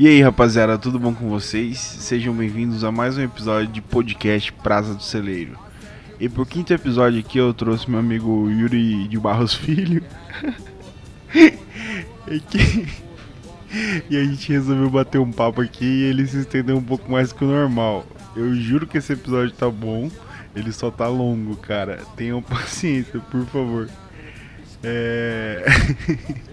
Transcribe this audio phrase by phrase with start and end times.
[0.00, 1.76] E aí, rapaziada, tudo bom com vocês?
[1.76, 5.58] Sejam bem-vindos a mais um episódio de podcast Praça do Celeiro.
[6.20, 10.04] E pro quinto episódio aqui eu trouxe meu amigo Yuri de Barros Filho.
[12.28, 12.88] e, que...
[14.08, 17.32] e a gente resolveu bater um papo aqui e ele se estendeu um pouco mais
[17.32, 18.06] que o normal.
[18.36, 20.08] Eu juro que esse episódio tá bom,
[20.54, 22.04] ele só tá longo, cara.
[22.14, 23.88] Tenham paciência, por favor.
[24.80, 25.64] É.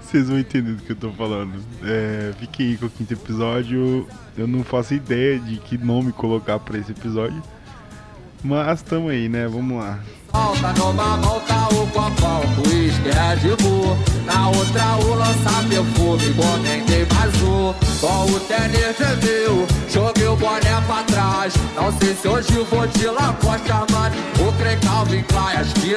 [0.00, 1.52] Vocês vão entender do que eu tô falando.
[1.82, 4.06] É, fiquem aí com o quinto episódio.
[4.36, 7.42] Eu não faço ideia de que nome colocar pra esse episódio.
[8.42, 9.46] Mas tamo aí, né?
[9.46, 10.00] Vamos lá.
[10.32, 15.14] Volta numa o copão, uísque Red Bull Na outra o
[15.68, 16.24] perfume,
[17.42, 18.96] um Com o tênis
[19.88, 24.52] joguei o boné pra trás Não sei se hoje vou de Lacoste Armani O
[25.58, 25.94] as me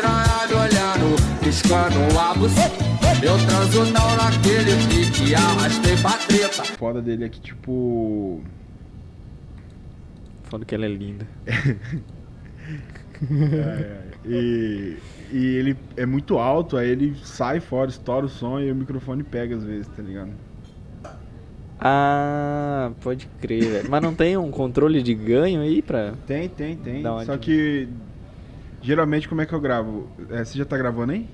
[0.56, 2.93] olhando Piscando a buceta
[3.26, 8.42] Eu transo não naquele pique, arrastei pra treta Foda dele é que tipo...
[10.44, 11.26] Foda que ela é linda.
[13.32, 14.98] É, e,
[15.32, 19.24] e ele é muito alto, aí ele sai fora, estoura o som e o microfone
[19.24, 20.32] pega às vezes, tá ligado?
[21.80, 23.90] Ah, pode crer, velho.
[23.90, 26.16] Mas não tem um controle de ganho aí pra.
[26.28, 27.02] Tem, tem, tem.
[27.26, 27.88] Só que
[28.82, 30.10] geralmente como é que eu gravo?
[30.30, 31.26] É, você já tá gravando aí?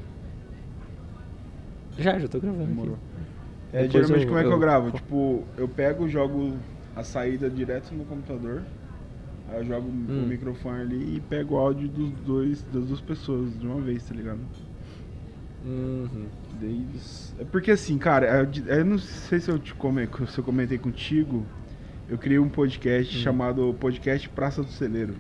[1.99, 2.65] Já, já tô gravando.
[2.67, 2.93] Demorou.
[2.93, 3.77] Aqui.
[3.77, 4.91] É, geralmente eu- como é que eu, eu- gravo?
[4.91, 6.53] Tipo, eu pego, jogo
[6.95, 8.63] a saída direto no computador.
[9.49, 10.25] Aí eu jogo o Hum.
[10.27, 14.13] microfone ali e pego o áudio dos dois, das duas pessoas de uma vez, tá
[14.15, 14.39] ligado?
[15.65, 16.25] Uhum.
[16.61, 16.85] Daí,
[17.39, 20.77] é porque assim, cara, eu, eu não sei se eu, te come, se eu comentei
[20.77, 21.45] contigo,
[22.09, 23.21] eu criei um podcast Hum.
[23.21, 25.15] chamado Podcast Praça do Celeiro.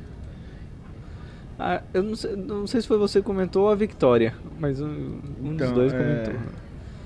[1.57, 4.79] Ah, eu não sei, não sei se foi você que comentou ou a Victoria, mas
[4.79, 6.33] um, um dos Então, dois é, comentou.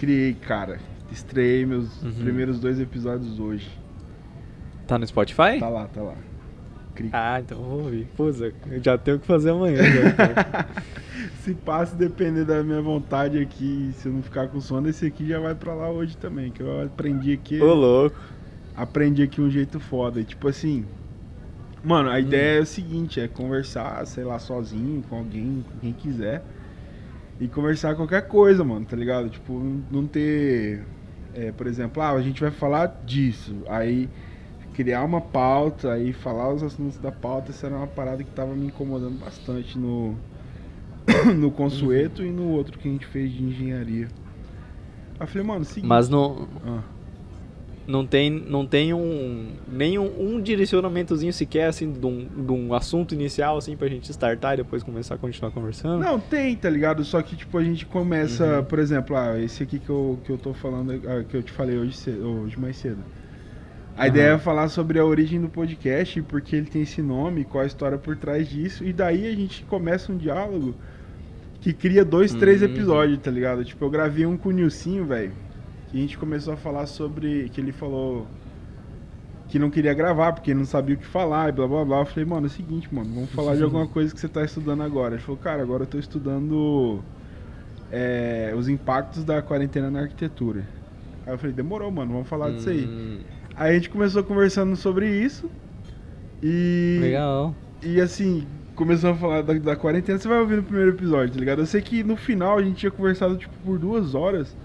[0.03, 0.79] Criei, cara.
[1.09, 2.11] Estreiei meus Uhum.
[2.15, 3.69] primeiros dois episódios hoje.
[4.85, 5.59] Tá no Spotify?
[5.59, 6.15] Tá lá, tá lá.
[6.93, 8.07] Cri- Ah, então eu vou ouvir.
[8.17, 9.77] Puxa, eu já tenho o que fazer amanhã.
[9.77, 10.67] já.
[11.41, 15.25] se passa depender da minha vontade aqui, se eu não ficar com sono, esse aqui
[15.25, 18.17] já vai pra lá hoje também, que eu aprendi aqui, Ô, louco.
[18.75, 20.19] aprendi aqui um jeito foda.
[20.19, 20.85] E, tipo assim,
[21.81, 22.11] mano, Hum.
[22.11, 26.43] a ideia é o seguinte, é conversar, sei lá, sozinho, com alguém, com quem quiser.
[27.43, 29.29] E conversar qualquer coisa, mano, tá ligado?
[29.29, 29.59] Tipo,
[29.91, 30.81] não- ter,
[31.33, 34.07] é, por exemplo, ah, a gente vai falar disso, aí
[34.73, 38.55] criar uma pauta, aí falar os assuntos da pauta, essa era uma parada que tava
[38.55, 40.15] me incomodando bastante no
[41.35, 44.07] no Consueto e no outro que a gente fez de engenharia.
[45.19, 45.85] Aí eu falei, mano, seguinte.
[45.89, 46.81] Mas não, Ah,
[47.87, 53.13] não tem, não tem um nenhum um direcionamentozinho sequer assim de um, de um assunto
[53.13, 55.99] inicial assim pra gente startar e depois começar a continuar conversando.
[55.99, 57.03] Não, tem, tá ligado?
[57.03, 58.63] Só que, tipo, a gente começa, Uhum.
[58.63, 61.51] por exemplo, ah, esse aqui que eu, que eu tô falando, ah, que eu te
[61.51, 63.05] falei hoje, cedo, hoje mais cedo.
[63.95, 64.07] A Aham.
[64.07, 67.67] ideia é falar sobre a origem do podcast, porque ele tem esse nome, qual a
[67.67, 70.77] história por trás disso, e daí a gente começa um diálogo
[71.61, 72.67] que cria dois, três Uhum.
[72.67, 73.65] episódios, tá ligado?
[73.65, 75.33] Tipo, eu gravei um com o Nilcinho, velho,
[75.93, 78.27] que a gente começou a falar sobre, que ele falou
[79.47, 81.99] que não queria gravar, porque não sabia o que falar, e blá blá blá.
[81.99, 84.43] Eu falei, mano, é o seguinte, mano, vamos falar de alguma coisa que você tá
[84.43, 85.13] estudando agora.
[85.13, 87.03] Ele falou, cara, agora eu tô estudando
[87.91, 90.67] é, os impactos da quarentena na arquitetura.
[91.25, 92.87] Aí eu falei, demorou, mano, vamos falar disso aí.
[92.87, 93.19] Hum,
[93.55, 95.51] Aí a gente começou conversando sobre isso.
[96.41, 96.97] E.
[97.01, 97.55] Legal.
[97.81, 100.17] E assim, começamos a falar da, da quarentena.
[100.17, 101.59] Você vai ouvir no primeiro episódio, tá ligado?
[101.59, 104.55] Eu sei que no final a gente tinha conversado tipo por duas horas.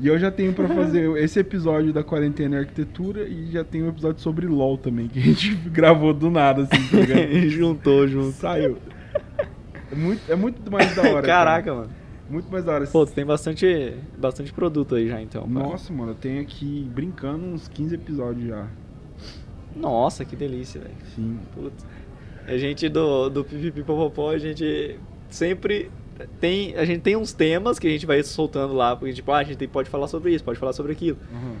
[0.00, 3.86] E eu já tenho pra fazer esse episódio da quarentena e arquitetura e já tenho
[3.86, 7.30] um episódio sobre LOL também, que a gente gravou do nada, assim, tá ligado?
[7.50, 8.32] Juntou, junto.
[8.32, 8.78] Saiu.
[9.92, 11.26] É muito, é muito mais da hora.
[11.26, 11.76] Caraca, cara.
[11.76, 11.90] mano.
[12.30, 12.86] Muito mais da hora.
[12.86, 15.42] Pô, tu tem bastante, bastante produto aí já então.
[15.42, 15.66] cara.
[15.66, 18.68] Nossa, mano, eu tenho aqui brincando uns 15 episódios já.
[19.74, 20.94] Nossa, que delícia, velho.
[21.14, 21.38] Sim.
[21.54, 21.84] Putz.
[22.46, 24.98] A gente do, do Pipipi Popopó, a gente
[25.28, 25.90] sempre
[26.40, 26.74] tem.
[26.76, 29.44] A gente tem uns temas que a gente vai soltando lá, porque tipo, ah, a
[29.44, 31.18] gente pode falar sobre isso, pode falar sobre aquilo.
[31.32, 31.56] Uhum.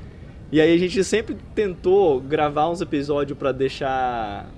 [0.52, 4.48] E aí a gente sempre tentou gravar uns episódios pra deixar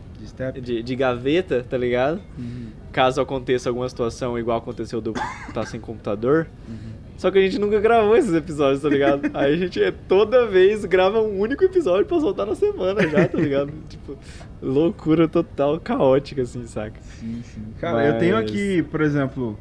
[0.54, 2.20] De de, gaveta, tá ligado?
[2.38, 2.68] Uhum.
[2.90, 5.12] Caso aconteça alguma situação igual aconteceu do
[5.52, 6.46] tá sem computador.
[6.68, 6.92] Uhum.
[7.18, 9.30] Só que a gente nunca gravou esses episódios, tá ligado?
[9.34, 13.28] Aí a gente é, toda vez grava um único episódio pra soltar na semana já,
[13.28, 13.72] tá ligado?
[13.88, 14.16] tipo,
[14.60, 17.00] loucura total, caótica, assim, saca?
[17.02, 17.62] Sim, sim.
[17.78, 19.58] Cara, eu tenho Mas- aqui, por exemplo,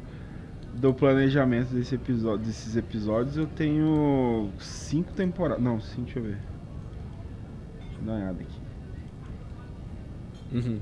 [0.82, 5.62] do planejamento desse episódio, desses episódios, eu tenho cinco temporadas.
[5.62, 6.38] Não, sim, deixa eu ver.
[7.78, 8.60] Deixa eu dar uma olhada aqui.
[10.52, 10.80] Uhum.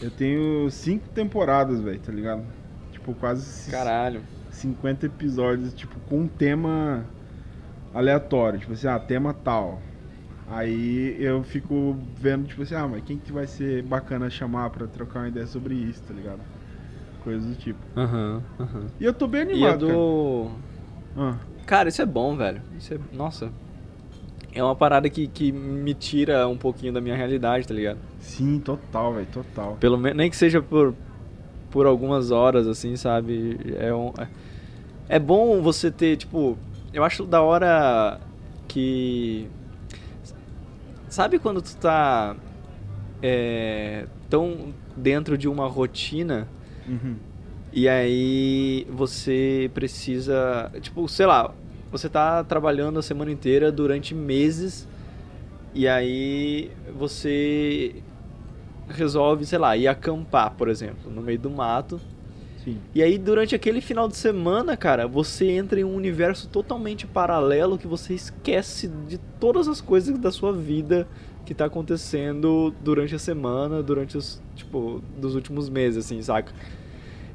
[0.00, 2.46] Eu tenho cinco temporadas, velho, tá ligado?
[2.90, 4.22] Tipo, quase Caralho.
[4.50, 7.04] 50 episódios, tipo, com um tema
[7.92, 8.58] aleatório.
[8.58, 9.82] Tipo assim, ah, tema tal.
[10.48, 14.86] Aí eu fico vendo, tipo assim, ah, mas quem que vai ser bacana chamar pra
[14.86, 16.40] trocar uma ideia sobre isso, tá ligado?
[17.26, 17.80] Coisas do tipo.
[17.96, 18.86] Aham, aham.
[19.00, 20.50] E eu tô bem E é animado, do.
[21.16, 21.28] cara.
[21.28, 21.36] Ah,
[21.66, 22.62] Cara, isso é bom, velho.
[22.78, 22.98] Isso é.
[23.12, 23.50] Nossa.
[24.54, 27.98] É uma parada que, que me tira um pouquinho da minha realidade, tá ligado?
[28.20, 29.76] sim, total, velho, total.
[29.80, 30.16] Pelo menos.
[30.16, 30.94] Nem que seja por,
[31.68, 33.58] por algumas horas, assim, sabe?
[33.76, 34.28] É, um, é,
[35.08, 36.56] é bom você ter, tipo.
[36.92, 38.20] Eu acho da hora
[38.68, 39.48] que.
[41.08, 42.36] Sabe quando tu tá.
[43.20, 46.46] É, tão dentro de uma rotina
[46.88, 47.16] Uhum.
[47.72, 51.52] e aí você precisa, tipo, sei lá,
[51.90, 54.86] você tá trabalhando a semana inteira durante meses
[55.74, 58.02] e aí você
[58.88, 62.00] resolve, sei lá, ir acampar, por exemplo, no meio do mato.
[62.64, 62.78] Sim.
[62.94, 67.78] E aí durante aquele final de semana, cara, você entra em um universo totalmente paralelo
[67.78, 71.06] que você esquece de todas as coisas da sua vida
[71.44, 76.52] que tá acontecendo durante a semana, durante os, tipo, dos últimos meses, assim, saca?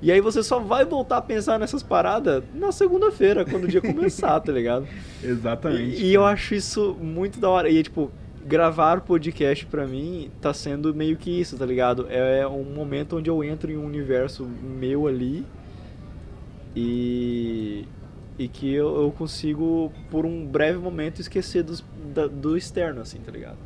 [0.02, 3.82] E aí você só vai voltar a pensar nessas paradas na segunda-feira, quando o dia
[3.82, 4.88] começar, tá ligado?
[5.24, 6.02] Exatamente.
[6.02, 7.70] E, e eu acho isso muito da hora.
[7.70, 8.12] E, tipo,
[8.46, 12.08] gravar podcast pra mim tá sendo meio que isso, tá ligado?
[12.10, 14.44] É um momento onde eu entro em um universo
[14.80, 15.46] meu ali
[16.76, 17.86] e.
[18.40, 23.20] E que eu, eu consigo, por um breve momento, esquecer dos, da- do externo, assim,
[23.20, 23.58] tá ligado?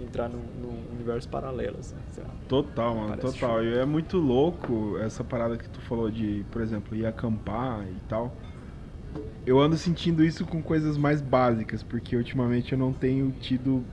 [0.00, 2.30] Entrar num, num universo paralelo, assim, sei lá.
[2.48, 3.56] Total, mano, Parece total.
[3.56, 3.64] show.
[3.64, 7.96] E é muito louco essa parada que tu falou de, por exemplo, ir acampar e
[8.08, 8.36] tal.
[9.44, 13.84] Eu ando sentindo isso com coisas mais básicas, porque ultimamente eu não tenho tido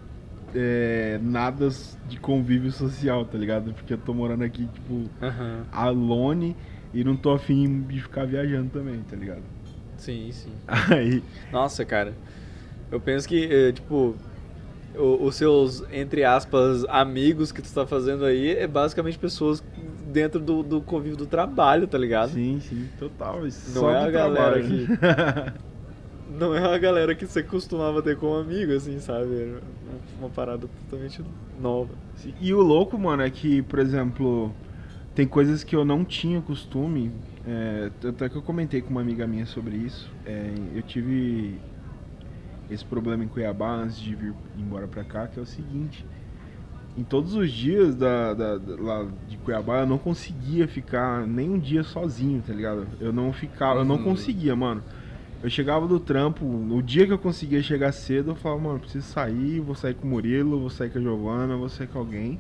[0.54, 1.70] é, nada
[2.06, 3.74] de convívio social, tá ligado?
[3.74, 5.66] Porque eu tô morando aqui, tipo, Aham.
[5.72, 6.56] alone
[6.94, 9.44] e não tô afim de ficar viajando também, tá ligado?
[9.98, 10.56] Sim, sim.
[10.94, 12.14] Aí, Nossa, cara.
[12.92, 14.16] Eu penso que, eh, tipo,
[14.98, 19.64] o- os seus, entre aspas, amigos que tu tá fazendo aí é basicamente pessoas
[20.12, 22.32] dentro do, do convívio do trabalho, tá ligado?
[22.32, 23.46] sim, sim, total.
[23.48, 24.88] Isso Não é a galera trabalho.
[26.28, 29.28] Não é uma galera que você costumava ter como amigo, assim, sabe?
[29.36, 29.62] É
[30.20, 31.24] uma parada totalmente
[31.60, 31.94] nova.
[32.16, 34.56] Sim, E o louco, mano, é que, por exemplo,
[35.14, 37.12] tem coisas que eu não tinha costume.
[37.46, 40.10] É, até que eu comentei com uma amiga minha sobre isso.
[40.26, 41.62] É, eu tive
[42.70, 46.06] esse problema em Cuiabá antes de vir embora pra cá, que é o seguinte.
[46.98, 51.50] Em todos os dias da, da- da- lá de Cuiabá, eu não conseguia ficar nem
[51.50, 52.88] um dia sozinho, tá ligado?
[53.00, 54.04] Eu não ficava, eu não Uhum.
[54.06, 54.82] conseguia, mano.
[55.44, 59.06] Eu chegava do trampo, no dia que eu conseguia chegar cedo, eu falava, mano, preciso
[59.08, 62.40] sair, vou sair com o Murilo, vou sair com a Giovana, vou sair com alguém.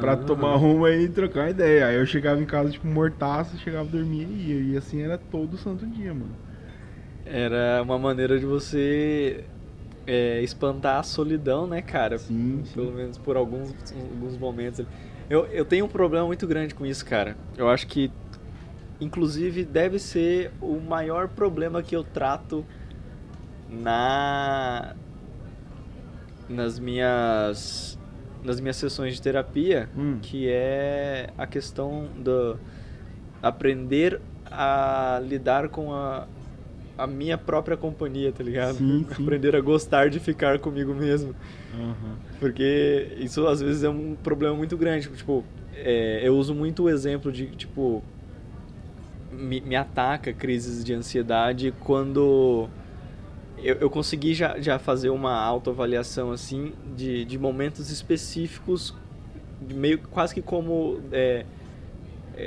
[0.00, 1.86] Pra tomar uma e trocar uma ideia.
[1.86, 4.72] Aí eu chegava em casa, tipo, mortaço, chegava, dormia e ia.
[4.74, 6.36] E assim era todo santo dia, mano.
[7.24, 9.44] Era uma maneira de você
[10.06, 12.18] é, espantar a solidão, né, cara?
[12.18, 12.72] Sim, sim.
[12.74, 14.84] Pelo menos por alguns, alguns momentos.
[15.30, 17.36] Eu, eu tenho um problema muito grande com isso, cara.
[17.56, 18.10] Eu acho que,
[19.00, 22.64] inclusive, deve ser o maior problema que eu trato
[23.70, 24.94] na
[26.48, 27.98] nas minhas
[28.44, 30.18] nas minhas sessões de terapia, Hum.
[30.20, 32.58] que é a questão do
[33.40, 34.20] aprender
[34.50, 36.26] a lidar com a,
[36.96, 38.76] a minha própria companhia, tá ligado?
[38.76, 39.22] Sim, sim.
[39.22, 41.34] Aprender a gostar de ficar comigo mesmo.
[41.74, 42.16] Aham.
[42.38, 45.08] Porque isso às vezes é um problema muito grande.
[45.08, 45.44] Tipo,
[45.74, 48.02] é, eu uso muito o exemplo de, tipo,
[49.30, 52.68] me, me ataca crises de ansiedade quando
[53.58, 58.94] eu, eu consegui já, já fazer uma autoavaliação, assim, de, de momentos específicos,
[59.60, 61.46] meio quase que como é,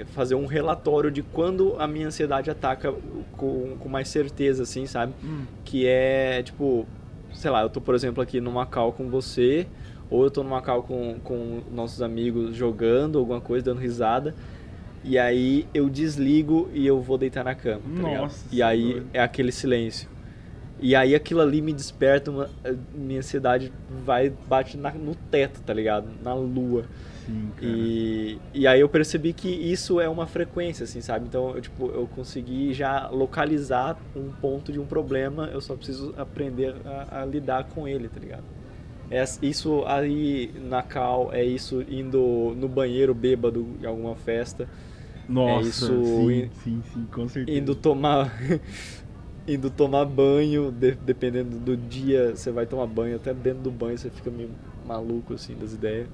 [0.02, 2.94] é, fazer um relatório de quando a minha ansiedade ataca
[3.38, 5.14] com, com mais certeza, assim, sabe?
[5.24, 5.44] Hum.
[5.64, 6.86] que é tipo,
[7.34, 9.66] sei lá, eu tô por exemplo aqui numa call com você,
[10.10, 14.36] ou eu tô numa call com, com nossos amigos jogando alguma coisa, dando risada,
[15.04, 18.22] e aí eu desligo e eu vou deitar na cama, tá ligado?
[18.22, 19.08] Nossa, E aí doido.
[19.14, 20.10] é aquele silêncio.
[20.80, 22.50] E aí aquilo ali me desperta, uma,
[22.94, 23.72] minha ansiedade
[24.06, 26.08] vai, bate na- no teto, tá ligado?
[26.24, 26.84] Na lua.
[27.26, 27.94] Sim, cara.
[27.94, 31.28] E, e aí eu percebi que isso é uma frequência, assim, sabe?
[31.28, 36.14] Então, eu, tipo, eu consegui já localizar um ponto de um problema, eu só preciso
[36.18, 38.46] aprender a, a lidar com ele, tá ligado?
[39.10, 44.70] É isso aí na cal, é isso indo no banheiro bêbado em alguma festa,
[45.28, 47.70] Nossa, isso sim, in- sim, sim, com certeza.
[47.70, 48.32] indo tomar
[49.48, 53.98] indo tomar banho, de- dependendo do dia, você vai tomar banho, até dentro do banho
[53.98, 56.10] você fica meio maluco assim das ideias.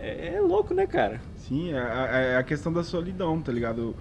[0.00, 1.20] É, é louco, né, cara?
[1.36, 3.94] Sim, é a, é a questão da solidão, tá ligado?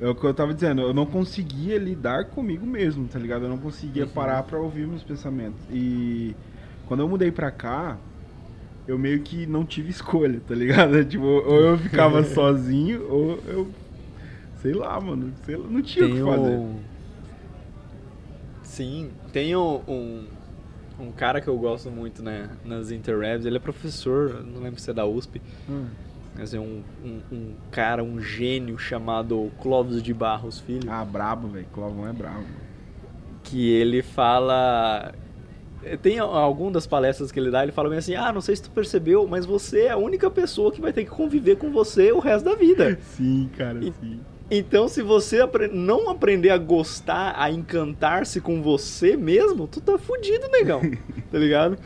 [0.00, 3.44] É o que eu tava dizendo, eu não conseguia lidar comigo mesmo, tá ligado?
[3.44, 4.10] Eu não conseguia Uhum.
[4.12, 5.60] parar pra ouvir meus pensamentos.
[5.70, 6.34] E
[6.86, 7.96] quando eu mudei pra cá,
[8.86, 11.02] eu meio que não tive escolha, tá ligado?
[11.06, 13.68] Tipo, ou eu ficava sozinho, ou eu.
[14.60, 15.32] Sei lá, mano.
[15.44, 16.56] Sei lá, não tinha o que fazer.
[16.58, 16.80] um...
[18.64, 20.26] Sim, tem um,
[20.98, 24.90] um, cara que eu gosto muito né, nas interwebs, ele é professor, não lembro se
[24.90, 25.86] é da USP, Hum.
[26.36, 31.48] mas é um, um, um cara, um gênio chamado Clóvis de Barros Filho, Ah, brabo,
[31.48, 31.66] velho.
[31.72, 32.44] Clovão é brabo.
[33.44, 35.12] que ele fala...
[36.00, 38.62] Tem algum das palestras que ele dá, ele fala bem assim, ah, não sei se
[38.62, 42.12] tu percebeu, mas você é a única pessoa que vai ter que conviver com você
[42.12, 42.96] o resto da vida.
[43.02, 44.20] Sim, cara, E- sim.
[44.54, 49.96] Então, se você apre- não aprender a gostar, a encantar-se com você mesmo, tu tá
[49.96, 50.80] fudido, negão.
[51.32, 51.78] tá ligado?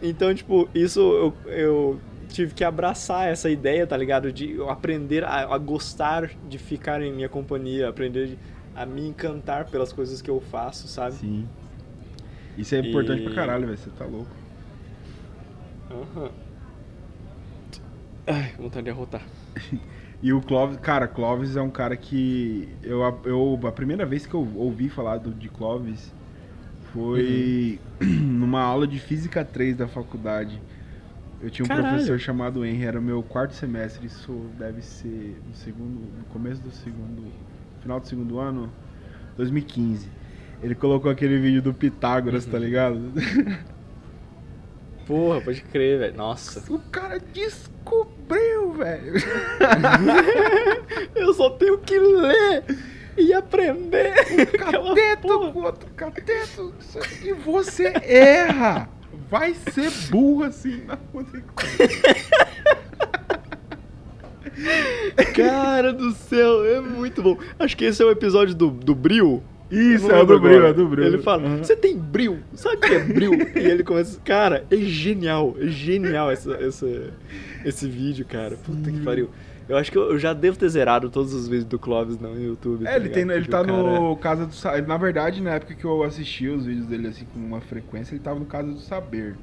[0.00, 4.32] Então, tipo, isso eu, eu tive que abraçar essa ideia, tá ligado?
[4.32, 8.38] De eu aprender a, a gostar de ficar em minha companhia, aprender de-
[8.76, 11.16] a me encantar pelas coisas que eu faço, sabe?
[11.16, 11.48] Sim.
[12.56, 13.78] Isso é importante E- pra caralho, velho.
[13.78, 14.30] Você tá louco.
[15.90, 16.30] Aham.
[18.28, 19.22] Ai, vontade de arrotar.
[20.22, 24.34] E o Clóvis, cara, Clóvis é um cara que eu, eu a primeira vez que
[24.34, 26.12] eu ouvi falar do, de Clóvis
[26.92, 30.60] foi numa aula de física 3 da faculdade.
[31.40, 31.88] Eu tinha um Caralho.
[31.88, 36.62] professor chamado Henry, era o meu quarto semestre, isso deve ser no segundo, no começo
[36.62, 37.30] do segundo,
[37.82, 38.72] final do segundo ano,
[39.36, 40.08] 2015.
[40.62, 43.12] Ele colocou aquele vídeo do Pitágoras, tá ligado?
[45.06, 46.16] Porra, pode crer, velho.
[46.16, 46.60] Nossa.
[46.72, 49.14] o cara descobriu, velho.
[51.14, 52.64] Eu só tenho que ler
[53.16, 54.12] e aprender.
[54.52, 56.74] Aquela cateto com outro cateto
[57.22, 58.88] e você erra.
[59.30, 60.96] Vai ser burro assim na
[65.34, 67.36] Cara do céu, é muito bom.
[67.58, 69.42] Acho que esse é o episódio do, do Bril.
[69.70, 71.04] Isso, é o do Bril, é do Bril.
[71.06, 71.58] Ele fala, Uhum.
[71.58, 72.38] você tem Bril?
[72.54, 73.32] Sabe o que é Bril?
[73.56, 76.86] e ele começa, cara, é genial, é genial essa, essa,
[77.64, 78.56] esse vídeo, cara.
[78.56, 79.28] Puta que pariu.
[79.68, 82.86] Eu acho que eu, já devo ter zerado todos os vídeos do Clóvis no YouTube.
[82.86, 84.86] É, tá ele, tem, ele Porque tá o cara- é no Casa do Saber.
[84.86, 88.22] Na verdade, na época que eu assisti os vídeos dele assim com uma frequência, ele
[88.22, 89.34] tava no Casa do Saber.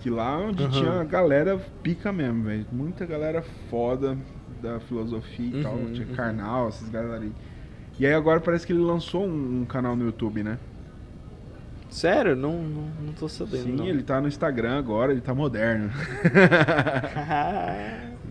[0.00, 0.70] Que lá onde Aham.
[0.72, 2.64] tinha a galera pica mesmo, velho.
[2.72, 4.16] Muita galera foda
[4.62, 5.74] da filosofia e tal.
[5.74, 6.14] Uhum, Tinha uhum.
[6.14, 7.32] Karnal, essas galera aí.
[8.00, 10.58] E aí agora parece que ele lançou um, um canal no YouTube, né?
[11.90, 12.34] Sério?
[12.34, 13.64] Não, não, não tô sabendo.
[13.64, 13.86] Sim, não.
[13.86, 15.90] ele tá no Instagram agora, ele tá moderno.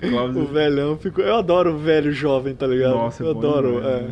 [0.01, 1.21] O velhão ficou.
[1.25, 2.93] Eu adoro o velho jovem, tá ligado?
[2.93, 3.81] Nossa, eu adoro.
[3.85, 4.09] é.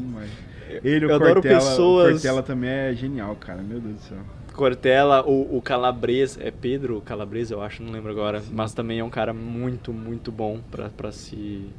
[0.84, 3.62] Ele, o Eu adoro Cortella, pessoas- o Cortella também é genial, cara.
[3.62, 4.18] Meu Deus do céu.
[4.54, 8.44] Cortella, o, o Calabres, é Pedro Calabres, eu acho, não lembro agora.
[8.52, 11.70] Mas também é um cara muito, muito bom pra, pra se,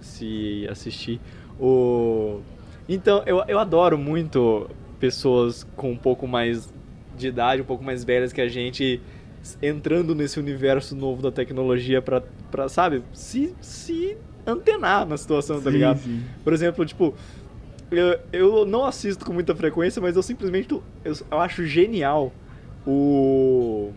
[0.00, 1.20] se assistir.
[1.58, 2.40] O...
[2.92, 4.68] Então, eu, eu adoro muito
[4.98, 6.68] pessoas com um pouco mais
[7.16, 9.00] de idade, um pouco mais velhas que a gente,
[9.62, 12.20] entrando nesse universo novo da tecnologia pra,
[12.50, 16.00] pra sabe, se, se antenar na situação, tá Sim, ligado?
[16.00, 16.20] sim.
[16.42, 17.14] Por exemplo, tipo,
[17.92, 20.82] eu, eu não assisto com muita frequência, mas eu simplesmente eu,
[21.30, 22.32] eu acho genial
[22.84, 23.92] o.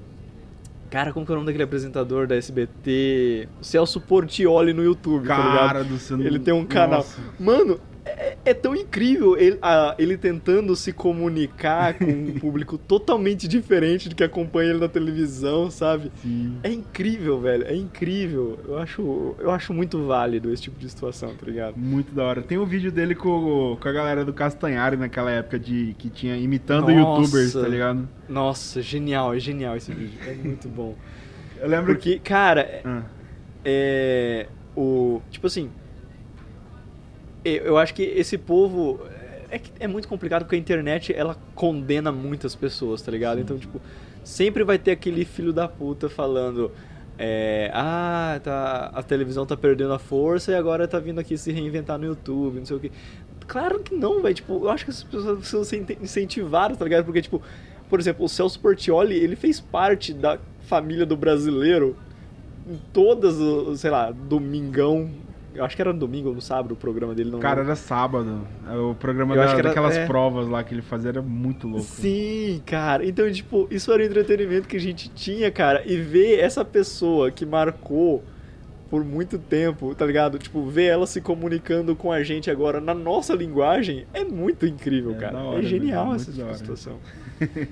[0.91, 3.49] Cara, como que é o nome daquele apresentador da SBT?
[3.59, 5.57] Celso Portioli no YouTube, tá ligado?
[5.57, 6.21] Cara do céu.
[6.21, 6.99] Ele tem um canal.
[6.99, 7.19] Nossa.
[7.39, 7.79] Mano,
[8.45, 14.15] é, tão incrível ele, a- ele tentando se comunicar com um público totalmente diferente do
[14.15, 16.11] que acompanha ele na televisão, sabe?
[16.21, 16.57] Sim.
[16.63, 17.65] É incrível, velho.
[17.65, 18.59] É incrível.
[18.67, 21.75] Eu acho, eu acho muito válido esse tipo de situação, tá ligado?
[21.77, 22.41] Muito da hora.
[22.41, 26.35] Tem um vídeo dele com, com a galera do Castanhari naquela época de que tinha
[26.35, 27.21] imitando Nossa.
[27.21, 28.07] youtubers, tá ligado?
[28.27, 30.19] Nossa, genial, é genial esse vídeo.
[30.27, 30.95] É muito bom.
[31.61, 33.03] Eu lembro Porque, cara, é- Ah,
[33.63, 34.47] é.
[34.75, 35.21] O.
[35.31, 35.69] Tipo assim.
[37.43, 38.99] Eu acho que esse povo.
[39.49, 43.39] É, que é muito complicado porque a internet ela condena muitas pessoas, tá ligado?
[43.39, 43.79] Então, tipo,
[44.23, 46.71] sempre vai ter aquele filho da puta falando.
[47.19, 51.51] é, ah, tá, a televisão tá perdendo a força e agora tá vindo aqui se
[51.51, 52.91] reinventar no YouTube, não sei o que.
[53.47, 54.33] Claro que não, velho.
[54.33, 57.05] Tipo, eu acho que as pessoas precisam ser incentivadas, tá ligado?
[57.05, 57.41] Porque, tipo,
[57.89, 61.95] por exemplo, o Celso Portioli, ele fez parte da família do brasileiro
[62.67, 63.35] em todas,
[63.79, 65.11] sei lá, domingão.
[65.55, 67.29] Eu acho que era no domingo ou no sábado o programa dele.
[67.31, 67.71] Não cara, lembro.
[67.71, 68.47] era sábado.
[68.89, 70.05] O programa Eu da, acho que era- daquelas é.
[70.05, 71.83] provas lá que ele fazia era muito louco.
[71.85, 73.05] Sim, cara.
[73.05, 75.83] Então, tipo, isso era o entretenimento que a gente tinha, cara.
[75.85, 78.23] E ver essa pessoa que marcou
[78.89, 80.37] por muito tempo, tá ligado?
[80.37, 85.11] Tipo, ver ela se comunicando com a gente agora na nossa linguagem é muito incrível,
[85.11, 85.33] É cara.
[85.33, 86.15] da hora, é genial né?
[86.17, 86.53] essa hora.
[86.55, 86.97] situação.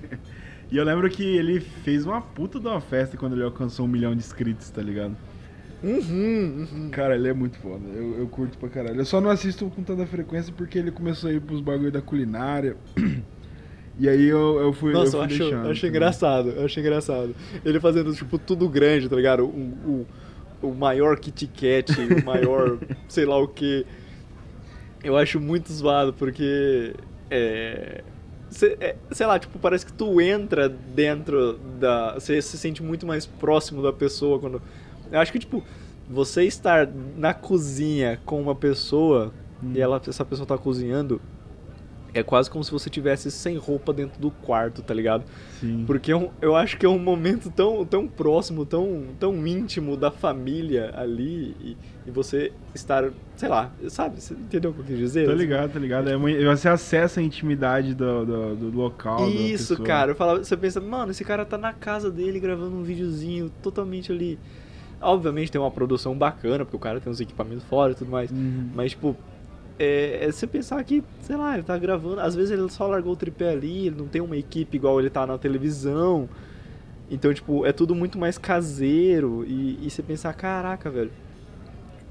[0.72, 3.90] E eu lembro que ele fez uma puta de uma festa quando ele alcançou um
[3.90, 5.18] milhão de inscritos, tá ligado?
[5.84, 6.90] Uhum, uhum.
[6.92, 7.84] Cara, ele é muito foda.
[7.94, 9.00] Eu, eu curto pra caralho.
[9.00, 12.02] Eu só não assisto com tanta frequência porque ele começou a ir pros bagulho da
[12.02, 12.78] culinária.
[14.00, 15.66] E aí eu, eu fui, Nossa, eu eu, fui acho, deixando.
[15.66, 17.36] eu acho tá engraçado, eu acho engraçado.
[17.66, 19.44] Ele fazendo, tipo, tudo grande, tá ligado?
[19.44, 20.06] O,
[20.62, 23.86] o, o maior Kit Kat, o maior sei lá o que.
[25.04, 26.94] Eu acho muito zoado, porque.
[27.30, 28.04] É,
[28.80, 32.14] é, sei lá, tipo, parece que tu entra dentro da.
[32.16, 34.62] Você se sente muito mais próximo da pessoa quando.
[35.12, 35.64] Eu acho que, tipo,
[36.10, 36.88] você estar
[37.18, 39.74] na cozinha com uma pessoa Hum.
[39.76, 41.22] e ela, essa pessoa tá cozinhando.
[42.14, 45.24] É quase como se você tivesse sem roupa dentro do quarto, tá ligado?
[45.62, 45.86] Sim.
[45.88, 49.96] Porque é um- eu acho que é um momento tão, tão próximo, tão, tão íntimo
[49.96, 54.20] da família ali e, e você estar, sei lá, sabe?
[54.20, 55.26] Você entendeu o que eu quis dizer?
[55.26, 56.10] Tô ligado, tô ligado.
[56.10, 59.30] É você acessa a intimidade do, do, do local.
[59.30, 60.12] Isso, cara.
[60.12, 64.38] Eu você pensa, mano, esse cara tá na casa dele gravando um videozinho totalmente ali.
[65.02, 68.32] Obviamente tem uma produção bacana, porque o cara tem uns equipamentos fora e tudo mais.
[68.32, 68.70] Uhum.
[68.74, 69.16] Mas, tipo,
[69.80, 72.22] é, é você pensar que, sei lá, ele tá gravando.
[72.22, 75.10] Às vezes ele só largou o tripé ali, ele não tem uma equipe igual ele
[75.10, 76.30] tá na televisão.
[77.10, 79.44] Então, tipo, é tudo muito mais caseiro.
[79.48, 81.12] E, e você pensar, caraca, velho.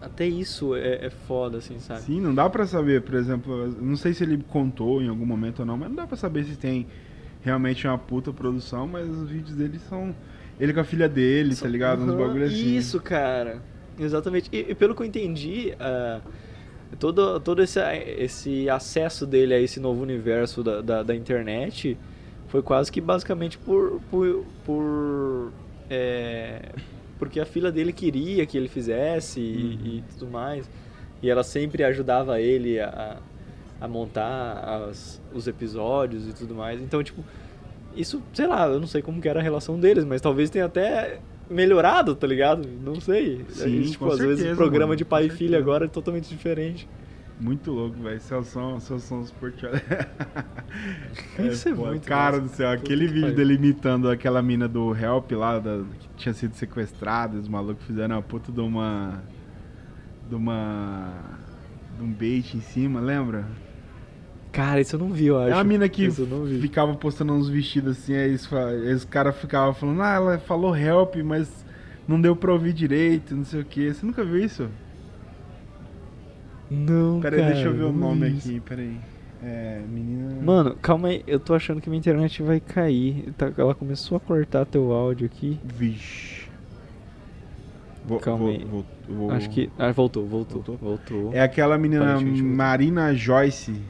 [0.01, 2.01] Até isso é, é foda, assim, sabe?
[2.01, 5.61] Sim, não dá pra saber, por exemplo, não sei se ele contou em algum momento
[5.61, 6.87] ou não, mas não dá pra saber se tem
[7.43, 10.15] realmente uma puta produção, mas os vídeos dele são
[10.61, 12.03] ele com a filha dele, tá ligado?
[12.03, 12.77] Uns Aham, bagulho assim.
[12.77, 13.63] Isso, cara.
[13.99, 14.49] Exatamente.
[14.53, 16.21] E, e pelo que eu entendi, ah,
[16.99, 17.81] todo, todo esse,
[18.19, 21.97] esse acesso dele a esse novo universo da, da, da internet
[22.49, 24.01] foi quase que basicamente por.
[24.11, 25.53] por, por
[25.89, 26.73] é,
[27.19, 30.69] porque a filha dele queria que ele fizesse e, e tudo mais.
[31.23, 33.19] E ela sempre ajudava ele a,
[33.81, 36.81] a montar as, os episódios e tudo mais.
[36.81, 37.23] Então, tipo,
[37.95, 40.67] isso, sei lá, eu não sei como que era a relação deles, mas talvez tenha
[40.67, 42.67] até melhorado, tá ligado?
[42.83, 43.45] Não sei.
[43.49, 45.89] Sim, tipo, com às vezes certeza, o programa mano, de pai e filha agora é
[45.89, 46.89] totalmente diferente.
[47.41, 48.21] Muito louco, velho.
[48.21, 49.81] Celson, Celson Sportioli.
[51.51, 53.37] Isso é pô, muito Cara do céu, aquele que vídeo pariu.
[53.37, 58.17] dele imitando aquela mina do Help lá, da, que tinha sido sequestrada, os malucos fizeram
[58.17, 59.23] uma puta de uma.
[60.29, 61.15] de uma.
[61.97, 63.47] de um bait em cima, lembra?
[64.53, 65.51] Cara, isso eu não vi, eu acho.
[65.51, 66.09] É a mina que
[66.61, 68.49] ficava postando uns vestidos assim, aí os,
[68.97, 71.65] os caras ficavam falando, ah, ela falou help, mas
[72.09, 73.93] não deu pra ouvir direito, não sei o que.
[73.95, 74.69] Você nunca viu isso?
[76.71, 78.97] Não, Pera aí, cara, deixa eu ver o nome aqui, pera aí.
[79.43, 80.41] É, menina.
[80.43, 83.33] Mano, calma aí, eu tô achando que minha internet vai cair.
[83.39, 85.59] Tá- ela começou a cortar teu áudio aqui.
[85.65, 86.41] Vixe.
[88.05, 88.65] Vou, Calma vou- aí.
[88.65, 89.71] vou- vou- Acho que.
[89.79, 90.77] Ah, voltou, voltou, Voltou?
[90.77, 91.31] voltou.
[91.35, 92.19] É aquela menina.
[92.43, 93.81] Marina Joyce.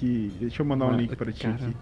[0.00, 0.32] Que.
[0.40, 1.76] Deixa eu mandar um link pra ti cara, aqui.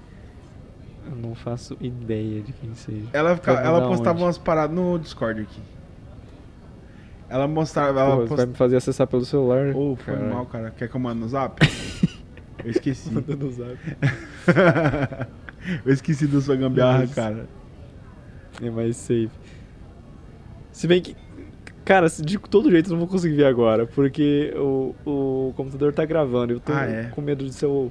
[1.08, 3.06] Eu não faço ideia de quem seja.
[3.12, 4.24] Ela, ela postava onde?
[4.24, 5.60] umas paradas no Discord aqui.
[7.28, 8.00] Ela mostrava.
[8.00, 9.68] Ela post- vai me fazer acessar pelo celular?
[9.74, 10.34] Ô, foi Caralho.
[10.34, 10.70] mal, cara.
[10.72, 11.60] Quer que eu mande no zap?
[12.64, 13.08] eu esqueci.
[13.12, 13.78] Manda no zap.
[15.86, 17.14] eu esqueci da sua gambiarra, Nossa.
[17.14, 17.48] cara.
[18.60, 19.30] É mais safe.
[20.72, 21.14] Se bem que.
[21.88, 26.04] Cara, de todo jeito eu não vou conseguir ver agora, porque o, o computador tá
[26.04, 26.52] gravando.
[26.52, 27.04] Eu tô Ah, é?
[27.14, 27.90] com medo de se eu,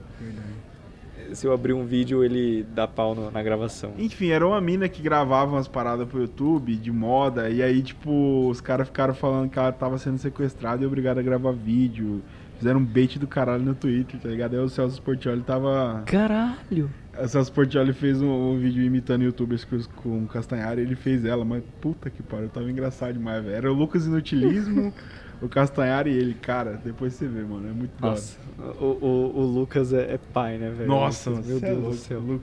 [1.33, 3.93] se eu abrir um vídeo ele dar pau no- na gravação.
[3.97, 8.47] Enfim, era uma mina que gravava umas paradas pro YouTube de moda, e aí, tipo,
[8.47, 12.21] os caras ficaram falando que ela tava sendo sequestrada e obrigada a gravar vídeo.
[12.57, 14.53] Fizeram um bait do caralho no Twitter, tá ligado?
[14.55, 16.03] Aí o Celso Portioli tava.
[16.05, 16.89] Caralho!
[17.19, 20.95] O Celso Portioli fez um, um vídeo imitando youtubers com, com o Castanhari e ele
[20.95, 23.55] fez ela, mas puta que pariu, tava engraçado demais, velho.
[23.55, 24.93] Era o Lucas Inutilismo,
[25.41, 27.91] o Castanhari e ele, cara, depois você vê, mano, é muito.
[27.99, 28.37] Nossa,
[28.79, 30.87] o, o, o Lucas é, é pai, né, velho?
[30.89, 32.19] Nossa, Lucas, meu é Deus do louco, céu.
[32.19, 32.41] o Lu-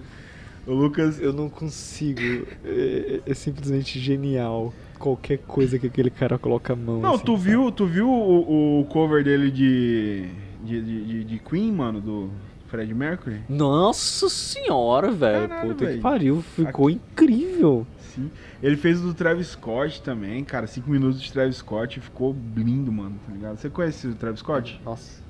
[0.66, 1.20] O Lucas.
[1.20, 2.20] Eu não consigo.
[2.64, 4.72] É, é simplesmente genial.
[5.04, 6.98] Qualquer coisa que aquele cara coloca a mão.
[6.98, 7.50] Não, assim, tu sabe?
[7.50, 10.30] viu, tu viu o, o cover dele de,
[10.64, 12.30] de, de, de- Queen, mano, do
[12.68, 13.40] Fred Mercury?
[13.46, 15.46] Nossa senhora, velho.
[15.60, 15.96] Puta velho.
[15.96, 16.40] que pariu.
[16.40, 17.86] Ficou incrível.
[17.98, 18.30] Sim.
[18.62, 20.66] Ele fez o do Travis Scott também, cara.
[20.66, 23.58] Cinco minutos de Travis Scott ficou lindo, mano, tá ligado?
[23.58, 24.80] Você conhece o Travis Scott?
[24.82, 25.22] Nossa.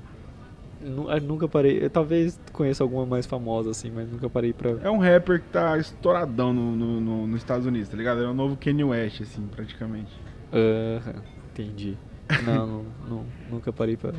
[0.85, 1.83] Nunca parei.
[1.83, 4.71] Eu talvez conheça alguma mais famosa, assim, mas nunca parei pra.
[4.83, 8.21] É um rapper que tá estouradão no, no- no- nos Estados Unidos, tá ligado?
[8.23, 10.11] É o novo Kanye West, assim, praticamente.
[10.53, 11.21] Aham,
[11.51, 11.97] entendi.
[12.45, 14.13] Não, não, não, nunca parei pra.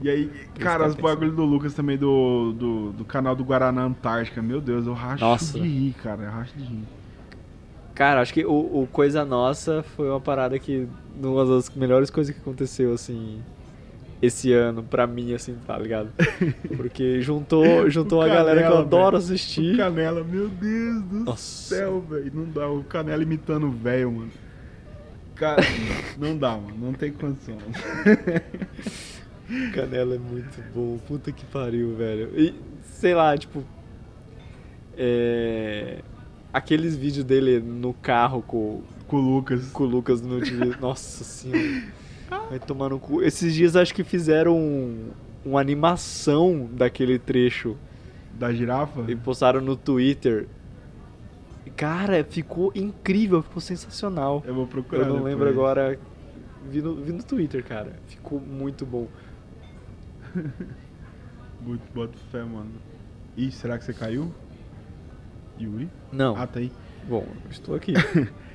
[0.00, 4.40] E aí, cara, os bagulhos do Lucas também do, do, do canal do Guaraná Antártica,
[4.40, 5.58] meu Deus, eu racho Nossa.
[5.58, 6.84] de rir, cara, eu racho de rir.
[7.94, 10.86] Cara, acho que o, o Coisa Nossa foi uma parada que.
[11.20, 13.42] Uma das melhores coisas que aconteceu, assim.
[14.20, 16.10] Esse ano, pra mim, assim, tá ligado?
[16.76, 19.74] Porque juntou, juntou O a galera que eu Canela, adoro assistir.
[19.74, 21.74] O Canela, meu Deus do Nossa.
[21.76, 22.32] céu, velho.
[22.34, 22.68] Não dá.
[22.68, 24.30] O Canela imitando o velho, mano.
[25.36, 25.62] Cara,
[26.18, 26.74] não dá, mano.
[26.80, 27.56] Não tem condição.
[29.72, 32.30] Canela é muito bom, puta que pariu, velho.
[32.36, 33.62] E, sei lá, tipo.
[34.96, 36.00] É,
[36.52, 39.68] aqueles vídeos dele no carro com, Com o Lucas.
[39.70, 40.74] com o Lucas no TV.
[40.80, 41.82] Nossa senhora.
[42.48, 43.22] Vai tomar no cu.
[43.22, 45.10] Esses dias acho que fizeram um,
[45.44, 47.76] uma animação daquele trecho
[48.32, 49.04] Da girafa?
[49.08, 50.46] e postaram no Twitter.
[51.76, 54.42] Cara, ficou incrível, ficou sensacional.
[54.46, 55.02] Eu vou procurar.
[55.02, 55.32] Eu não depois.
[55.34, 55.98] lembro agora.
[56.70, 57.92] Vi no, vi no Twitter, cara.
[58.08, 59.06] Ficou muito bom.
[61.60, 62.70] Muito boto fé, mano.
[63.36, 64.32] Ih, será que você caiu?
[65.60, 65.88] Yuri?
[66.12, 66.36] Não.
[66.36, 66.70] Ah, tá aí.
[67.08, 67.94] Bom, estou aqui.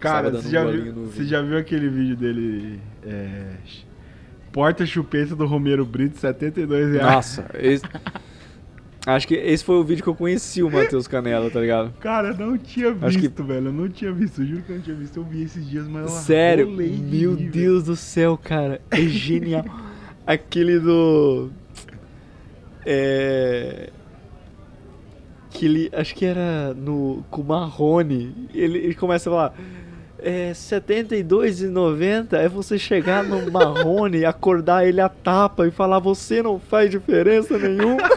[0.00, 2.80] Cara, você já, viu, você já viu aquele vídeo dele?
[3.04, 3.52] É,
[4.52, 7.14] Porta chupeta do Romero Brito, 72 reais.
[7.14, 7.84] Nossa, esse...
[9.06, 11.92] acho que esse foi o vídeo que eu conheci o Matheus Canela, tá ligado?
[12.00, 13.66] Cara, eu não tinha Acho que- visto, velho.
[13.68, 14.40] Eu não tinha visto.
[14.42, 15.16] Eu juro que eu não tinha visto.
[15.18, 17.50] Eu vi esses dias, mas eu Sério, de meu velho.
[17.52, 19.64] Deus do céu, cara, é genial.
[20.26, 21.50] Aquele do.
[22.84, 23.90] É.
[25.50, 25.90] Que ele.
[25.92, 27.24] Acho que era no.
[27.30, 28.34] Com o Marrone.
[28.54, 29.54] Ele, ele começa a falar.
[30.22, 36.42] É, R$ 72,90 é você chegar no Marrone, acordar ele a tapa e falar: Você
[36.42, 38.02] não faz diferença nenhuma.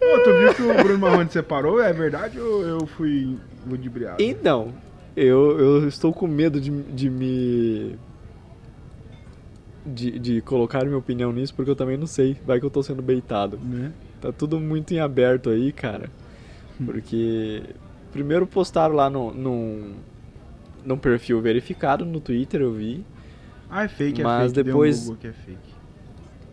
[0.00, 1.82] Ô, tu viu que o Bruno Marrone separou?
[1.82, 4.22] É verdade ou eu fui ludibriado?
[4.22, 4.72] Então,
[5.16, 7.98] eu, eu estou com medo de, de me.
[9.84, 12.36] De, de colocar minha opinião nisso, porque eu também não sei.
[12.46, 13.58] Vai que eu tô sendo beitado.
[13.58, 13.92] Né?
[14.20, 16.10] Tá tudo muito em aberto aí, cara.
[16.84, 17.62] Porque.
[18.12, 19.94] Primeiro postaram lá no, num,
[20.84, 23.04] num perfil verificado no Twitter, eu vi.
[23.70, 24.64] Ah, é fake, é Mas fake.
[24.64, 25.68] depois- um é fake.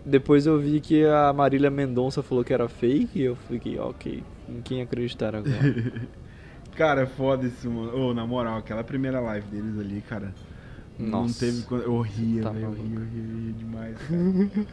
[0.06, 4.22] Depois eu vi que a Marília Mendonça falou que era fake e eu fiquei, ok,
[4.50, 6.06] em quem acreditar agora?
[6.76, 7.98] Cara, é foda isso, mano.
[8.10, 10.36] Ô, na moral, aquela primeira live deles ali, cara.
[11.00, 11.40] Não Nossa.
[11.46, 11.62] teve.
[11.64, 12.66] quando- Eu ria, Tá velho.
[12.66, 14.68] Eu ria, eu ria, eu ria demais, cara.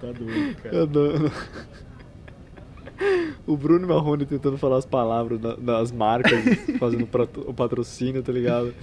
[0.00, 0.74] tá doido, cara.
[0.74, 1.30] Eu não-
[3.46, 6.40] O Bruno Marrone tentando falar as palavras da- das marcas,
[6.78, 7.08] fazendo
[7.46, 8.74] o patrocínio, tá ligado?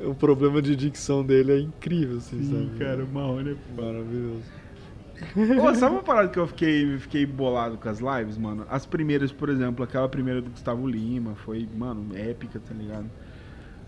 [0.00, 2.78] O problema de dicção dele é incrível, assim, Sim, sabe?
[2.78, 3.56] cara, o Marrone é.
[3.82, 4.44] Maravilhoso.
[5.56, 8.66] Ô, sabe uma parada que eu fiquei, fiquei bolado com as lives, mano?
[8.68, 13.10] As primeiras, por exemplo, aquela primeira do Gustavo Lima, foi, mano, épica, tá ligado?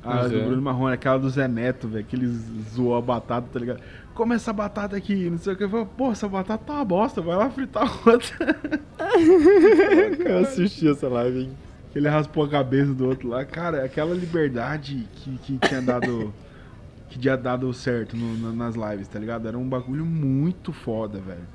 [0.02, 0.44] A do Uhum.
[0.44, 2.30] Bruno Marrone, aquela do Zé Neto, velho, que eles
[2.74, 3.80] zoou a batata, tá ligado?
[4.14, 5.64] Come essa batata aqui, não sei o que.
[5.64, 8.56] Eu falei, pô, essa batata tá uma bosta, vai lá fritar outra.
[10.24, 11.58] Eu assisti essa live, hein?
[11.94, 13.44] Ele raspou a cabeça do outro lá.
[13.44, 16.32] Cara, aquela liberdade que, que tinha dado.
[17.08, 19.46] que tinha dado certo no- na- nas lives, tá ligado?
[19.46, 21.46] Era um bagulho muito foda, velho.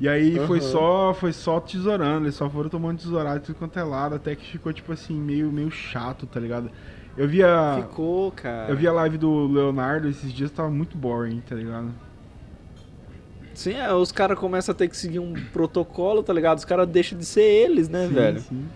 [0.00, 0.68] E aí foi Aham.
[0.68, 4.34] só foi só tesourando, eles só foram tomando tesourado de tudo quanto é lado, até
[4.36, 6.70] que ficou tipo assim, meio, meio chato, tá ligado?
[7.16, 7.82] Eu via.
[7.88, 8.70] Ficou, cara.
[8.72, 11.90] Eu vi a live do Leonardo esses dias, tava muito boring, tá ligado?
[13.54, 16.58] Sim, é, os caras começam a ter que seguir um protocolo, tá ligado?
[16.58, 18.40] Os caras deixam de ser eles, né, Sim, velho?
[18.40, 18.66] sim.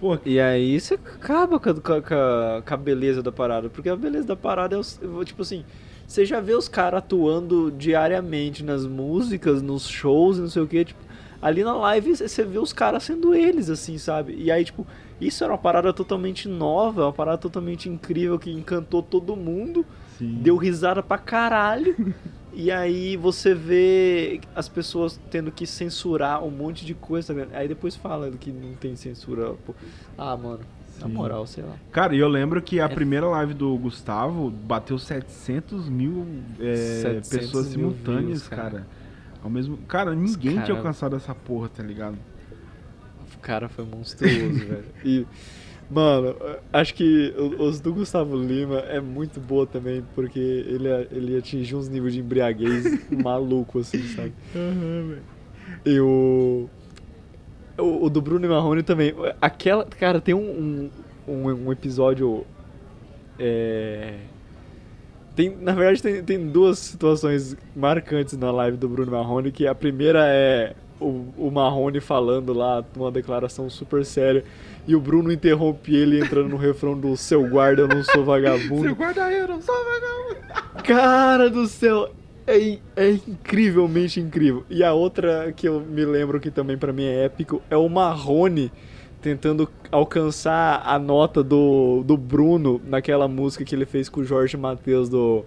[0.00, 3.68] Pô, E aí você acaba com a, com a- beleza da parada.
[3.68, 5.64] Porque a beleza da parada é, os- tipo assim,
[6.08, 10.66] você já vê os caras atuando diariamente nas músicas, nos shows e não sei o
[10.66, 11.00] que, tipo,
[11.40, 14.34] ali na live você vê os caras sendo eles, assim, sabe?
[14.36, 14.84] E aí, tipo,
[15.20, 19.84] isso era uma parada totalmente nova, uma parada totalmente incrível que encantou todo mundo,
[20.18, 20.38] sim.
[20.42, 22.14] deu risada pra caralho.
[22.52, 27.46] E aí você vê as pessoas tendo que censurar um monte de coisa, tá?
[27.56, 29.54] Aí depois fala que não tem censura.
[29.64, 29.72] pô.
[30.18, 30.58] Ah, mano,
[31.00, 31.12] na Sim.
[31.12, 31.76] moral, sei lá.
[31.92, 32.88] Cara, e eu lembro que a É.
[32.88, 36.26] primeira live do Gustavo bateu 700 mil
[36.58, 38.62] é, 700 pessoas mil simultâneas, views, cara.
[38.62, 38.86] cara.
[39.44, 39.76] Ao mesmo...
[39.86, 42.18] Cara, ninguém tinha cara- alcançado essa porra, tá ligado?
[43.40, 44.36] O cara foi monstruoso,
[44.68, 44.84] velho.
[45.04, 45.26] E,
[45.90, 46.36] mano,
[46.72, 51.88] acho que os do Gustavo Lima é muito boa também, porque ele, ele atingiu uns
[51.88, 54.32] níveis de embriaguez maluco, assim, sabe?
[55.86, 56.68] E o,
[57.78, 58.04] o.
[58.04, 59.14] o do Bruno Marrone também.
[59.40, 59.84] Aquela.
[59.86, 60.90] Cara, tem um,
[61.26, 62.44] um, um- um episódio.
[63.38, 64.16] É.
[65.34, 69.74] Tem, na verdade, tem, tem duas situações marcantes na live do Bruno Marrone, que a
[69.74, 74.44] primeira é o, o Marrone falando lá, uma declaração super séria,
[74.86, 78.82] e o Bruno interrompe ele entrando no refrão do seu guarda, eu não sou vagabundo.
[78.82, 80.82] Seu guarda eu não sou vagabundo.
[80.84, 82.10] Cara do céu,
[82.46, 84.64] é, é incrivelmente incrível.
[84.68, 87.88] E a outra que eu me lembro que também pra mim é épico é o
[87.88, 88.72] Marrone
[89.20, 94.56] tentando alcançar a nota do, do Bruno naquela música que ele fez com o Jorge
[94.56, 95.44] Matheus do.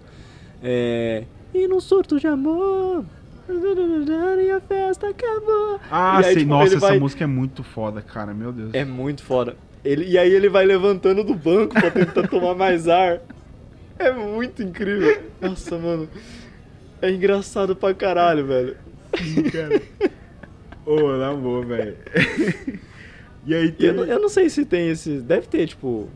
[0.62, 1.24] É.
[1.52, 3.04] E num surto de amor.
[3.48, 5.80] E a festa acabou.
[5.90, 6.36] Ah, aí, sei.
[6.36, 8.32] tipo, Nossa, essa vai- música é muito foda, cara.
[8.32, 8.70] Meu Deus.
[8.72, 9.56] É muito foda.
[9.84, 13.20] Ele, e aí ele vai levantando do banco pra tentar tomar mais ar.
[13.98, 15.22] É muito incrível.
[15.40, 16.08] Nossa, mano.
[17.02, 18.76] É engraçado pra caralho, velho.
[19.22, 19.80] sim, cara.
[20.86, 21.96] Ô, na boa, velho.
[23.46, 23.88] E aí E tem.
[23.88, 25.22] eu, não- eu não sei se tem esses.
[25.22, 26.08] Deve ter, tipo,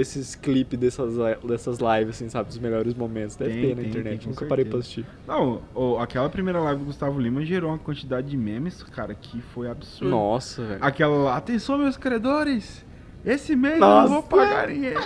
[0.00, 2.48] esses clipes dessas, dessas lives, assim, sabe?
[2.48, 3.36] Dos melhores momentos.
[3.36, 4.18] Deve Tem, ter na tem, internet.
[4.20, 5.06] tem, Nunca parei pra certeza.
[5.08, 5.26] assistir.
[5.26, 9.40] Não, ô, aquela primeira live do Gustavo Lima gerou uma quantidade de memes, cara, que
[9.40, 10.10] foi absurdo.
[10.10, 10.78] Nossa, velho.
[10.84, 12.84] Aquela lá, atenção meus credores,
[13.24, 14.28] esse mês eu não vou Nossa.
[14.28, 14.94] pagar ninguém.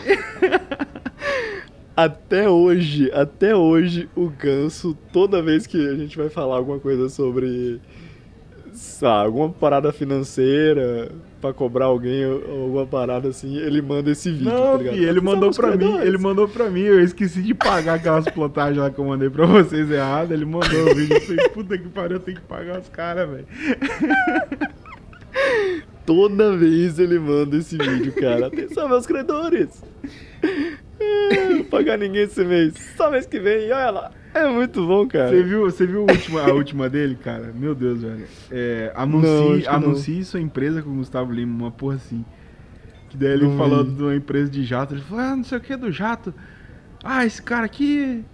[1.96, 7.10] Até hoje, até hoje, o Ganso, toda vez que a gente vai falar alguma coisa
[7.10, 7.78] sobre,
[8.72, 14.50] sabe, alguma parada financeira, pra cobrar alguém ou alguma parada assim, ele manda esse vídeo,
[14.50, 14.96] tá Não, ligado?
[14.96, 18.78] e ele mandou pra mim, ele mandou pra mim, eu esqueci de pagar aquelas plantagens
[18.78, 21.88] lá que eu mandei pra vocês errado, ele mandou o vídeo, eu falei, puta que
[21.88, 23.46] pariu, eu tenho que pagar os caras, velho.
[26.04, 28.46] Toda vez ele manda esse vídeo, cara.
[28.48, 29.82] Atenção, meus credores!
[31.56, 32.74] Não pagar ninguém esse mês.
[32.96, 34.10] Só mês que vem, olha lá.
[34.32, 35.28] É muito bom, cara.
[35.28, 37.52] Você viu, você viu a última, a última dele, cara?
[37.54, 38.26] Meu Deus, velho.
[38.50, 39.72] É, anuncie, não.
[39.72, 42.24] anuncie sua empresa com o Gustavo Lima, uma porra assim.
[43.08, 43.90] Que daí ele Não falou vi.
[43.90, 46.32] de uma empresa de jato, ele falou, ah, não sei o que do jato.
[47.02, 48.24] Ah, esse cara aqui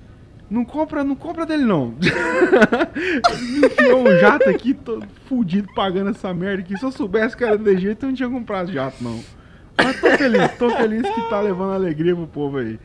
[0.51, 1.95] não compra, não compra dele não.
[1.97, 6.77] Me enfiou um jato aqui, todo fudido pagando essa merda aqui.
[6.77, 9.19] Se eu soubesse que era de jeito, eu não tinha comprado jato, não.
[9.83, 12.79] Mas tô feliz, tô feliz que tá levando alegria pro povo aí.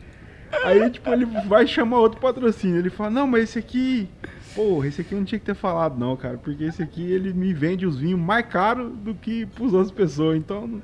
[0.65, 2.77] Aí, tipo, ele vai chamar outro patrocínio.
[2.77, 4.09] Ele fala, não, mas esse aqui.
[4.53, 6.37] Porra, esse aqui eu não tinha que ter falado, não, cara.
[6.37, 10.37] Porque esse aqui ele me vende os vinhos mais caros do que pros outras pessoas.
[10.37, 10.67] Então.
[10.67, 10.81] não-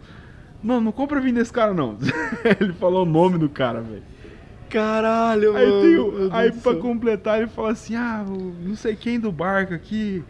[0.63, 1.97] Não, não compra vinho desse cara, não.
[2.59, 4.01] ele falou o nome do cara, velho.
[4.69, 5.81] Caralho, Aí, mano.
[5.81, 6.79] tem o- aí pra céu.
[6.81, 8.25] completar, ele fala assim: ah,
[8.63, 10.23] não sei quem do barco aqui.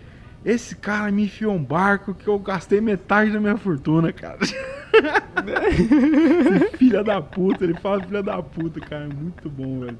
[0.45, 4.37] Esse cara me enfiou um barco que eu gastei metade da minha fortuna, cara.
[6.77, 9.05] Filha da puta, ele fala filha da puta, cara.
[9.05, 9.97] é Muito bom, velho.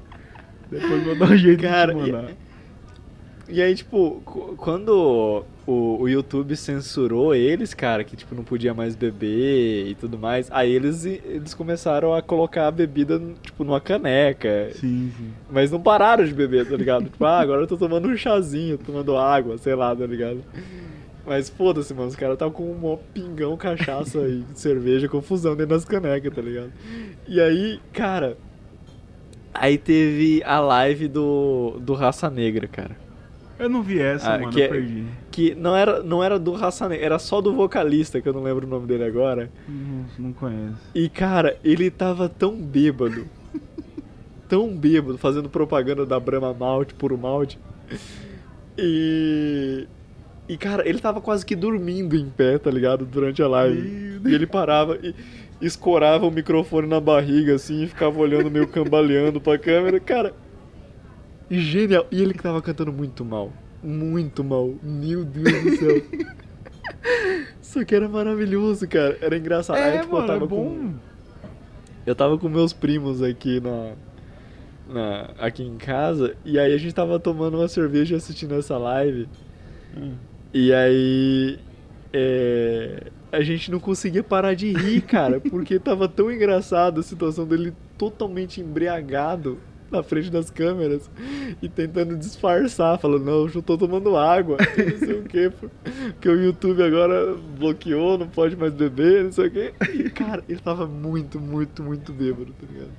[0.70, 2.32] Depois vou dar um jeito Cara, de te mandar.
[3.50, 8.74] E aí, tipo, qu- quando o, o YouTube censurou eles, cara, que tipo não podia
[8.74, 13.80] mais beber e tudo mais, aí eles, eles começaram a colocar a bebida, tipo, numa
[13.80, 14.68] caneca.
[14.74, 15.30] Sim, sim.
[15.50, 17.04] Mas não pararam de beber, tá ligado?
[17.04, 20.44] tipo, ah, agora eu tô tomando um chazinho, tomando água, sei lá, tá ligado?
[21.28, 25.74] Mas foda-se, mano, os caras estavam com um mó pingão, cachaça e cerveja, confusão dentro
[25.76, 26.72] das canecas, tá ligado?
[27.28, 28.38] E aí, cara,
[29.52, 32.96] aí teve a live do, do Raça Negra, cara.
[33.58, 35.04] Eu não vi essa, Ah, mano, que eu é- perdi.
[35.30, 38.42] Que não era, não era do Raça Negra, era só do vocalista, que eu não
[38.42, 39.50] lembro o nome dele agora.
[39.68, 40.78] Não, não conheço.
[40.94, 43.26] E, cara, ele tava tão bêbado.
[44.48, 47.58] tão bêbado, fazendo propaganda da Brahma Malte, puro malte.
[48.78, 49.86] E.
[50.48, 53.04] E, cara, ele tava quase que dormindo em pé, tá ligado?
[53.04, 54.20] Durante a live.
[54.26, 55.14] E ele parava e
[55.60, 60.00] escorava o microfone na barriga, assim, e ficava olhando meio cambaleando pra câmera.
[60.00, 60.34] Cara,
[61.50, 62.06] genial.
[62.10, 63.52] E ele que tava cantando muito mal.
[63.82, 64.74] Muito mal.
[64.82, 66.02] Meu Deus do céu.
[67.60, 69.18] Só que era maravilhoso, cara.
[69.20, 69.76] Era engraçado.
[69.76, 70.64] Aí, É, tipo, eu mano, é tava bom.
[70.64, 70.94] com-
[72.06, 73.92] eu tava com meus primos aqui na,
[74.88, 79.28] na- aqui em casa e aí a gente tava tomando uma cerveja assistindo essa live.
[79.96, 80.14] Hum.
[80.52, 81.58] E aí
[82.12, 87.46] é, a gente não conseguia parar de rir, cara, porque tava tão engraçado a situação
[87.46, 89.58] dele totalmente embriagado
[89.90, 91.10] na frente das câmeras
[91.62, 96.42] e tentando disfarçar, falando, não, eu tô tomando água, não sei o que, porque o
[96.42, 99.72] YouTube agora bloqueou, não pode mais beber, não sei o que.
[99.94, 102.90] E, cara, ele tava muito, muito, muito bêbado, tá ligado?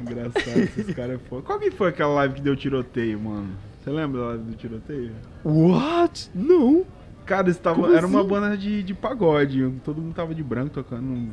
[0.00, 1.42] Engraçado, esses caras é foda.
[1.42, 3.50] Qual que foi aquela live que deu tiroteio, mano?
[3.82, 5.12] Você lembra live do tiroteio?
[5.44, 6.30] What?
[6.34, 6.84] Não.
[7.26, 8.28] Cara, Como era uma assim?
[8.28, 9.72] banda de, de pagode.
[9.84, 11.30] Todo mundo tava de branco tocando um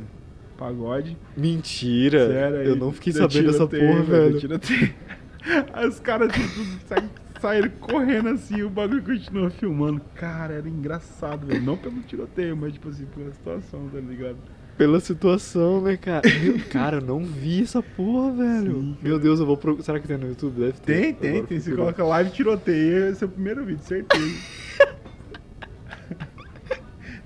[0.58, 1.18] pagode.
[1.38, 2.28] Mentira.
[2.28, 4.40] Sério, eu não fiquei sabendo dessa porra, velho.
[4.40, 4.94] tiroteio.
[5.74, 7.10] Aí os caras tudo sa-
[7.40, 10.02] saíram correndo assim e o bagulho continuou filmando.
[10.16, 11.62] Cara, era engraçado, velho.
[11.62, 14.38] Não pelo tiroteio, mas tipo assim, pela situação, tá ligado?
[14.80, 16.22] Pela situação, né, cara?
[16.42, 18.72] Meu, cara, eu não vi essa porra, velho.
[18.80, 18.98] Sim.
[19.02, 19.84] Meu Deus, eu vou procurar.
[19.84, 20.58] Será que tem no YouTube?
[20.58, 20.94] Deve ter.
[21.02, 21.58] Tem, tem, Agora tem.
[21.58, 24.24] eu Você coloca live tiroteio, esse é o primeiro vídeo, certeza.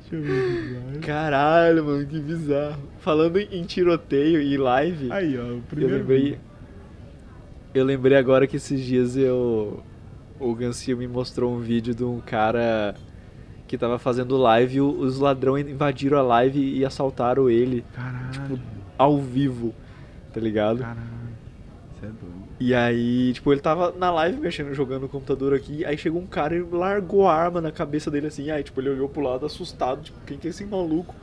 [0.09, 0.99] Deixa eu ver.
[1.01, 2.81] Caralho, mano, que bizarro.
[3.01, 6.21] Falando em tiroteio e live, Aí, ó, o eu primeiro lembrei.
[6.23, 6.39] vídeo.
[7.75, 9.83] Eu lembrei agora que esses dias eu.
[10.39, 12.95] O Gancio me mostrou um vídeo de um cara
[13.73, 18.61] que tava fazendo live e os ladrões invadiram a live e assaltaram ele Caralho,
[18.95, 19.73] ao vivo,
[20.31, 20.81] tá ligado?
[20.81, 20.99] caralho.
[21.99, 22.43] Você é doido.
[22.59, 26.27] E aí, tipo, ele tava na live mexendo, jogando no computador aqui, aí chegou um
[26.27, 29.43] cara e largou a arma na cabeça dele assim, aí, tipo, ele olhou pro lado
[29.43, 31.15] assustado, tipo, quem que é esse maluco?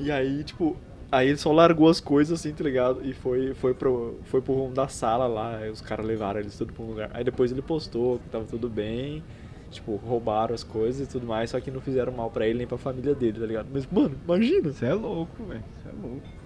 [0.00, 0.76] E aí, tipo,
[1.12, 3.00] aí ele só largou as coisas assim, tá ligado?
[3.04, 6.58] E foi, foi, pro, foi pro rumo da sala lá, aí os caras levaram eles
[6.58, 7.10] tudo pra um lugar.
[7.14, 9.22] Aí depois ele postou que tava tudo bem
[9.70, 12.66] Tipo, roubaram as coisas e tudo mais, só que não fizeram mal pra ele nem
[12.66, 13.68] pra família dele, tá ligado?
[13.72, 14.72] Mas, mano, imagina.
[14.72, 15.62] Você é louco, velho.
[15.82, 16.40] Você é louco.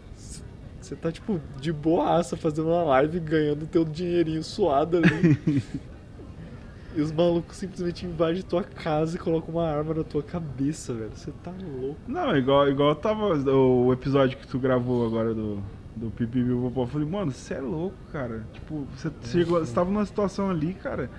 [0.81, 5.63] Você tá, tipo, de boaça fazendo uma live ganhando teu dinheirinho suado ali.
[6.95, 11.11] e os malucos simplesmente invadem tua casa e colocam uma arma na tua cabeça, velho.
[11.15, 11.99] Você tá louco.
[12.07, 15.63] Não, igual, igual tava o episódio que tu gravou agora do,
[15.97, 16.83] do Pipi Popó.
[16.83, 18.47] Eu falei, mano, você é louco, cara.
[18.53, 21.11] Tipo, você, chegou, você tava numa situação ali, cara,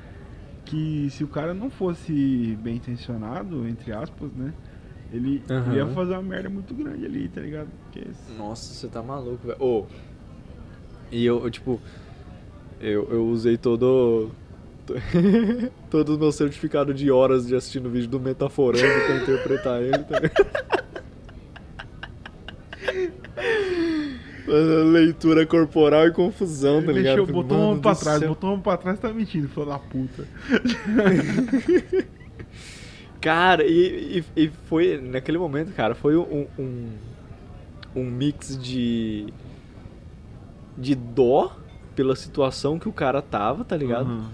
[0.65, 4.53] que se o cara não fosse bem intencionado, entre aspas, né?
[5.13, 7.69] Ele, ele ia fazer uma merda muito grande ali, tá ligado?
[7.83, 9.61] Porque Nossa, você tá maluco, velho.
[9.61, 9.85] Ô.
[11.11, 11.79] E eu, eu, tipo.
[12.81, 14.31] Eu, eu usei todo.
[15.89, 20.19] todo o meu certificado de horas de assistindo vídeo do Metaforando pra interpretar ele, tá
[20.19, 20.75] ligado?
[24.47, 27.25] Leitura corporal e confusão, tá ligado?
[27.25, 29.79] Falei, botou "Mano uma pra trás, céu." botou uma pra trás, tá mentindo, filho da
[29.79, 30.27] puta.
[33.19, 36.89] Cara, e, e, e foi, naquele momento, cara, foi um, um,
[37.95, 39.33] um mix de.
[40.77, 41.57] de dó
[41.95, 44.11] pela situação que o cara tava, tá ligado?
[44.11, 44.29] Aham.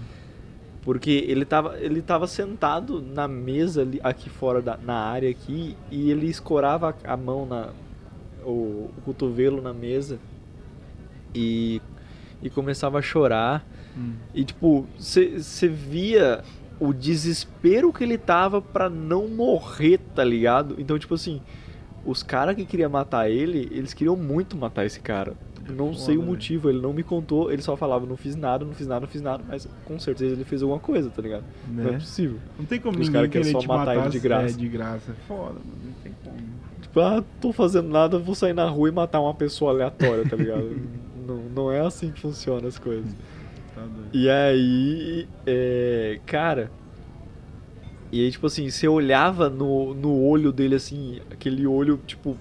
[0.82, 5.76] Porque ele tava, ele tava sentado na mesa ali, aqui fora, da, na área aqui,
[5.90, 7.68] e ele escorava a, a mão na.
[8.44, 10.18] O, o cotovelo na mesa
[11.34, 11.80] e,
[12.42, 13.64] e começava a chorar.
[13.96, 14.14] Hum.
[14.34, 16.42] E tipo, você via
[16.80, 20.74] o desespero que ele tava pra não morrer, tá ligado?
[20.78, 21.40] Então, tipo assim,
[22.04, 25.34] os caras que queriam matar ele, eles queriam muito matar esse cara.
[25.70, 26.30] Não sei o Foda, né?
[26.32, 29.06] motivo, ele não me contou, ele só falava, não fiz nada, não fiz nada, não
[29.06, 31.44] fiz nada, mas com certeza ele fez alguma coisa, tá ligado?
[31.68, 31.98] Não é Né?
[31.98, 32.38] possível.
[32.58, 34.54] Não tem como Os ninguém querer só matar matar ele de graça.
[34.54, 35.12] É, de graça.
[35.12, 35.62] É foda, mano.
[35.84, 36.36] Não tem como.
[36.92, 40.36] Tipo, ah, tô fazendo nada, vou sair na rua e matar uma pessoa aleatória, tá
[40.36, 40.76] ligado?
[41.26, 43.16] não, não é assim que funcionam as coisas.
[43.74, 43.82] Tá.
[44.12, 46.70] E aí, é, cara.
[48.12, 52.36] E aí, tipo assim, você olhava no, no olho dele, assim, aquele olho, tipo,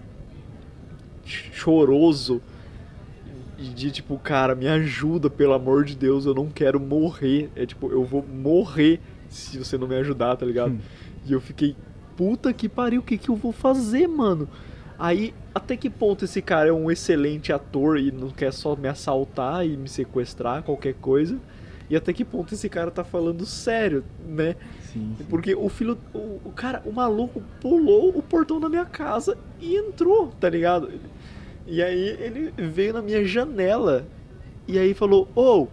[1.24, 2.42] choroso.
[3.58, 7.50] E de tipo, cara, me ajuda, pelo amor de Deus, eu não quero morrer.
[7.56, 10.74] É tipo, eu vou morrer se você não me ajudar, tá ligado?
[10.74, 10.80] Hum.
[11.26, 11.74] E eu fiquei,
[12.21, 14.47] puta que pariu, o que que eu vou fazer, mano?
[14.99, 18.88] Aí, até que ponto esse cara é um excelente ator e não quer só me
[18.88, 21.39] assaltar e me sequestrar, qualquer coisa?
[21.89, 24.55] E até que ponto esse cara tá falando sério, né?
[24.93, 25.25] Sim, sim.
[25.31, 25.97] Porque o filho.
[26.13, 30.91] O, o cara, o maluco pulou o portão da minha casa e entrou, tá ligado?
[31.65, 34.05] E aí ele veio na minha janela
[34.67, 35.67] e aí falou, ô!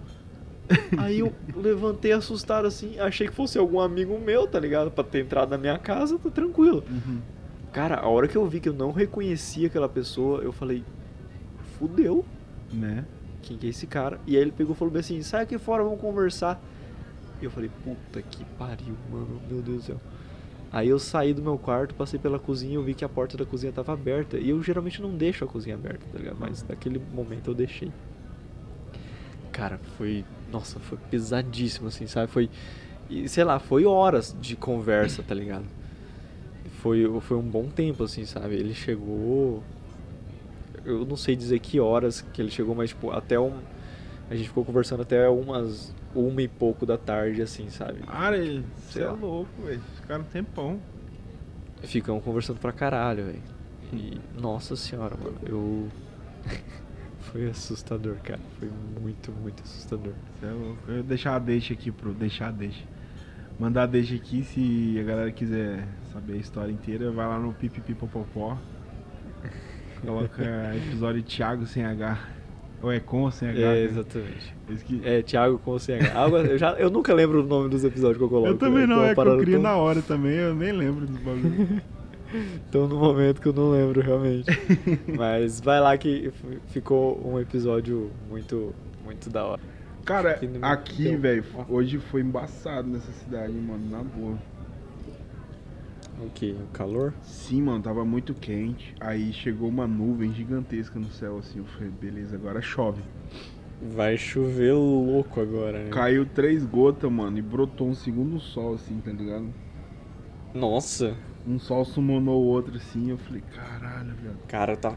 [0.98, 4.90] aí eu levantei assustado assim, achei que fosse algum amigo meu, tá ligado?
[4.90, 6.84] Pra ter entrado na minha casa, tá tranquilo.
[6.88, 7.20] Uhum.
[7.72, 10.84] Cara, a hora que eu vi que eu não reconhecia aquela pessoa, eu falei,
[11.78, 12.24] fudeu,
[12.72, 13.04] Né?
[13.42, 14.20] quem que é esse cara?
[14.26, 16.60] E aí ele pegou e falou bem assim, sai aqui fora, vamos conversar.
[17.40, 20.00] E eu falei, puta que pariu, mano, meu Deus do céu.
[20.70, 23.46] Aí eu saí do meu quarto, passei pela cozinha, eu vi que a porta da
[23.46, 24.36] cozinha tava aberta.
[24.36, 26.36] E eu geralmente não deixo a cozinha aberta, tá ligado?
[26.38, 27.90] Mas naquele momento eu deixei.
[29.58, 30.24] Cara, foi.
[30.52, 32.30] Nossa, foi pesadíssimo, assim, sabe?
[32.30, 32.48] Foi.
[33.26, 35.64] Sei lá, foi horas de conversa, tá ligado?
[36.80, 38.54] Foi, foi um bom tempo, assim, sabe?
[38.54, 39.64] Ele chegou.
[40.84, 43.58] Eu não sei dizer que horas que ele chegou, mas, tipo, até um.
[44.30, 45.92] A gente ficou conversando até umas.
[46.14, 47.98] Uma e pouco da tarde, assim, sabe?
[48.02, 48.38] Cara,
[48.76, 49.80] você é louco, velho.
[49.96, 50.80] Ficaram um tempão.
[51.82, 53.42] Ficamos conversando pra caralho, velho.
[53.92, 55.88] E, nossa senhora, mano, eu.
[57.32, 58.40] Foi assustador, cara.
[58.58, 58.68] Foi
[59.00, 60.12] muito, muito assustador.
[60.42, 60.46] É.
[60.46, 62.12] Eu vou deixar a deixa aqui pro.
[62.12, 62.82] Deixar a deixa.
[63.58, 67.52] Mandar a deixa aqui se a galera quiser saber a história inteira, vai lá no
[67.52, 68.56] pipipipopopó.
[70.00, 70.42] Coloca
[70.76, 72.18] episódio Thiago sem H.
[72.80, 73.58] Ou é com sem H?
[73.58, 73.80] É, né?
[73.82, 74.54] exatamente.
[74.86, 76.14] Que- É, Thiago com CH.
[76.14, 78.48] Algo- eu, já, eu nunca lembro o nome dos episódios que eu coloco.
[78.48, 78.94] Eu também né?
[78.94, 81.82] não, é que eu crio tão- na hora também, eu nem lembro dos bagulho.
[82.68, 84.46] Então no momento que eu não lembro realmente.
[85.16, 86.30] Mas vai lá que
[86.68, 88.74] ficou um episódio muito,
[89.04, 89.60] muito da hora.
[90.04, 94.38] Cara, aqui, velho, hoje foi embaçado nessa cidade, mano, na boa.
[96.20, 96.52] O que?
[96.52, 97.14] O calor?
[97.22, 98.94] Sim, mano, tava muito quente.
[98.98, 101.58] Aí chegou uma nuvem gigantesca no céu, assim.
[101.58, 103.02] Eu falei, beleza, agora chove.
[103.80, 105.90] Vai chover louco agora, né?
[105.90, 109.46] Caiu três gotas, mano, e brotou um segundo sol, assim, tá ligado?
[110.52, 111.16] Nossa,
[111.48, 113.10] Um sol summonou o outro, assim.
[113.10, 114.36] Eu falei, caralho, velho.
[114.46, 114.94] cara, tá.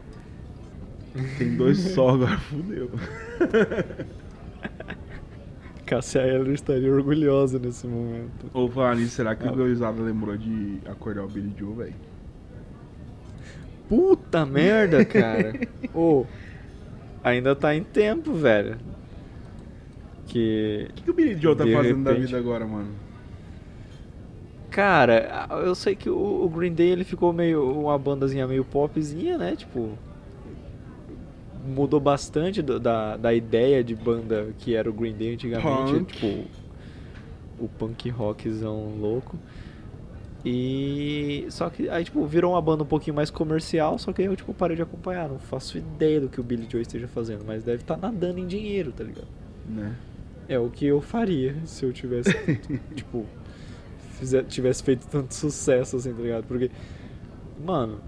[1.38, 2.90] Tem dois sol agora, fudeu.
[5.86, 8.50] Cassia Eller estaria orgulhosa nesse momento.
[8.54, 9.52] Ou falar nisso, será que Ah.
[9.52, 11.96] o Goizada lembrou de acordar o Billy Joe, velho?
[13.90, 15.54] Puta merda, cara.
[15.94, 16.26] Ô,
[17.24, 18.78] ainda tá em tempo, velho.
[20.28, 20.88] Que.
[20.90, 22.28] O que, que o Billy Joe tá fazendo da repente.
[22.28, 22.88] vida agora, mano?
[24.72, 29.56] Cara, eu sei que o Green Day ele ficou meio uma bandazinha meio popzinha, né?
[29.56, 29.98] Tipo,
[31.66, 36.14] mudou bastante do- da, da ideia de banda que era o Green Day antigamente, Punk.
[36.14, 36.46] tipo,
[37.60, 39.38] o punk rockzão louco.
[40.44, 44.28] E só que aí tipo virou uma banda um pouquinho mais comercial, só que aí
[44.28, 47.44] eu tipo parei de acompanhar, não faço ideia do que o Billy Joe esteja fazendo,
[47.46, 49.28] mas deve estar nadando em dinheiro, tá ligado?
[49.68, 49.96] Né?
[50.50, 52.32] É o que eu faria se eu tivesse,
[52.96, 53.28] tipo,
[54.22, 56.46] fizer- tivesse feito tanto sucesso assim, tá ligado?
[56.46, 56.70] Porque,
[57.66, 58.00] mano,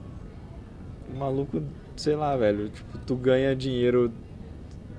[1.13, 1.61] o maluco,
[1.97, 4.11] sei lá, velho, tipo, tu ganha dinheiro.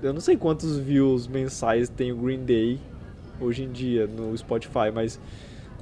[0.03, 2.79] Eu não sei quantos views mensais tem o Green Day
[3.39, 5.19] hoje em dia no Spotify, mas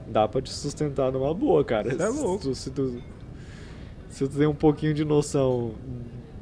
[0.07, 1.93] dá pra te sustentar numa boa, cara.
[1.95, 2.43] Cê é louco.
[2.43, 3.03] Se tu, se tu,
[4.09, 5.73] se tu tem um pouquinho de noção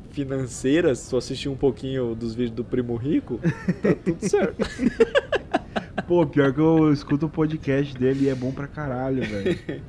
[0.10, 3.40] financeira, se tu assistir um pouquinho dos vídeos do Primo Rico,
[3.82, 4.58] tá tudo certo.
[6.12, 9.58] Pô, pior que eu escuto o podcast dele e é bom pra caralho, velho.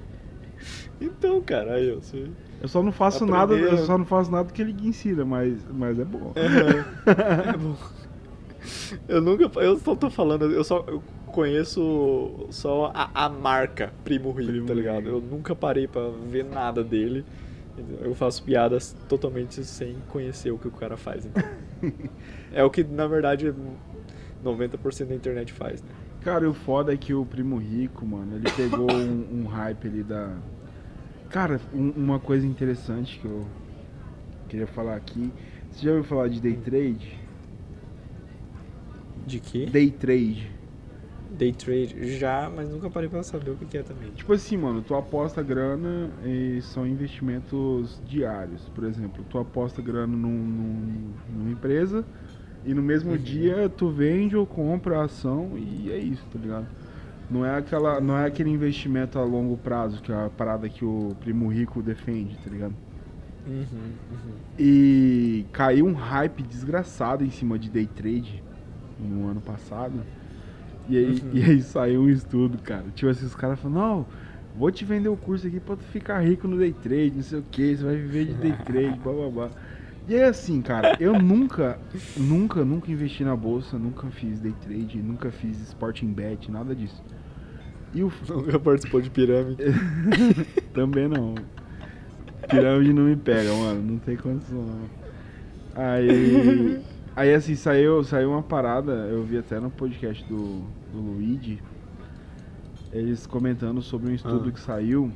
[1.00, 2.30] Então, cara, aí, você...
[2.60, 5.58] Eu só não faço Aprender- nada, eu só não faço nada que ele ensina, mas,
[5.68, 6.32] mas é bom.
[6.38, 7.76] É bom.
[9.08, 9.50] Eu nunca.
[9.60, 14.66] Eu só tô falando, eu só eu conheço só a, a marca Primo Rico, Primo
[14.68, 14.98] tá ligado?
[15.06, 15.16] Rico.
[15.16, 17.24] Eu nunca parei pra ver nada dele.
[18.00, 21.26] Eu faço piadas totalmente sem conhecer o que o cara faz.
[21.26, 21.42] então.
[22.54, 23.52] é o que, na verdade,
[24.44, 25.88] 90% da internet faz, né?
[26.24, 30.02] Cara, o foda é que o Primo Rico, mano, ele pegou um, um hype ali
[30.02, 30.38] da.
[31.30, 33.46] Cara, um- uma coisa interessante que eu
[34.48, 35.32] queria falar aqui.
[35.70, 37.18] Você já ouviu falar de day trade?
[39.26, 39.66] De quê?
[39.66, 40.50] Day trade.
[41.30, 42.18] Day trade?
[42.18, 44.12] Já, mas nunca parei pra saber o que que é também.
[44.12, 48.68] Tipo assim, mano, tu aposta grana e são investimentos diários.
[48.74, 52.04] Por exemplo, tu aposta grana num, num- numa empresa
[52.64, 53.18] e no mesmo Uhum.
[53.18, 56.68] dia tu vende ou compra a ação e é isso, tá ligado?
[57.30, 60.84] Não é, aquela, não é aquele investimento a longo prazo, que é a parada que
[60.84, 62.76] o primo rico defende, tá ligado?
[63.46, 64.42] Uhum, uhum.
[64.58, 68.44] E caiu um hype desgraçado em cima de day trade
[68.98, 70.06] no ano passado.
[70.86, 71.28] E aí, Uhum.
[71.32, 72.90] e aí saiu um estudo, cara.
[72.92, 74.08] Tipo assim, os caras falaram, não,
[74.54, 77.38] vou te vender o curso aqui pra tu ficar rico no day trade, não sei
[77.40, 79.52] o que, você vai viver de day trade, blá blá blá.
[80.08, 81.78] E aí assim, cara, eu nunca,
[82.16, 87.02] nunca, nunca investi na bolsa, nunca fiz day trade, nunca fiz sporting bet, nada disso.
[87.94, 89.62] E o, Nunca participou de pirâmide.
[90.74, 91.34] também não.
[92.48, 93.82] Pirâmide não me pega, mano.
[93.82, 94.90] Não tem condição, não.
[95.74, 96.80] Aí.
[97.14, 101.60] Aí assim, saiu, saiu uma parada, eu vi até no podcast do, do Luigi,
[102.90, 104.52] eles comentando sobre um estudo Ah.
[104.52, 105.12] que saiu,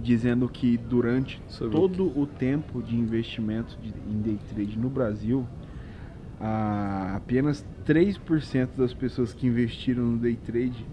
[0.00, 5.46] dizendo que durante Sobre todo o tempo de investimento de, em day trade no Brasil,
[6.40, 10.86] a- apenas 3% das pessoas que investiram no day trade,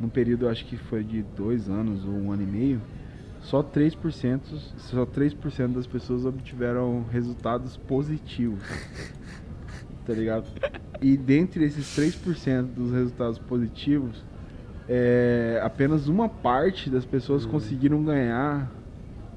[0.00, 2.80] num período acho que foi de dois anos ou um ano e meio,
[3.40, 4.40] só 3%,
[4.78, 8.62] só 3% das pessoas obtiveram resultados positivos.
[10.06, 10.46] tá ligado?
[11.00, 14.22] E dentre esses 3% dos resultados positivos,
[14.94, 17.50] é, apenas uma parte das pessoas Hum.
[17.50, 18.70] conseguiram ganhar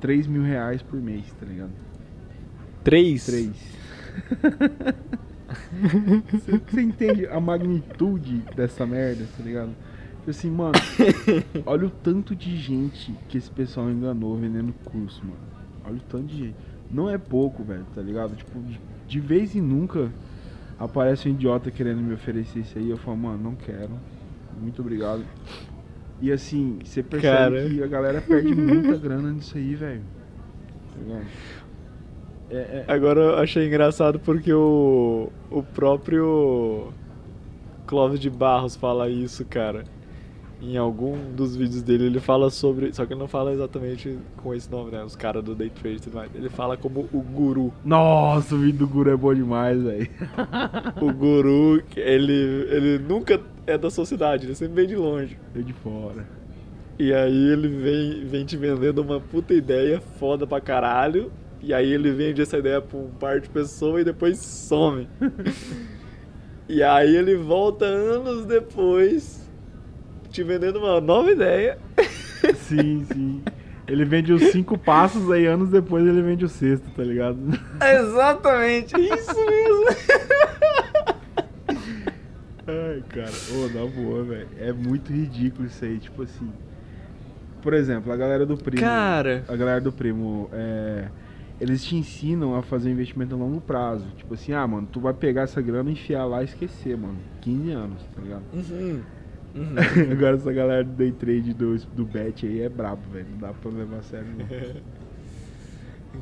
[0.02, 1.72] 3 mil reais por mês, tá ligado?
[2.84, 3.26] Três?
[3.26, 3.50] 3.
[6.32, 9.70] Você você entende a magnitude dessa merda, tá ligado?
[10.18, 10.74] Tipo assim, mano,
[11.66, 15.38] olha o tanto de gente que esse pessoal enganou vendendo curso, mano.
[15.86, 16.56] Olha o tanto de gente.
[16.92, 18.36] Não é pouco, velho, tá ligado?
[18.36, 20.12] Tipo, de, de vez em nunca
[20.78, 22.90] aparece um idiota querendo me oferecer isso aí.
[22.90, 23.92] Eu falo, mano, não quero.
[24.60, 25.24] Muito obrigado.
[26.22, 27.70] E assim, você percebe Cara.
[27.70, 30.02] que a galera perde muita grana nisso aí, velho.
[30.94, 31.22] Tá?
[32.50, 36.94] É, é, Agora eu achei engraçado porque o, o próprio
[37.86, 39.84] Clóvis de Barros fala isso, cara.
[40.62, 42.94] Em algum dos vídeos dele ele fala sobre.
[42.94, 45.04] Só que ele não fala exatamente com esse nome, né?
[45.04, 46.34] Os caras do Day Trade e tudo mais.
[46.34, 47.74] Ele fala como o guru.
[47.84, 50.10] Nossa, o vídeo do Guru é bom demais, velho.
[51.02, 55.38] O guru, ele, ele nunca é da sociedade, ele sempre vem de longe.
[55.54, 56.26] Deu de fora.
[56.98, 61.32] E aí ele vem, vem te vendendo uma puta ideia foda pra caralho.
[61.62, 65.10] E aí ele vende essa ideia pra um par de pessoas e depois some.
[66.70, 69.50] e aí ele volta anos depois
[70.30, 71.78] te vendendo uma nova ideia.
[72.68, 73.42] Sim, sim.
[73.88, 77.40] Ele vende os cinco passos, aí anos depois ele vende o sexto, tá ligado?
[77.82, 79.86] Exatamente, isso mesmo.
[82.96, 84.48] Ai, cara, ô, na boa, velho.
[84.58, 86.50] É muito ridículo isso aí, tipo assim.
[87.62, 88.82] Por exemplo, a galera do primo.
[88.82, 89.44] Cara.
[89.50, 91.10] A galera do primo, é.
[91.60, 94.08] Eles te ensinam a fazer investimento a longo prazo.
[94.18, 97.18] Tipo assim, ah, mano, tu vai pegar essa grana, enfiar lá e esquecer, mano.
[97.42, 98.44] 15 anos, tá ligado?
[98.54, 99.02] Uhum.
[99.56, 99.76] Uhum.
[100.12, 103.28] Agora essa galera do day trade do, do bet aí é brabo, velho.
[103.32, 104.46] Não dá pra levar a sério, não.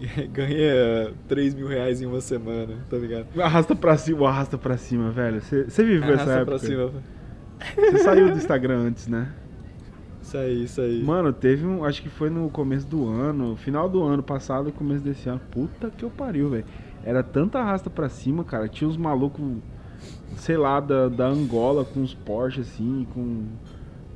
[0.32, 3.28] Ganha 3 mil reais em uma semana, tá ligado?
[3.40, 5.42] Arrasta pra cima, arrasta pra cima, velho.
[5.42, 6.46] Você viveu essa Arrasta época?
[6.46, 6.92] pra cima.
[7.76, 9.34] Você saiu do Instagram antes, né?
[10.22, 11.04] Isso aí, isso aí.
[11.04, 11.84] Mano, teve um.
[11.84, 15.42] Acho que foi no começo do ano, final do ano passado, começo desse ano.
[15.52, 16.66] Puta que eu pariu, velho.
[17.04, 18.68] Era tanta arrasta pra cima, cara.
[18.70, 19.44] Tinha uns malucos,
[20.38, 23.44] sei lá, da, da Angola com uns Porsche assim, com,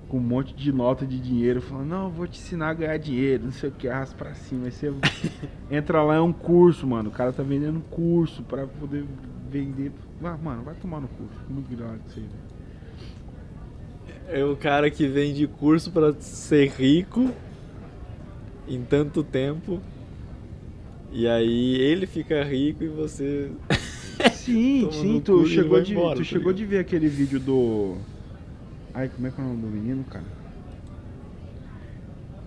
[0.07, 3.45] com um monte de nota de dinheiro, falando, não, vou te ensinar a ganhar dinheiro,
[3.45, 4.65] não sei o que, arrasta pra cima.
[4.65, 4.93] Aí você
[5.69, 7.09] entra lá, é um curso, mano.
[7.09, 9.05] O cara tá vendendo curso pra poder
[9.49, 9.91] vender.
[10.23, 11.39] Ah, mano, vai tomar no curso.
[11.49, 12.47] Muito grande isso aí, velho.
[14.29, 17.31] É o cara que vende curso pra ser rico
[18.67, 19.81] em tanto tempo.
[21.11, 23.49] E aí ele fica rico e você.
[24.33, 27.95] Sim, sim, tu chegou, vai de, embora, tu tá chegou de ver aquele vídeo do.
[28.97, 30.25] Ai, como é que é o nome do menino, cara?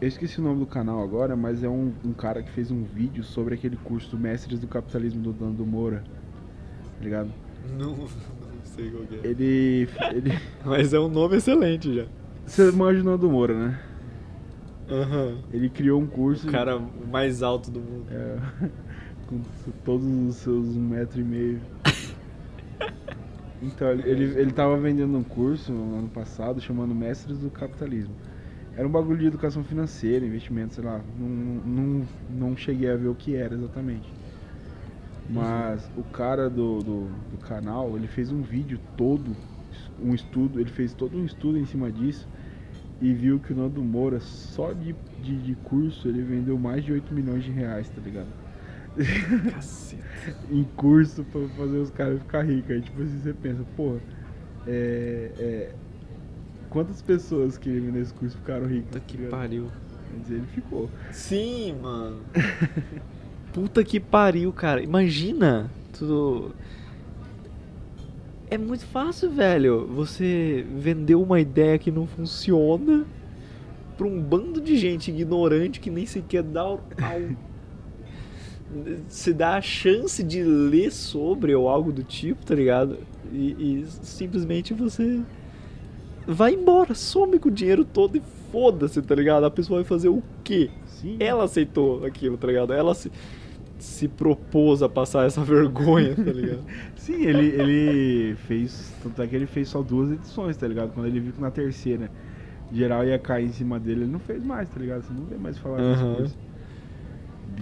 [0.01, 2.82] Eu esqueci o nome do canal agora, mas é um, um cara que fez um
[2.82, 6.03] vídeo sobre aquele curso Mestres do Capitalismo do Dando Moura.
[6.98, 7.30] Tá ligado?
[7.78, 8.09] Não, não
[8.64, 9.30] sei qual que é.
[9.30, 9.88] Ele.
[10.12, 12.07] ele Mas é um nome excelente já.
[12.44, 13.80] você manja o Nando Moura, né?
[14.90, 15.38] Aham.
[15.53, 16.48] Ele criou um curso.
[16.48, 16.80] O cara
[17.12, 18.07] mais alto do mundo.
[18.11, 18.38] É,
[19.28, 19.40] com
[19.84, 21.61] todos os seus um metro e meio.
[23.62, 28.14] Então, ele, ele, tava vendendo um curso no ano passado chamando Mestres do Capitalismo.
[28.74, 31.00] Era um bagulho de educação financeira, investimento, sei lá.
[31.18, 34.08] Não, não, não cheguei a ver o que era exatamente.
[35.28, 39.36] Mas o cara do, do, do canal, ele fez um vídeo todo,
[40.02, 42.26] um estudo, ele fez todo um estudo em cima disso
[43.00, 46.92] e viu que o Nando Moura, só de, de, de curso, ele vendeu mais de
[46.92, 48.28] 8 milhões de reais, tá ligado?
[49.53, 50.01] Caceta.
[50.51, 52.70] em curso pra fazer os caras ficar ricos.
[52.70, 53.99] Aí tipo assim, você pensa, porra,
[54.66, 55.72] é, é,
[56.68, 58.86] quantas pessoas que nesse curso ficaram ricas?
[58.86, 59.30] Puta tá que ligado?
[59.30, 59.66] pariu.
[60.18, 60.91] Mas ele ficou.
[61.12, 62.20] Sim, mano.
[63.53, 64.82] Puta que pariu, cara.
[64.82, 65.70] Imagina.
[65.97, 66.55] Tudo.
[68.51, 69.86] É muito fácil, velho.
[69.95, 73.05] Você vendeu uma ideia que não funciona
[73.97, 77.49] pra um bando de gente ignorante que nem sequer dá o- ao-
[79.09, 82.99] se dá a chance de ler sobre ou algo do tipo, tá ligado?
[83.33, 85.21] E, e simplesmente você
[86.27, 89.45] vai embora, some com o dinheiro todo e foda-se, tá ligado?
[89.45, 90.71] A pessoa vai fazer o quê?
[90.87, 91.16] Sim.
[91.18, 92.73] Ela aceitou aquilo, tá ligado?
[92.73, 93.11] Ela se,
[93.79, 96.64] se propôs a passar essa vergonha, tá ligado?
[96.97, 98.93] Sim, ele, ele fez.
[99.03, 100.93] Tanto é que ele fez só duas edições, tá ligado?
[100.93, 102.11] Quando ele viu que na terceira
[102.73, 105.03] geral ia cair em cima dele, ele não fez mais, tá ligado?
[105.03, 106.27] Você não vê mais falar dessa Aham.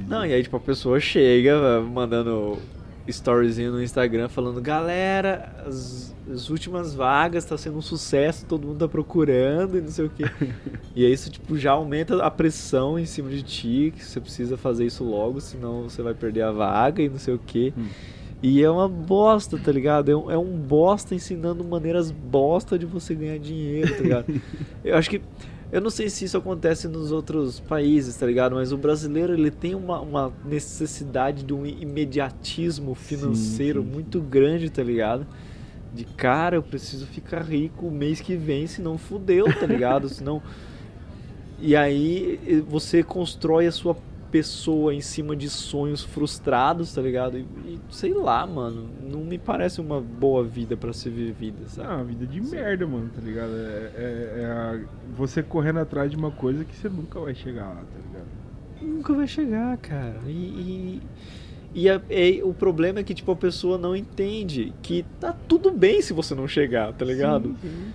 [0.06, 2.58] Não, e aí, tipo, a pessoa chega mandando
[3.06, 8.78] storyzinho no Instagram falando: Galera, as, as últimas vagas tá sendo um sucesso, todo mundo
[8.78, 10.24] tá procurando e não sei o quê.
[10.94, 14.56] e aí, isso, tipo, já aumenta a pressão em cima de ti, que você precisa
[14.56, 17.72] fazer isso logo, senão você vai perder a vaga e não sei o quê.
[17.76, 17.86] Hum.
[18.40, 20.10] E é uma bosta, tá ligado?
[20.12, 24.40] É um, é um bosta ensinando maneiras bosta de você ganhar dinheiro, tá ligado?
[24.84, 25.20] Eu acho que.
[25.70, 28.54] Eu não sei se isso acontece nos outros países, tá ligado?
[28.54, 33.92] Mas o brasileiro ele tem uma, uma necessidade de um imediatismo financeiro sim, sim.
[33.92, 35.26] muito grande, tá ligado?
[35.94, 40.08] De cara, eu preciso ficar rico o mês que vem, senão fudeu, tá ligado?
[40.08, 40.42] senão.
[41.60, 43.96] E aí você constrói a sua
[44.30, 47.38] pessoa em cima de sonhos frustrados, tá ligado?
[47.38, 51.88] E, e sei lá, mano, não me parece uma boa vida pra ser vivida, sabe?
[51.90, 53.50] Ah, uma vida de merda, mano, tá ligado?
[53.52, 54.80] É, é- é a-
[55.16, 58.26] você correndo atrás de uma coisa que você nunca vai chegar lá, tá ligado?
[58.96, 60.20] Nunca vai chegar, cara.
[60.26, 61.02] E, e,
[61.74, 65.72] e a- e o problema é que, tipo, a pessoa não entende que tá tudo
[65.72, 67.48] bem se você não chegar, tá ligado?
[67.62, 67.92] Sim, sim.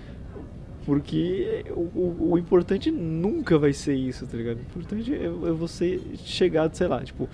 [0.86, 4.58] Porque o, o, o importante nunca vai ser isso, tá ligado?
[4.58, 7.30] O importante é, é você chegar, sei lá, tipo.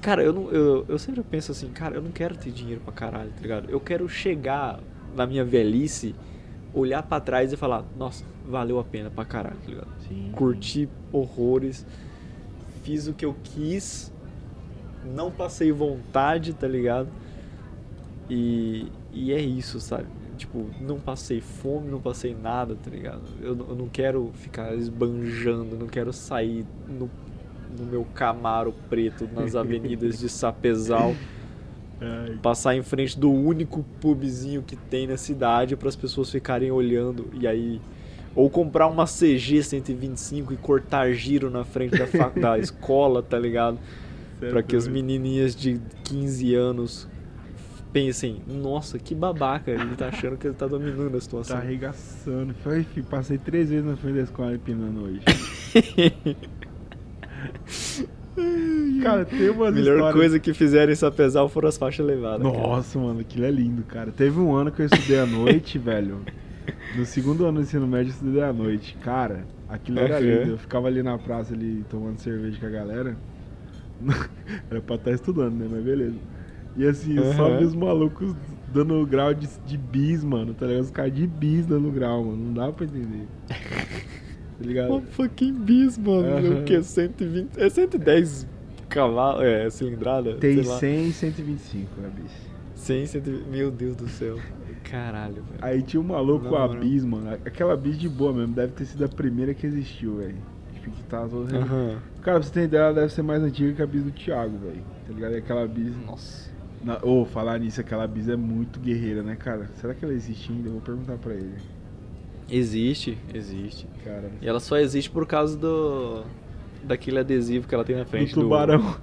[0.00, 2.92] Cara, eu, não, eu, eu sempre penso assim, cara, eu não quero ter dinheiro pra
[2.92, 3.68] caralho, tá ligado?
[3.68, 4.78] Eu quero chegar
[5.16, 6.14] na minha velhice,
[6.72, 9.88] olhar pra trás e falar, nossa, valeu a pena pra caralho, tá ligado?
[10.08, 10.30] Sim.
[10.32, 11.84] curti horrores,
[12.84, 14.12] fiz o que eu quis,
[15.04, 17.08] não passei vontade, tá ligado?
[18.30, 20.06] E, e é isso, sabe?
[20.38, 23.22] Tipo, não passei fome, não passei nada, tá ligado?
[23.42, 27.10] Eu, não- eu não quero ficar esbanjando, não quero sair no,
[27.76, 31.14] no meu Camaro preto nas avenidas de Sapezal,
[32.00, 36.70] Ai, passar em frente do único pubzinho que tem na cidade para as pessoas ficarem
[36.70, 37.80] olhando e aí
[38.36, 43.78] ou comprar uma CG 125 e cortar giro na frente da, da escola, tá ligado?
[44.40, 47.08] é Pra que as menininhas de 15 anos
[47.92, 51.56] pensem, nossa, que babaca, ele tá achando que ele tá dominando a Tá situação.
[51.56, 52.54] arregaçando.
[52.62, 55.20] Foi, fi, passei três vezes na frente da escola empinando hoje.
[59.02, 60.14] Cara, tem A umas melhor histórias...
[60.14, 62.46] coisa que fizeram em Sapezal foram as faixas levadas.
[62.46, 62.58] cara.
[62.66, 64.12] Nossa, mano, aquilo é lindo, cara.
[64.12, 66.20] Teve um ano que eu estudei à noite, velho.
[66.96, 68.96] No segundo ano do ensino médio eu estudei à noite.
[69.02, 70.52] Cara, aquilo era lindo.
[70.52, 73.16] Eu ficava ali na praça ali tomando cerveja com a galera.
[74.70, 75.66] era pra estar estudando, né?
[75.70, 76.16] Mas beleza.
[76.78, 78.36] E assim, eu só vi os malucos
[78.72, 80.54] dando grau de, de bis, mano.
[80.54, 80.84] Tá ligado?
[80.84, 82.36] Os caras de bis dando grau, mano.
[82.36, 83.26] Não dá pra entender.
[84.58, 84.90] Tá ligado?
[84.90, 86.36] Uma fucking bis, mano.
[86.36, 86.62] Aham.
[86.62, 86.82] O que?
[86.82, 87.60] 120.
[87.60, 88.44] É 110
[88.88, 89.44] cavalos.
[89.44, 90.34] É, cilindrada?
[90.34, 90.78] Tem sei lá.
[90.78, 92.32] 100 e 125 a bis.
[92.74, 93.48] 100, 120.
[93.48, 94.36] Meu Deus do céu.
[94.82, 95.58] Caralho, velho.
[95.62, 97.34] Aí tinha um maluco com a bis, mano.
[97.34, 98.52] Aquela bis de boa mesmo.
[98.52, 100.38] Deve ter sido a primeira que existiu, velho.
[100.74, 101.98] Tipo, que tava toda Aham.
[102.22, 104.58] Cara, pra você ter ideia, ela deve ser mais antiga que a bis do Thiago,
[104.58, 104.82] velho.
[105.06, 105.34] Tá ligado?
[105.34, 105.94] E aquela bis.
[106.04, 106.50] Nossa.
[106.82, 106.98] Na...
[107.02, 109.68] Ô, falar nisso, aquela bis é muito guerreira, né, cara?
[109.76, 110.68] Será que ela existe ainda?
[110.68, 111.54] Eu vou perguntar pra ele.
[112.48, 113.86] Existe, existe.
[114.04, 114.30] Cara.
[114.40, 116.24] E ela só existe por causa do.
[116.82, 118.96] Daquele adesivo que ela tem na Do frente tubarão.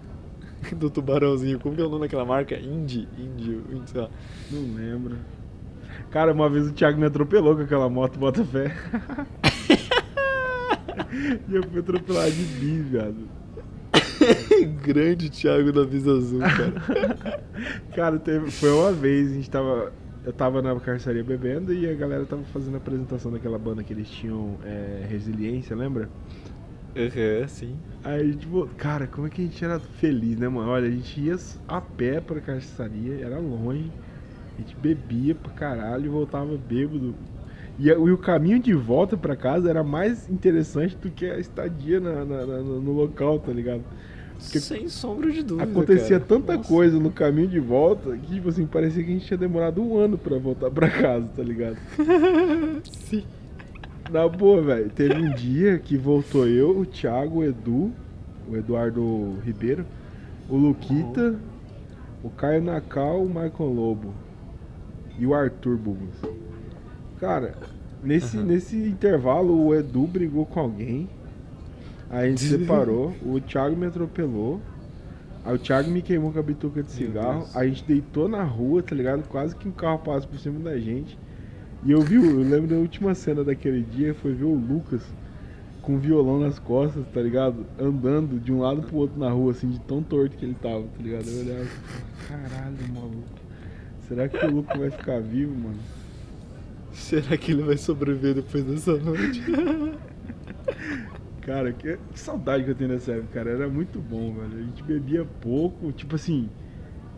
[0.76, 1.60] do tubarãozinho.
[1.60, 2.56] Como que é o nome daquela marca?
[2.56, 3.06] Indy.
[3.18, 4.10] Indy, sei lá.
[4.50, 5.16] Não lembro.
[6.10, 8.74] Cara, uma vez o Thiago me atropelou com aquela moto Botafé.
[11.48, 13.28] e eu fui atropelar de bis, viado.
[14.82, 16.74] Grande Thiago da Visa Azul, cara.
[17.92, 19.92] Cara, teve, foi uma vez, a gente tava.
[20.24, 23.92] Eu tava na carçaria bebendo e a galera tava fazendo a apresentação daquela banda que
[23.92, 26.12] eles tinham é, resiliência, lembra?
[26.96, 27.84] Aham, sim.
[28.02, 30.70] Aí, tipo, cara, como é que a gente era feliz, né, mano?
[30.70, 31.36] Olha, a gente ia
[31.68, 33.94] a pé pra carçaria, era longe,
[34.58, 37.18] a gente bebia pra caralho e voltava bêbado.
[37.78, 42.00] E, e o caminho de volta pra casa era mais interessante do que a estadia
[42.00, 43.86] na- na- na- no local, tá ligado?
[44.42, 45.70] Porque Sem sombra de dúvida.
[45.70, 46.24] Acontecia cara.
[46.28, 46.68] tanta Nossa.
[46.68, 49.96] coisa no caminho de volta que, tipo assim, parecia que a gente tinha demorado um
[49.96, 51.76] ano pra voltar pra casa, tá ligado?
[52.90, 53.24] Sim.
[54.10, 54.90] Na boa, velho.
[54.90, 57.92] Teve um dia que voltou eu, o Thiago, o Edu,
[58.50, 59.86] o Eduardo Ribeiro,
[60.50, 61.36] o Luquita,
[62.22, 64.12] o Caio Nacal, o Michael Lobo
[65.18, 66.14] e o Arthur Bubas.
[67.18, 67.54] Cara,
[68.02, 68.46] nesse, Aham.
[68.46, 71.08] nesse intervalo o Edu brigou com alguém.
[72.12, 74.60] Aí a gente separou, o Thiago me atropelou.
[75.44, 77.48] Aí o Thiago me queimou com a bituca de cigarro.
[77.54, 79.26] A gente deitou na rua, tá ligado?
[79.26, 81.18] Quase que um carro passa por cima da gente.
[81.84, 85.02] E eu vi, eu lembro da última cena daquele dia, foi ver o Lucas
[85.80, 87.66] com violão nas costas, tá ligado?
[87.76, 90.82] Andando de um lado pro outro na rua, assim, de tão torto que ele tava,
[90.82, 91.26] tá ligado?
[91.26, 93.42] Eu olhava assim, caralho, maluco.
[94.06, 95.80] Será que o Lucas vai ficar vivo, mano?
[96.92, 99.42] Será que ele vai sobreviver depois dessa noite?
[101.42, 103.50] Cara, que, que saudade que eu tenho dessa época, cara.
[103.50, 104.58] Era muito bom, velho.
[104.58, 106.48] A gente bebia pouco, tipo assim,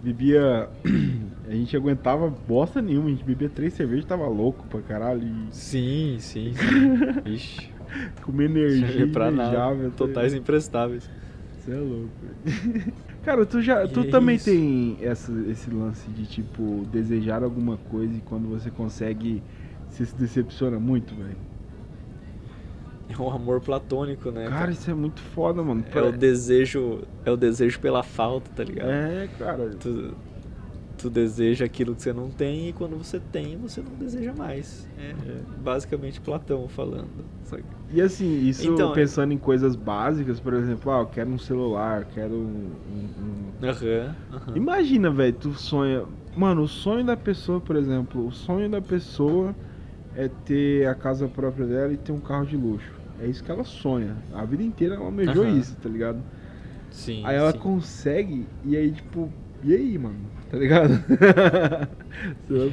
[0.02, 0.68] bebia.
[1.46, 5.22] A gente aguentava bosta nenhuma, a gente bebia três cervejas e tava louco pra caralho.
[5.22, 6.90] E sim, sim, sim.
[7.24, 7.70] Ixi.
[8.22, 9.90] comer energia Serve pra nada.
[9.90, 10.42] Totais ligado?
[10.42, 11.10] imprestáveis.
[11.58, 12.14] Você é louco.
[12.20, 12.94] velho.
[13.22, 14.44] Cara, tu já, tu é também isso.
[14.46, 19.42] tem essa, esse lance de tipo desejar alguma coisa e quando você consegue
[19.88, 21.36] você se decepciona muito, velho.
[23.18, 24.48] É um amor platônico, né?
[24.48, 25.84] Cara, isso é muito foda, mano.
[25.92, 27.02] É o desejo.
[27.24, 28.90] É o desejo pela falta, tá ligado?
[28.90, 29.70] É, cara.
[29.78, 30.16] Tu,
[30.96, 34.86] tu deseja aquilo que você não tem e quando você tem, você não deseja mais.
[34.96, 35.14] É,
[35.56, 37.24] basicamente Platão falando.
[37.44, 37.64] sabe?
[37.90, 42.04] E assim, isso Então, pensando em coisas básicas, por exemplo, ah, eu quero um celular,
[42.06, 42.76] quero um.
[42.88, 44.16] um- um- Aham.
[44.32, 44.56] aham.
[44.56, 46.06] Imagina, velho, tu sonha.
[46.34, 49.54] Mano, o sonho da pessoa, por exemplo, o sonho da pessoa
[50.14, 53.03] é ter a casa própria dela e ter um carro de luxo.
[53.20, 54.16] É isso que ela sonha.
[54.32, 56.22] A vida inteira ela almejou isso, tá ligado?
[56.90, 57.24] Sim.
[57.24, 57.58] aí ela sim.
[57.58, 59.30] consegue, e aí, tipo,
[59.62, 60.18] e aí, mano?
[60.50, 60.92] Tá ligado?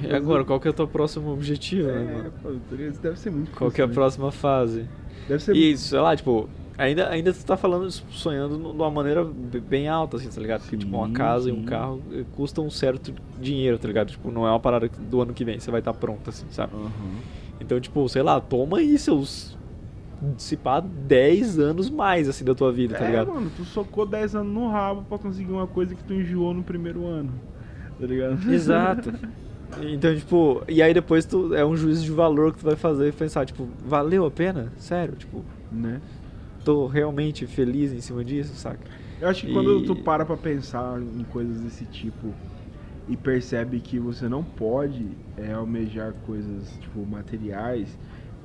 [0.10, 2.32] E agora, qual que é o teu próximo objetivo, né, É, mano?
[2.42, 2.92] pô, tá ligado?
[2.94, 3.96] isso deve ser muito Qual que é a frustrante.
[3.96, 4.88] próxima fase?
[5.28, 9.24] Deve ser E, sei lá, tipo, ainda, ainda tu tá falando, sonhando de uma maneira
[9.24, 10.62] be- bem alta, assim, tá ligado?
[10.62, 11.66] Porque, tipo, uma Sim, casa e um sim.
[11.66, 14.10] carro eh, custam um certo dinheiro, tá ligado?
[14.12, 16.74] Tipo, não é uma parada do ano que vem, você vai estar pronto, assim, sabe?
[16.74, 17.24] Aham.
[17.60, 19.58] Então, tipo, sei lá, toma aí seus.
[20.64, 23.32] Pá, 10 anos mais, assim, da tua vida, tá é, ligado?
[23.34, 26.64] mano, tu socou 10 anos no rabo pra conseguir uma coisa que tu enjoou no
[26.64, 27.32] primeiro ano.
[28.00, 28.52] Tá ligado?
[28.52, 29.12] Exato.
[29.82, 33.08] Então, tipo, e aí depois tu é um juízo de valor que tu vai fazer
[33.08, 34.70] e pensar, tipo, valeu a pena?
[34.78, 35.16] Sério?
[35.16, 36.02] Tipo, né?
[36.66, 38.80] tô realmente feliz em cima disso, saca?
[39.22, 42.34] Eu acho que quando E- tu para pra pensar em coisas desse tipo
[43.08, 45.08] e percebe que você não pode
[45.38, 47.98] é, almejar coisas, tipo, materiais,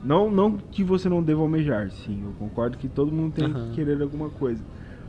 [0.06, 3.70] não, não que você não deva almejar, sim, eu concordo que todo mundo tem Aham.
[3.70, 4.62] que querer alguma coisa.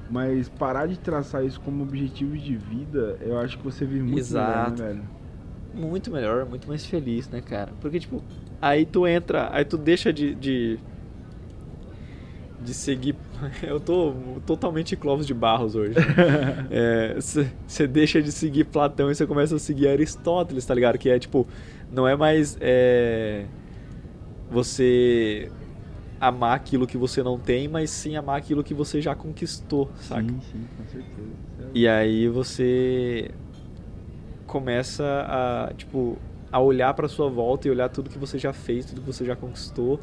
[0.10, 4.18] Mas parar de traçar isso como objetivo de vida, eu acho que você vive muito
[4.18, 4.50] Exato.
[4.50, 5.10] melhor, né, velho?
[5.74, 7.72] Muito melhor, muito mais feliz, né, cara?
[7.82, 8.24] Porque, tipo,
[8.62, 10.34] aí tu entra, aí tu deixa de.
[10.34, 10.80] de,
[12.60, 13.16] de seguir.
[13.62, 14.14] Eu tô
[14.46, 15.94] totalmente Clóvis de Barros hoje.
[17.68, 20.98] Você deixa de seguir Platão e você começa a seguir Aristóteles, tá ligado?
[20.98, 21.48] Que é tipo,
[21.92, 22.58] não é mais.
[22.60, 23.46] É,
[24.50, 25.52] você
[26.20, 30.22] amar aquilo que você não tem, mas sim amar aquilo que você já conquistou, saca?
[30.28, 31.72] Sim, sim, com certeza.
[31.74, 33.30] E aí você
[34.46, 36.18] começa a, tipo,
[36.52, 39.26] a olhar pra sua volta e olhar tudo que você já fez, tudo que você
[39.26, 40.00] já conquistou.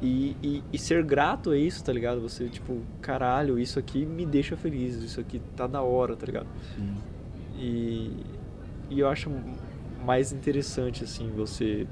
[0.00, 2.20] E, e, e ser grato a isso, tá ligado?
[2.20, 6.48] Você, tipo, caralho, isso aqui me deixa feliz, isso aqui tá da hora, tá ligado?
[6.74, 6.96] Sim.
[7.56, 8.10] E,
[8.90, 9.30] e eu acho
[10.04, 11.86] mais interessante, assim, você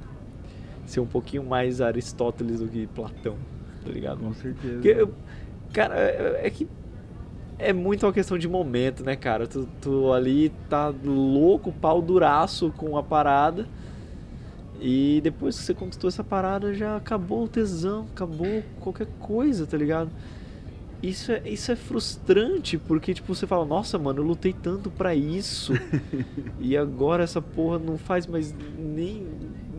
[0.91, 3.36] ser um pouquinho mais Aristóteles do que Platão,
[3.84, 4.18] tá ligado?
[4.18, 4.74] Com certeza.
[4.74, 5.14] Porque, eu-
[5.72, 6.66] cara, é é que
[7.59, 9.47] é muito uma questão de momento, né, cara?
[9.47, 13.66] Tu, tu ali tá louco, pau duraço com a parada.
[14.80, 19.76] E depois que você conquistou essa parada, já acabou o tesão, acabou qualquer coisa, tá
[19.76, 20.11] ligado?
[21.03, 25.14] Isso é, isso é frustrante, porque, tipo, você fala, nossa, mano, eu lutei tanto pra
[25.14, 25.72] isso.
[26.59, 29.26] e agora essa porra não faz mais nem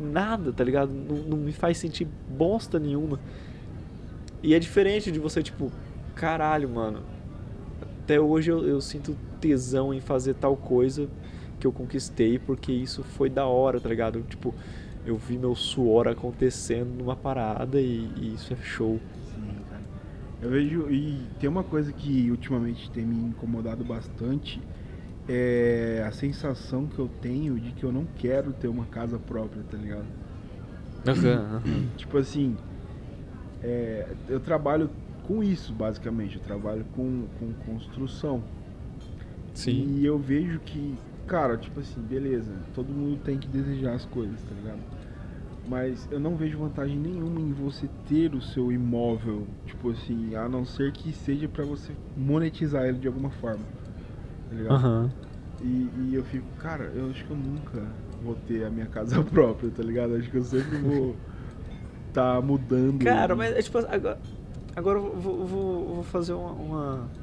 [0.01, 0.91] nada, tá ligado?
[0.91, 3.19] Não, não me faz sentir bosta nenhuma.
[4.43, 5.71] E é diferente de você, tipo,
[6.15, 7.03] caralho, mano.
[8.03, 11.07] Até hoje eu, eu sinto tesão em fazer tal coisa
[11.59, 14.21] que eu conquistei, porque isso foi da hora, tá ligado?
[14.23, 14.53] Tipo,
[15.05, 18.99] eu vi meu suor acontecendo numa parada e, e isso é show.
[19.33, 19.83] Sim, cara.
[20.41, 20.89] Eu vejo.
[20.89, 24.59] E tem uma coisa que ultimamente tem me incomodado bastante.
[25.27, 29.63] É a sensação que eu tenho de que eu não quero ter uma casa própria,
[29.69, 30.05] tá ligado?
[31.97, 32.57] Tipo assim,
[33.63, 34.89] é, eu trabalho
[35.23, 36.35] com isso, basicamente.
[36.35, 38.43] Eu trabalho com, com construção.
[39.53, 39.97] Sim.
[39.99, 40.97] E eu vejo que,
[41.27, 44.79] cara, tipo assim, beleza, todo mundo tem que desejar as coisas, tá ligado?
[45.67, 50.49] Mas eu não vejo vantagem nenhuma em você ter o seu imóvel, tipo assim, a
[50.49, 53.63] não ser que seja pra você monetizar ele de alguma forma,
[54.51, 54.85] tá ligado?
[54.85, 55.13] Aham.
[55.59, 59.23] E, e eu fico, cara, eu acho que eu nunca vou ter a minha casa
[59.25, 60.15] própria, tá ligado?
[60.15, 61.23] Acho que eu sempre vou
[62.13, 62.99] tá mudando.
[62.99, 64.21] Cara, mas é tipo, agora,
[64.75, 67.17] agora eu vou, vou, vou fazer uma, uma,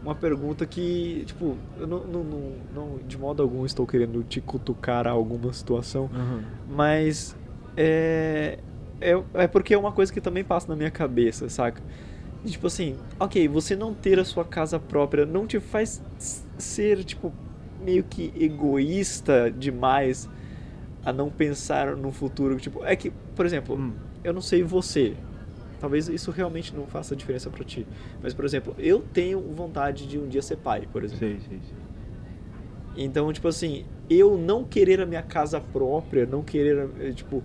[0.00, 4.40] uma pergunta que, tipo, eu não, não, não, não- de modo algum estou querendo te
[4.40, 6.50] cutucar a alguma situação, Aham.
[6.64, 7.36] mas
[7.76, 8.62] é,
[9.00, 11.82] é, é porque é uma coisa que também passa na minha cabeça, saca?
[12.44, 16.00] E, tipo assim, ok, você não ter a sua casa própria não te faz
[16.58, 17.32] ser, tipo,
[17.84, 20.28] meio que egoísta demais
[21.04, 22.56] a não pensar no futuro.
[22.56, 23.92] Tipo, é que, por exemplo, Hum.
[24.22, 25.14] eu não sei você.
[25.80, 27.86] Talvez isso realmente não faça diferença pra ti.
[28.22, 31.26] Mas, por exemplo, eu tenho vontade de um dia ser pai, por exemplo.
[31.26, 31.76] Sei, sei, sei.
[33.04, 37.42] Então, tipo assim, eu não querer a minha casa própria, não querer, eh, tipo,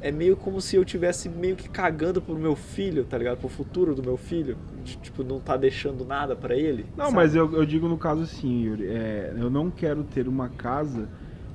[0.00, 3.38] é meio como se eu tivesse meio que cagando pro meu filho, tá ligado?
[3.38, 6.86] Pro futuro do meu filho, de, tipo, não tá deixando nada pra ele.
[6.96, 7.12] Não, sabe?
[7.12, 11.10] mas eu, eu digo no caso assim, Yuri, é, eu não quero ter uma casa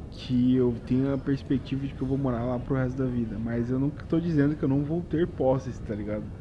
[0.10, 3.40] que eu tenha a perspectiva de que eu vou morar lá pro resto da vida.
[3.40, 6.32] Mas eu não tô dizendo que eu não vou ter posses, tá ligado?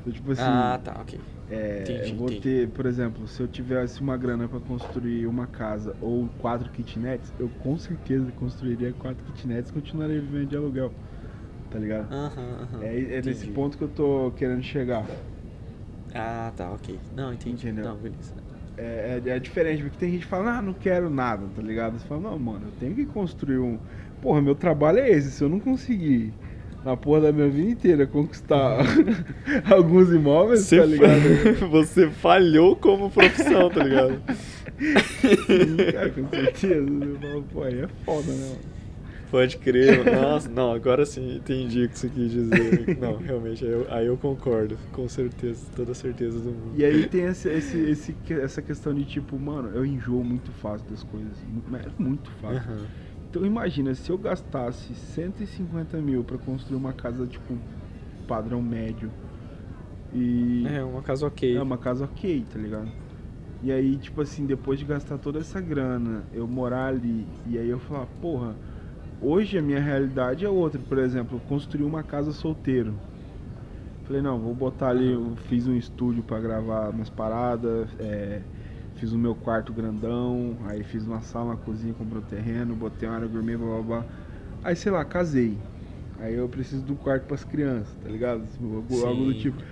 [0.00, 1.20] Então, tipo assim, Ah, tá, ok.
[1.48, 2.40] é, entendi, eu vou entendi.
[2.40, 7.34] ter, por exemplo, se eu tivesse uma grana pra construir uma casa ou quatro kitnets,
[7.38, 10.94] eu com certeza construiria quatro kitnets e continuaria vivendo de aluguel,
[11.70, 12.08] tá ligado?
[12.82, 15.06] É, é nesse ponto que eu tô querendo chegar.
[16.14, 16.98] Ah, tá, ok.
[17.14, 17.66] Não, entendi.
[17.66, 17.84] Entendeu?
[17.84, 18.32] Não, beleza.
[18.76, 21.98] É, é, é diferente, porque tem gente que fala, ah, não quero nada, tá ligado?
[21.98, 23.78] Você fala, não, mano, eu tenho que construir um.
[24.22, 26.32] Porra, meu trabalho é esse, se eu não conseguir
[26.84, 28.78] na porra da minha vida inteira conquistar
[29.70, 31.20] alguns imóveis, tá ligado?
[31.70, 34.22] você falhou como profissão, tá ligado?
[35.20, 36.86] Sim, cara, com certeza.
[37.52, 38.77] Pô, aí é foda, né, mano?
[39.30, 40.04] Pode crer.
[40.06, 42.88] Nossa, não, agora sim entendi o que você quis dizer.
[42.96, 46.78] Não, realmente, aí eu, aí eu concordo, com certeza, toda certeza do mundo.
[46.78, 50.88] E aí tem esse, esse, esse- essa questão de tipo, mano, eu enjoo muito fácil
[50.88, 51.38] das coisas.
[51.42, 52.58] é Muito fácil.
[52.58, 52.86] Aham.
[53.30, 57.60] Então imagina, se eu gastasse 150 mil pra construir uma casa, tipo,
[58.26, 59.12] padrão médio.
[60.12, 60.66] E.
[60.68, 61.56] É, uma casa ok.
[61.56, 62.92] É uma casa ok, tá ligado?
[63.60, 67.68] E aí, tipo assim, depois de gastar toda essa grana, eu morar ali, e aí
[67.68, 68.58] eu falar, porra,
[69.20, 70.80] hoje a minha realidade é outra.
[70.80, 72.94] Por exemplo, eu construí uma casa solteiro.
[74.04, 75.14] Falei, não, vou botar ali,
[75.48, 78.42] fiz um estúdio pra gravar minhas paradas, é,
[78.94, 83.06] fiz o meu quarto grandão, aí fiz uma sala, uma cozinha, comprei um terreno, botei
[83.08, 84.06] uma área gourmet, blá blá blá.
[84.62, 85.62] Aí, sei lá, casei.
[86.18, 88.48] Aí eu preciso do quarto pras crianças, tá ligado?
[88.60, 89.62] Algo, algo do tipo.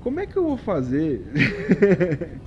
[0.00, 1.24] como é que eu vou fazer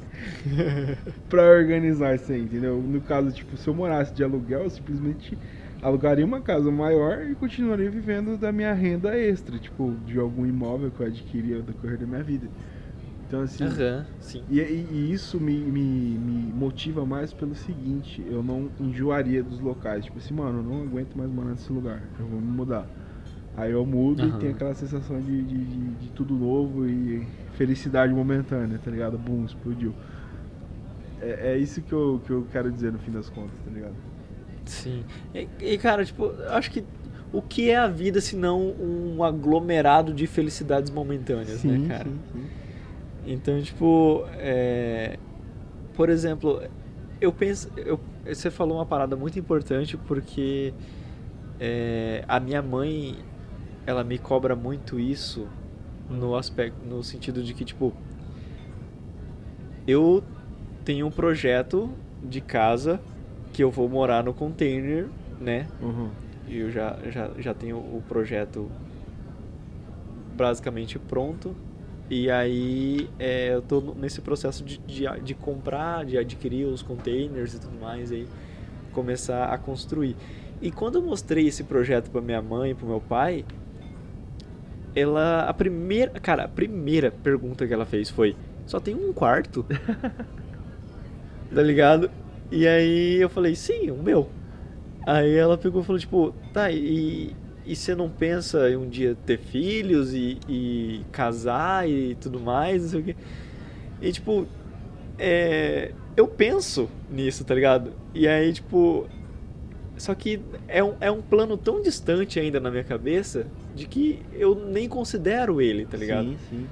[1.29, 2.81] pra organizar isso aí, entendeu?
[2.81, 5.37] No caso, tipo, se eu morasse de aluguel, eu simplesmente
[5.81, 10.91] alugaria uma casa maior e continuaria vivendo da minha renda extra, tipo, de algum imóvel
[10.91, 12.51] que eu adquiria ao decorrer da minha vida.
[13.27, 13.79] Então, assim.
[13.79, 14.47] Aham, sim.
[14.49, 20.05] E, e- isso me, me, me motiva mais pelo seguinte, eu não enjoaria dos locais.
[20.05, 22.89] Tipo assim, mano, eu não aguento mais morar nesse lugar, eu vou me mudar.
[23.53, 24.29] Aí eu mudo Aham.
[24.29, 29.17] e tem aquela sensação de, de, de- de tudo novo e felicidade momentânea, tá ligado?
[29.17, 29.95] Bum, explodiu.
[31.19, 33.97] É, é isso que eu, que eu quero dizer no fim das contas, tá ligado?
[34.67, 35.03] Sim.
[35.33, 36.83] E, e, cara, tipo, acho que
[37.31, 42.05] o que é a vida se não um aglomerado de felicidades momentâneas, né, cara?
[42.05, 42.45] sim, sim.
[43.25, 45.17] Então, tipo, é,
[45.93, 46.61] por exemplo,
[47.19, 50.73] eu penso, eu, você falou uma parada muito importante porque
[51.59, 53.17] é, a minha mãe,
[53.85, 55.47] ela me cobra muito isso
[56.09, 57.93] no aspecto, no sentido de que, tipo,
[59.85, 60.23] eu
[60.85, 61.89] tenho um projeto
[62.23, 62.99] de casa
[63.57, 65.07] que eu vou morar no container,
[65.41, 65.65] né?
[65.81, 66.11] Uhum.
[66.47, 68.69] E eu já, já, já tenho o projeto
[70.35, 71.55] basicamente pronto.
[72.07, 77.55] E aí é, eu tô nesse processo de, de, de comprar, de adquirir os containers
[77.55, 78.27] e tudo mais, e aí
[78.93, 80.15] começar a construir.
[80.61, 83.43] E quando eu mostrei esse projeto para minha mãe e para meu pai,
[84.95, 88.35] ela a primeira, cara, a primeira pergunta que ela fez foi:
[88.67, 89.65] "Só tem um quarto?"
[91.51, 92.11] tá ligado?
[92.51, 94.29] E aí eu falei: "Sim, o meu".
[95.07, 97.33] Aí ela pegou e falou, tipo, tá, e,
[97.65, 102.81] e você não pensa em um dia ter filhos e, e casar e tudo mais,
[102.83, 103.15] não sei o quê?
[104.01, 104.45] E tipo,
[105.17, 107.93] é, eu penso nisso, tá ligado?
[108.13, 109.07] E aí, tipo,
[109.95, 114.25] só que é um, é um plano tão distante ainda na minha cabeça de que
[114.33, 116.31] eu nem considero ele, tá ligado?
[116.31, 116.67] Sim, sim.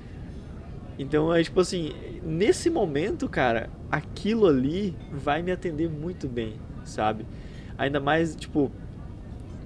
[0.99, 7.25] Então é tipo assim, nesse momento, cara, aquilo ali vai me atender muito bem, sabe?
[7.77, 8.69] Ainda mais, tipo,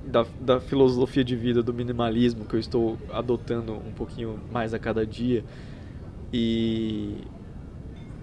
[0.06, 4.78] da, da filosofia de vida do minimalismo que eu estou adotando um pouquinho mais a
[4.78, 5.44] cada dia.
[6.32, 7.18] E.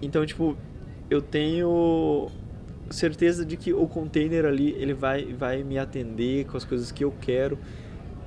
[0.01, 0.55] Então, tipo,
[1.09, 2.29] eu tenho
[2.89, 7.03] certeza de que o container ali ele vai, vai me atender com as coisas que
[7.03, 7.59] eu quero.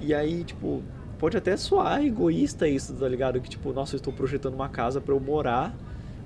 [0.02, 0.82] E aí, tipo,
[1.18, 3.40] pode até soar egoísta isso, tá ligado?
[3.40, 5.74] Que tipo, nossa, eu estou projetando uma casa para eu morar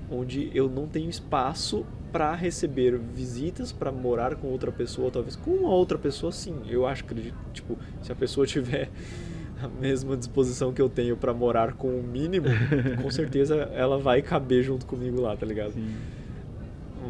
[0.09, 5.51] onde eu não tenho espaço para receber visitas, para morar com outra pessoa, talvez com
[5.51, 6.55] uma outra pessoa, sim.
[6.69, 8.89] Eu acho que tipo, se a pessoa tiver
[9.61, 12.47] a mesma disposição que eu tenho para morar com o mínimo,
[13.01, 15.73] com certeza ela vai caber junto comigo lá, tá ligado?
[15.73, 15.93] sim.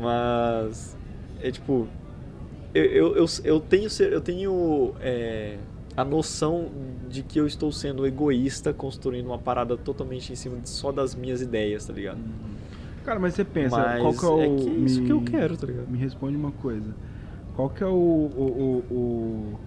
[0.02, 0.96] Mas
[1.42, 1.88] é tipo
[2.74, 5.58] eu, eu, eu, eu tenho eu tenho é,
[5.96, 6.70] a noção
[7.10, 11.16] de que eu estou sendo egoísta construindo uma parada totalmente em cima de- só das
[11.16, 12.20] minhas ideias, tá ligado?
[13.06, 14.56] Cara, mas você pensa, Mas qual que é o.
[14.56, 15.88] é que é isso que eu quero, tá ligado?
[15.88, 16.92] Me responde uma coisa.
[17.56, 19.60] Qual que é o, o, o, o,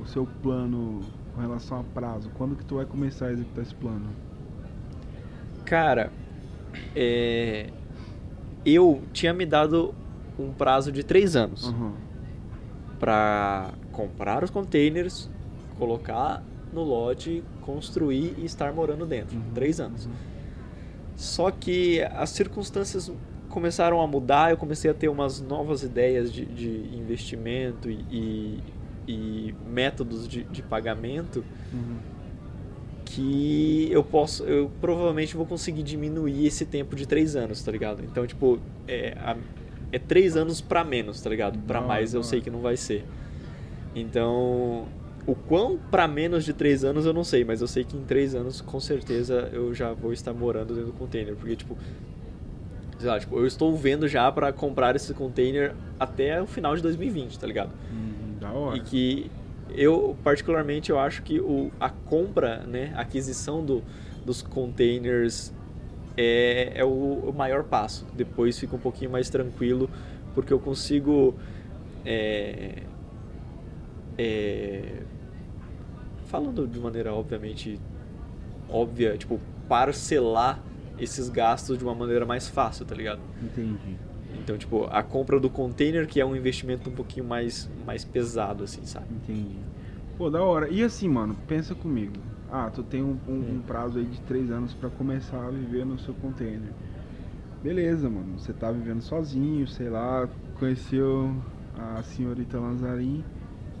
[0.00, 1.00] o seu plano
[1.34, 2.30] com relação a prazo?
[2.34, 4.06] Quando que tu vai começar a executar esse plano?
[5.64, 6.12] Cara,
[6.94, 7.70] é,
[8.64, 9.92] eu tinha me dado
[10.38, 11.94] um prazo de três anos Aham.
[13.00, 15.28] para comprar os containers,
[15.78, 16.42] colocar
[16.72, 19.36] no lote, construir e estar morando dentro.
[19.36, 19.52] Uhum.
[19.52, 20.08] Três anos.
[21.16, 23.10] Só que as circunstâncias
[23.48, 28.60] começaram a mudar, eu comecei a ter umas novas ideias de, de investimento e, e,
[29.06, 31.96] e métodos de, de pagamento Uhum.
[33.04, 38.02] que eu posso, eu provavelmente vou conseguir diminuir esse tempo de três anos, tá ligado?
[38.04, 38.58] Então, tipo,
[38.88, 39.36] é, a-
[39.92, 41.58] é três anos pra menos, tá ligado?
[41.68, 42.44] Hora, mais eu sei hora.
[42.44, 43.04] que não vai ser.
[43.94, 44.86] Então,
[45.26, 48.02] o quão pra menos de três anos eu não sei, mas eu sei que em
[48.04, 51.78] três anos, com certeza, eu já vou estar morando dentro do container, porque, tipo,
[52.98, 56.82] sei lá, tipo, eu estou vendo já pra comprar esse container até o final de
[56.82, 57.70] 2020, tá ligado?
[57.90, 58.76] Hum, da hora.
[58.76, 59.30] E que
[59.70, 63.82] eu, particularmente, eu acho que o, a compra, né, a aquisição do,
[64.24, 65.52] dos containers
[66.16, 68.06] é, é o, o maior passo.
[68.12, 69.88] Depois fica um pouquinho mais tranquilo,
[70.34, 71.34] porque eu consigo.
[72.04, 72.82] é,
[74.16, 75.02] é,
[76.34, 77.80] falando de maneira obviamente
[78.68, 80.62] óbvia, tipo, parcelar
[80.98, 83.20] esses gastos de uma maneira mais fácil, tá ligado?
[83.40, 83.96] Entendi.
[84.42, 88.64] Então, tipo, a compra do container, que é um investimento um pouquinho mais, mais pesado,
[88.64, 89.06] assim, sabe?
[89.14, 89.60] Entendi.
[90.18, 90.68] Pô, da hora.
[90.68, 92.14] E assim, mano, pensa comigo.
[92.48, 93.62] Ah, tu tem um, um- um Hum.
[93.62, 96.72] prazo aí de três anos pra começar a viver no seu container.
[97.62, 98.38] Beleza, mano.
[98.38, 101.30] Você tá vivendo sozinho, sei lá, conheceu
[101.74, 103.24] a senhorita Lanzarin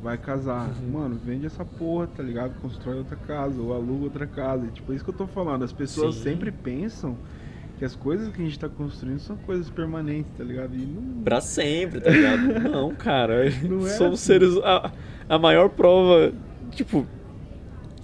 [0.04, 0.70] vai casar.
[0.92, 2.52] Mano, vende essa porra, tá ligado?
[2.60, 4.66] Constrói outra casa, ou aluga outra casa.
[4.66, 5.64] E, tipo, é isso que eu tô falando.
[5.64, 6.24] As pessoas Sim.
[6.24, 7.16] sempre pensam
[7.78, 10.74] que as coisas que a gente tá construindo são coisas permanentes, tá ligado?
[10.74, 11.22] E não.
[11.22, 12.42] Pra sempre, tá ligado?
[12.70, 13.50] Não, cara.
[13.62, 14.26] Não é Somos assim.
[14.26, 14.56] seres.
[14.58, 14.92] A,
[15.26, 16.34] a maior prova,
[16.70, 17.06] tipo,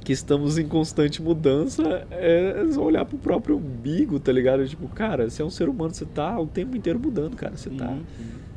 [0.03, 4.67] que estamos em constante mudança é olhar pro próprio umbigo, tá ligado?
[4.67, 7.57] Tipo, cara, você é um ser humano, você tá o tempo inteiro mudando, cara.
[7.59, 7.89] Você tá.
[7.89, 8.50] Sim, sim.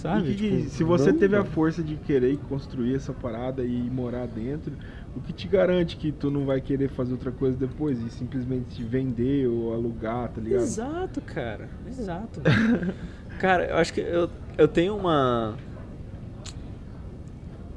[0.00, 0.34] Sabe?
[0.34, 4.72] Que- Tipo, se você teve a força de querer construir essa parada e morar dentro,
[5.14, 8.82] o que te garante que tu não vai querer fazer outra coisa depois e simplesmente
[8.82, 10.62] vender ou alugar, tá ligado?
[10.62, 11.68] Exato, cara.
[11.86, 12.40] Exato.
[13.38, 15.54] cara, eu acho que eu, eu tenho uma.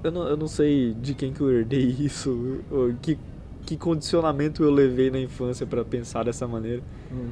[0.02, 3.18] Eu não, eu não sei de quem que eu herdei isso, ou que,
[3.66, 6.82] que condicionamento eu levei na infância pra pensar dessa maneira.
[7.12, 7.32] Hum.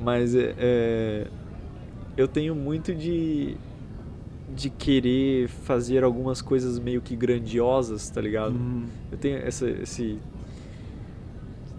[0.00, 1.26] Mas é, é,
[2.16, 3.56] eu tenho muito de,
[4.54, 8.54] de querer fazer algumas coisas meio que grandiosas, tá ligado?
[8.54, 10.18] Hum, Eu tenho essa, esse,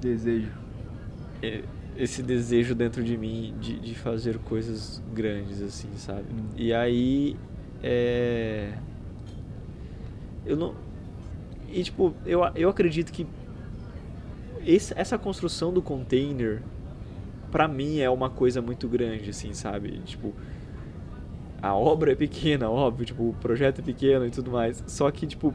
[0.01, 0.51] desejo.
[1.41, 1.63] é,
[1.97, 6.23] esse desejo dentro de mim de, de fazer coisas grandes, assim, sabe?
[6.31, 6.49] Hum.
[6.57, 7.35] E aí,
[7.81, 8.73] é...
[10.45, 10.75] Eu não...
[11.71, 13.25] E, tipo, eu, eu acredito que
[14.65, 16.61] esse- essa construção do container,
[17.51, 19.99] pra mim, é uma coisa muito grande, assim, sabe?
[20.05, 20.33] Tipo,
[21.63, 24.83] a obra é pequena, óbvio, tipo, o projeto é pequeno e tudo mais.
[24.85, 25.53] Só que, tipo,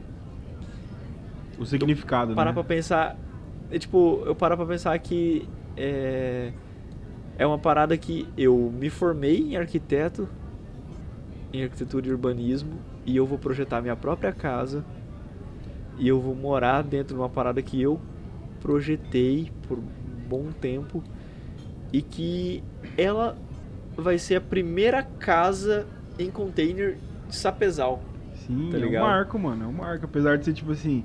[1.59, 2.53] O significado, parar né?
[2.55, 3.15] pra pensar.
[3.69, 5.47] É, tipo, eu parar pra pensar que
[5.77, 6.51] é,
[7.37, 10.27] é uma parada que eu me formei em arquiteto,
[11.53, 14.83] em arquitetura e urbanismo, e eu vou projetar minha própria casa,
[15.99, 18.01] e eu vou morar dentro de uma parada que eu
[18.61, 19.83] projetei por um
[20.27, 21.03] bom tempo,
[21.93, 22.63] e que
[22.97, 23.37] ela
[23.95, 25.85] vai ser a primeira casa
[26.19, 26.97] em container
[27.27, 28.01] de Sapezal.
[28.45, 29.63] Sim, tá é um marco, mano.
[29.65, 30.05] É um marco.
[30.05, 31.03] Apesar de ser, tipo assim.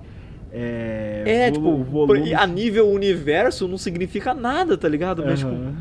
[0.53, 2.33] É, É, tipo, volume.
[2.35, 5.25] a nível universo não significa nada, tá ligado?
[5.25, 5.75] Mas, tipo, Aham.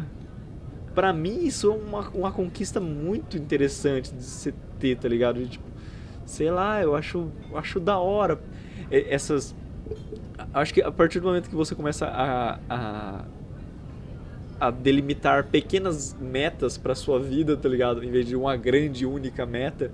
[0.95, 5.39] pra mim isso é uma, uma conquista muito interessante de se ter, tá ligado?
[5.39, 5.65] De, tipo,
[6.25, 8.39] sei lá, eu acho, eu acho da hora.
[8.91, 9.55] E- Essas.
[10.53, 12.59] Acho que a partir do momento que você começa a.
[12.69, 13.25] a
[14.67, 18.03] a delimitar pequenas metas pra sua vida, tá ligado?
[18.03, 19.91] Em vez de uma grande única meta,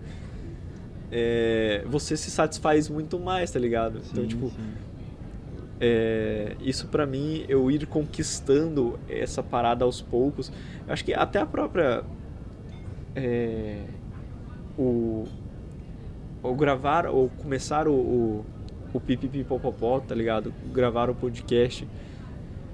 [1.12, 3.98] é, você se satisfaz muito mais, tá ligado?
[4.12, 4.74] então, Sim, tipo, sim.
[5.80, 10.52] é, isso pra mim, eu ir conquistando essa parada aos poucos.
[10.88, 12.04] Acho que até a própria.
[13.16, 13.84] é,
[14.78, 15.26] o,
[16.44, 18.46] o gravar, ou começar o, o,
[18.94, 20.54] o pipipipopopó, tá ligado?
[20.72, 21.88] Gravar o podcast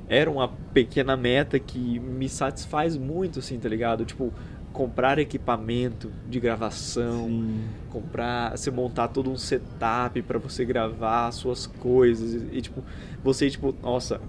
[0.07, 4.05] era uma pequena meta que me satisfaz muito, assim, tá ligado?
[4.05, 4.31] Tipo,
[4.71, 7.65] comprar equipamento de gravação, Sim.
[7.89, 12.83] comprar, você montar todo um setup pra você gravar as suas coisas e, tipo,
[13.23, 14.19] você tipo, nossa,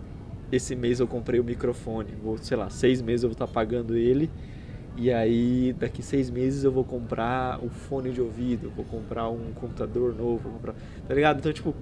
[0.53, 3.97] esse mês eu comprei o microfone, vou, sei lá, seis meses eu vou estar pagando
[3.97, 4.31] ele
[4.97, 9.53] e aí daqui seis meses eu vou comprar o fone de ouvido, vou comprar um
[9.53, 10.75] computador novo, vou comprar,
[11.09, 11.39] tá ligado?
[11.41, 11.75] Então tipo,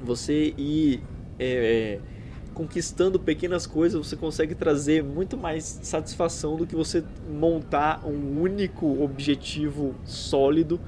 [0.00, 1.02] você ir
[1.38, 2.11] é, é,
[2.54, 9.02] conquistando pequenas coisas, você consegue trazer muito mais satisfação do que você montar um único
[9.02, 10.78] objetivo sólido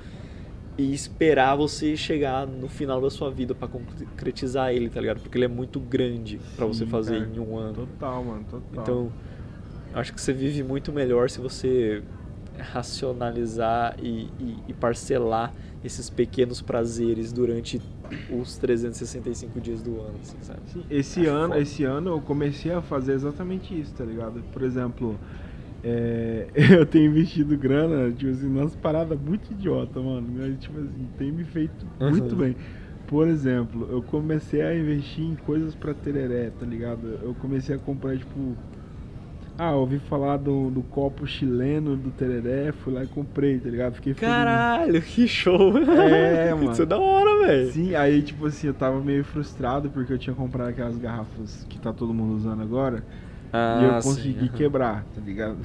[0.77, 5.21] e esperar você chegar no final da sua vida pra concretizar ele, tá ligado?
[5.21, 7.31] Porque ele é muito grande pra você fazer cara.
[7.35, 7.75] em um ano.
[7.87, 8.83] Total, mano, total.
[8.83, 9.13] Então,
[9.95, 12.03] acho que você vive muito melhor se você
[12.59, 15.53] racionalizar e, e- e parcelar
[15.85, 17.81] esses pequenos prazeres durante
[18.29, 20.63] os 365 dias do ano, assim, sabe?
[20.65, 21.57] Sim, esse Acho ano, foda.
[21.57, 24.43] esse ano eu comecei a fazer exatamente isso, tá ligado?
[24.45, 25.21] Por exemplo,
[25.83, 26.51] é,
[26.81, 30.29] eu tenho investido grana, tipo assim, nas paradas muito idiota, mano.
[30.33, 32.11] Mas, tipo assim, tem me feito Uhum.
[32.11, 32.57] muito bem.
[33.07, 37.09] Por exemplo, eu comecei a investir em coisas pra tereré, tá ligado?
[37.23, 38.59] Eu comecei a comprar, tipo.
[39.57, 43.95] Ah, ouvi falar do, do copo chileno do tereré, fui lá e comprei, tá ligado?
[43.95, 44.35] Fiquei feliz.
[44.35, 45.79] Caralho, que show!
[45.79, 46.71] É, mano.
[46.73, 47.73] Isso é da hora, velho.
[47.73, 51.79] Sim, aí tipo assim, eu tava meio frustrado porque eu tinha comprado aquelas garrafas que
[51.79, 53.05] tá todo mundo usando agora
[53.57, 55.59] Ah, e eu consegui quebrar, tá ligado?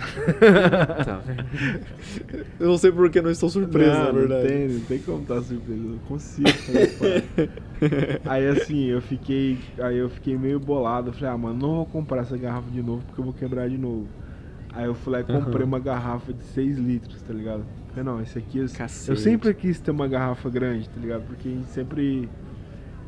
[1.04, 1.24] Tá.
[2.60, 4.44] Eu não sei por que não estou surpreso, não, na verdade.
[4.44, 6.50] Não tem, não tem como estar surpreso, eu consigo.
[8.26, 9.58] Aí assim, eu fiquei.
[9.80, 11.10] Aí eu fiquei meio bolado.
[11.10, 13.68] Eu falei, ah, mano, não vou comprar essa garrafa de novo porque eu vou quebrar
[13.68, 14.08] de novo.
[14.72, 15.66] Aí eu fui lá e comprei Aham.
[15.66, 17.66] uma garrafa de 6 litros, tá ligado?
[17.88, 18.60] Falei, não, esse aqui.
[18.60, 18.68] Eu,
[19.08, 21.24] eu sempre quis ter uma garrafa grande, tá ligado?
[21.26, 22.30] Porque a gente sempre.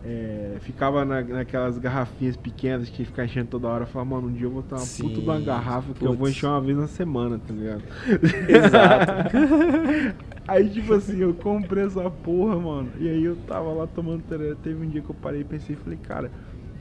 [0.04, 3.84] É, ficava na- naquelas garrafinhas pequenas que fica enchendo toda hora.
[3.84, 6.06] Eu falava, mano, um dia eu vou ter uma Sim, puta de uma garrafa que
[6.08, 6.30] eu vou putz.
[6.30, 7.84] encher uma vez na semana, tá ligado?
[8.48, 9.14] Exato.
[10.48, 12.94] Aí, tipo assim, eu comprei essa porra, mano.
[12.98, 14.56] E aí eu tava lá tomando tereré.
[14.56, 16.32] Teve um dia que eu parei e pensei, falei, cara,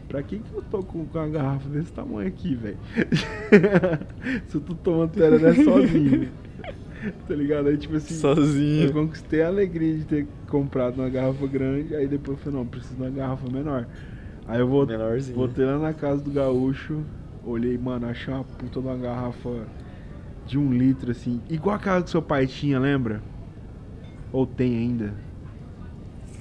[0.09, 2.81] pra que que eu tô com, com uma garrafa desse tamanho aqui, velho?
[4.47, 6.29] Se eu tô tomando tereré sozinho.
[7.27, 7.69] tá ligado?
[7.69, 8.93] Aí, tipo assim, eu Sozinho.
[8.93, 11.95] conquistei a alegria de ter comprado uma garrafa grande.
[11.95, 13.87] Aí depois eu falei, não, preciso de uma garrafa menor.
[14.47, 15.37] Aí eu vou, Menorzinho.
[15.37, 17.05] voltei lá na casa do gaúcho.
[17.45, 19.67] Olhei, mano, achei uma puta de uma garrafa
[20.47, 21.41] de um litro, assim.
[21.49, 23.23] Igual aquela que seu pai tinha, lembra?
[24.33, 25.15] Ou tem ainda?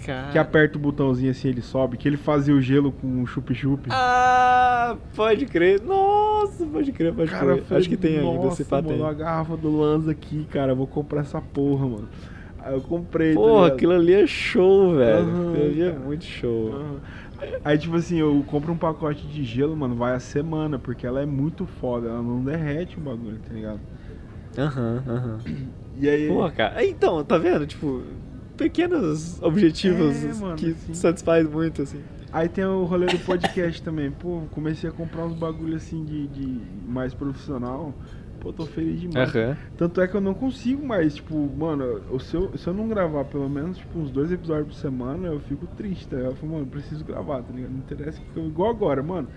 [0.09, 0.31] Cara.
[0.31, 1.95] Que aperta o botãozinho assim, ele sobe.
[1.95, 3.89] Que ele fazia o gelo com o chup-chup.
[3.91, 5.79] Ah, pode crer.
[5.83, 7.63] Nossa, pode crer, pode Cara, eu crer.
[7.65, 8.99] falei, Acho que tem ainda, Nossa, se pá mano, tem.
[9.01, 10.73] uma garrafa do Lanza aqui, cara.
[10.73, 12.09] Vou comprar essa porra, mano.
[12.57, 13.35] Aí eu comprei.
[13.35, 13.75] tá Porra, ligado?
[13.75, 15.19] aquilo ali é show, velho.
[15.27, 16.03] Aham, aquilo ali é cara.
[16.03, 16.73] muito show.
[16.73, 16.95] Aham.
[17.63, 21.21] Aí, tipo assim, eu compro um pacote de gelo, mano, vai a semana, porque ela
[21.21, 23.79] é muito foda, ela não derrete o bagulho, tá ligado?
[24.57, 25.37] Aham, aham.
[25.95, 26.27] E aí.
[26.27, 26.83] Porra, cara.
[26.85, 27.65] Então, tá vendo?
[27.67, 28.03] Tipo,
[28.59, 32.03] pequenos objetivos É, mano, que satisfazem muito, assim.
[32.31, 34.11] Aí tem o rolê do podcast também.
[34.11, 37.93] Pô, comecei a comprar uns bagulho assim de, de mais profissional.
[38.39, 39.35] Pô, tô feliz demais.
[39.35, 39.57] Aham.
[39.75, 43.25] Tanto é que eu não consigo mais, tipo, mano, se eu, se eu não gravar
[43.25, 46.17] pelo menos, tipo, uns dois episódios por semana, eu fico triste, tá?
[46.17, 47.71] Eu falo, mano, preciso gravar, tá ligado?
[47.71, 49.27] Não interessa que eu, igual agora, mano.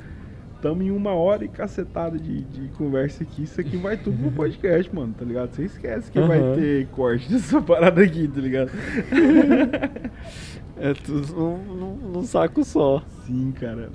[0.62, 3.42] Tamo em uma hora e cacetada de, de conversa aqui.
[3.42, 5.52] Isso aqui vai tudo no podcast, mano, tá ligado?
[5.52, 6.54] Você esquece que vai Aham.
[6.54, 8.70] ter corte dessa parada aqui, tá ligado?
[10.74, 13.04] É tudo num, num, num saco só.
[13.24, 13.90] Sim, cara.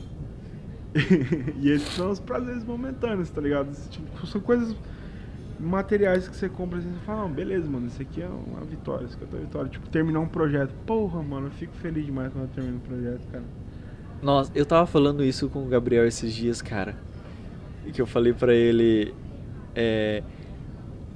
[1.60, 3.76] e esses são os prazeres momentâneos, tá ligado?
[3.90, 4.74] Tipo, são coisas
[5.60, 9.16] materiais que você compra assim, você fala, beleza, mano, isso aqui é uma vitória, isso
[9.16, 9.70] aqui é outra vitória.
[9.70, 10.74] Tipo, terminar um projeto.
[10.86, 13.44] Porra, mano, eu fico feliz demais quando eu termino um projeto, cara.
[14.22, 16.96] Nossa, eu tava falando isso com o Gabriel esses dias, cara.
[17.86, 19.14] E que eu falei pra ele.
[19.76, 20.24] É,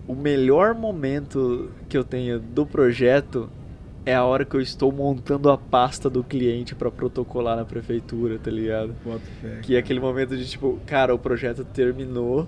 [0.08, 3.50] o melhor momento que eu tenho do projeto
[4.06, 8.40] é a hora que eu estou montando a pasta do cliente pra protocolar na prefeitura,
[8.40, 8.96] tá ligado?
[9.62, 12.48] Que é aquele momento de tipo, cara, o projeto terminou,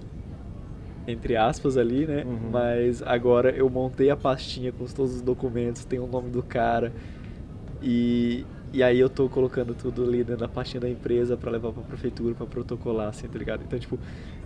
[1.08, 2.24] entre aspas ali, né?
[2.26, 2.49] Uhum.
[2.51, 6.91] Mas agora eu montei a pastinha com todos os documentos, tem o nome do cara.
[7.82, 11.71] E, e aí eu tô colocando tudo ali dentro da pastinha da empresa pra levar
[11.71, 13.63] pra prefeitura pra protocolar, assim, tá ligado?
[13.63, 13.99] Então, tipo,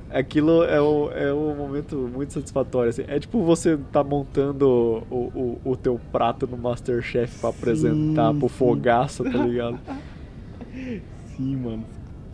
[0.10, 3.04] aquilo é um, é um momento muito satisfatório, assim.
[3.08, 4.68] É tipo você tá montando
[5.10, 8.56] o, o, o teu prato no Masterchef pra Sim, apresentar pro sim.
[8.56, 9.80] fogaça, tá ligado?
[11.36, 11.86] Sim, mano.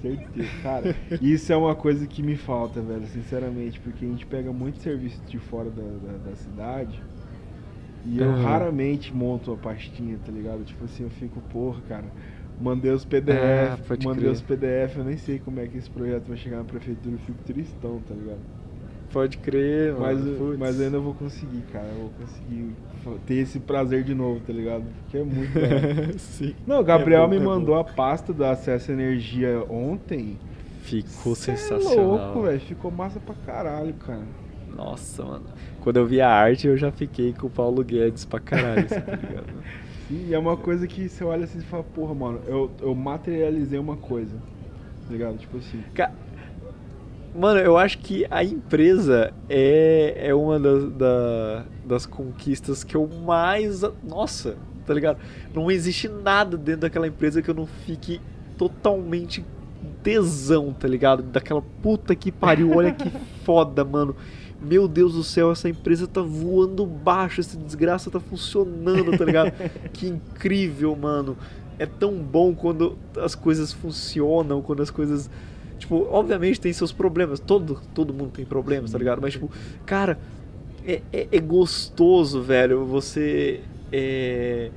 [0.01, 0.49] Certeza.
[0.61, 0.91] Cara,
[1.21, 5.21] isso é uma coisa que me falta, velho, sinceramente, porque a gente pega muito serviço
[5.27, 7.01] de fora da, da, da cidade
[8.05, 10.63] e eu raramente monto a pastinha, tá ligado?
[10.65, 12.05] Tipo assim, eu fico, porra, cara,
[12.59, 14.31] mandei os PDF, Ah, mandei crer.
[14.31, 17.19] os PDF, eu nem sei como é que esse projeto vai chegar na prefeitura, eu
[17.19, 18.41] fico tristão, tá ligado?
[19.11, 20.57] Pode crer, Mas, mano.
[20.57, 22.75] mas ainda vou conseguir, cara, eu vou conseguir
[23.25, 24.85] ter esse prazer de novo, tá ligado?
[25.03, 25.59] Porque é muito.
[26.17, 26.55] Sim.
[26.65, 27.49] Não, o Gabriel É bom, me é bom.
[27.49, 30.39] mandou a pasta do Acesso à Energia ontem.
[30.81, 32.31] Ficou Cê sensacional.
[32.31, 32.59] É louco, velho.
[32.59, 34.25] Ficou massa pra caralho, cara.
[34.75, 35.43] Nossa, mano.
[35.81, 38.95] Quando eu vi a arte, eu já fiquei com o Paulo Guedes pra caralho, tá
[38.95, 39.45] ligado?
[40.07, 42.95] Sim, e é uma coisa que você olha assim e fala, porra, mano, eu, eu
[42.95, 44.35] materializei uma coisa.
[45.05, 45.37] Tá ligado?
[45.37, 45.81] Tipo assim.
[45.93, 46.11] Ca-
[47.35, 53.07] Mano, eu acho que a empresa é, é uma das, da- das conquistas que eu
[53.25, 53.81] mais.
[54.07, 54.55] Nossa,
[54.85, 55.17] tá ligado?
[55.53, 58.21] Não existe nada dentro daquela empresa que eu não fique
[58.55, 59.43] totalmente
[60.03, 61.23] tesão, tá ligado?
[61.23, 63.09] Daquela puta que pariu, olha que
[63.43, 64.15] foda, mano.
[64.63, 69.51] Meu Deus do céu, essa empresa tá voando baixo, essa desgraça tá funcionando, tá ligado?
[69.91, 71.37] que incrível, mano.
[71.77, 75.29] É tão bom quando as coisas funcionam, quando as coisas.
[75.77, 77.39] Tipo, obviamente tem seus problemas.
[77.39, 79.21] Todo, todo mundo tem problemas, tá ligado?
[79.21, 79.51] Mas, tipo,
[79.85, 80.17] cara,
[80.85, 82.85] é, é, é gostoso, velho.
[82.85, 83.61] Você.
[83.91, 84.71] É,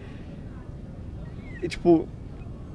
[1.62, 2.08] é, tipo,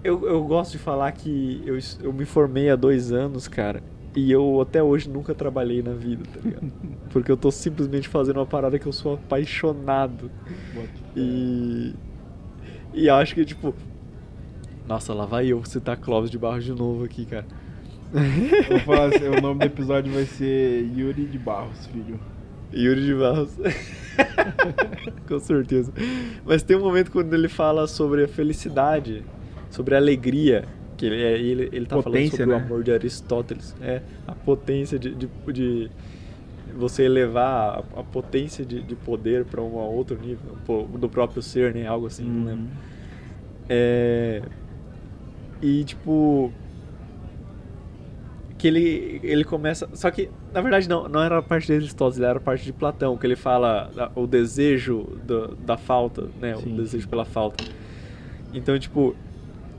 [0.04, 3.84] eu, eu gosto de falar que eu, eu me formei há dois anos, cara.
[4.16, 6.72] E eu até hoje nunca trabalhei na vida, tá ligado?
[7.12, 10.30] Porque eu tô simplesmente fazendo uma parada que eu sou apaixonado.
[11.16, 11.94] E.
[12.94, 13.74] E acho que, tipo.
[14.88, 17.46] Nossa, lá vai eu citar Clóvis de Barros de novo aqui, cara.
[18.14, 22.20] Eu vou falar assim, o nome do episódio vai ser Yuri de Barros, filho.
[22.74, 23.58] Yuri de Barros.
[25.28, 25.94] Com certeza.
[26.46, 29.24] Mas tem um momento quando ele fala sobre a felicidade,
[29.70, 30.66] sobre a alegria.
[31.02, 32.62] Que ele, é- ele, ele tá Potência, falando sobre né?
[32.62, 33.76] o amor de Aristóteles.
[33.82, 35.90] É, a potência de, de, de
[36.76, 40.56] você elevar a, a potência de, de poder para um outro nível,
[41.00, 41.88] do próprio ser, né?
[41.88, 42.68] Algo assim, não lembro.
[43.68, 44.44] É...
[45.60, 46.54] E, tipo.
[48.60, 49.90] Que ele, ele começa.
[49.96, 52.72] Só que, na verdade, não, não era a parte de Aristóteles, era a parte de
[52.74, 56.56] Platão, que ele fala da- o desejo do- da falta, né?
[56.58, 57.64] Sim, o desejo pela falta.
[58.54, 59.16] Então, tipo,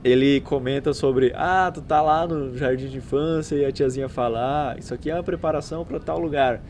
[0.05, 4.73] ele comenta sobre: ah, tu tá lá no jardim de infância e a tiazinha fala:
[4.73, 6.61] ah, isso aqui é uma preparação pra tal lugar.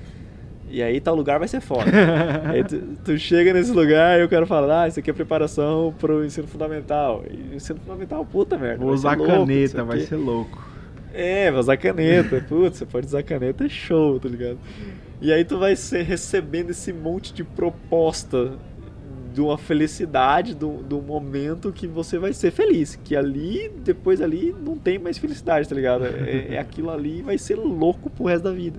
[0.71, 1.91] E aí tal lugar vai ser foda.
[2.49, 5.95] aí tu, tu chega nesse lugar e eu quero falar: ah, isso aqui é preparação
[5.99, 7.25] pro ensino fundamental.
[7.31, 8.85] E ensino fundamental, puta merda.
[8.85, 10.73] Vou usar louco, caneta, o vai ser louco.
[11.15, 12.45] É, vai usar caneta.
[12.49, 14.59] Putz, você pode usar caneta, é show, tá ligado?
[15.21, 18.53] E aí tu vai ser recebendo esse monte de proposta
[19.33, 22.97] de uma felicidade, do, do momento que você vai ser feliz.
[22.97, 26.05] Que ali, depois ali, não tem mais felicidade, tá ligado?
[26.05, 28.79] É, é aquilo ali vai ser louco pro resto da vida.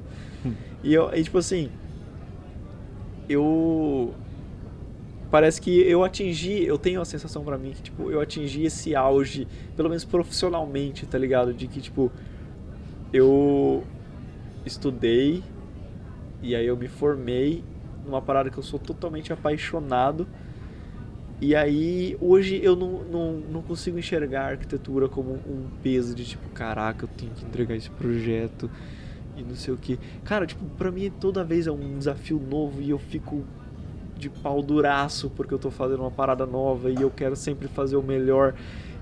[0.84, 1.70] E, eu, e tipo assim,
[3.30, 4.14] eu
[5.32, 8.94] parece que eu atingi, eu tenho a sensação pra mim que tipo, eu atingi esse
[8.96, 11.54] auge, pelo menos profissionalmente, tá ligado?
[11.54, 12.12] De que tipo
[13.12, 13.84] eu
[14.66, 15.42] estudei
[16.42, 17.64] e aí eu me formei
[18.06, 20.28] numa parada que eu sou totalmente apaixonado.
[21.44, 26.24] E aí, hoje eu não, não, não consigo enxergar a arquitetura como um peso de
[26.24, 28.72] tipo, caraca, eu tenho que entregar esse projeto
[29.36, 30.00] e não sei o que.
[30.24, 33.44] Cara, tipo, pra mim toda vez é um desafio novo e eu fico
[34.18, 37.98] de pau duraço porque eu tô fazendo uma parada nova e eu quero sempre fazer
[37.98, 38.56] o melhor.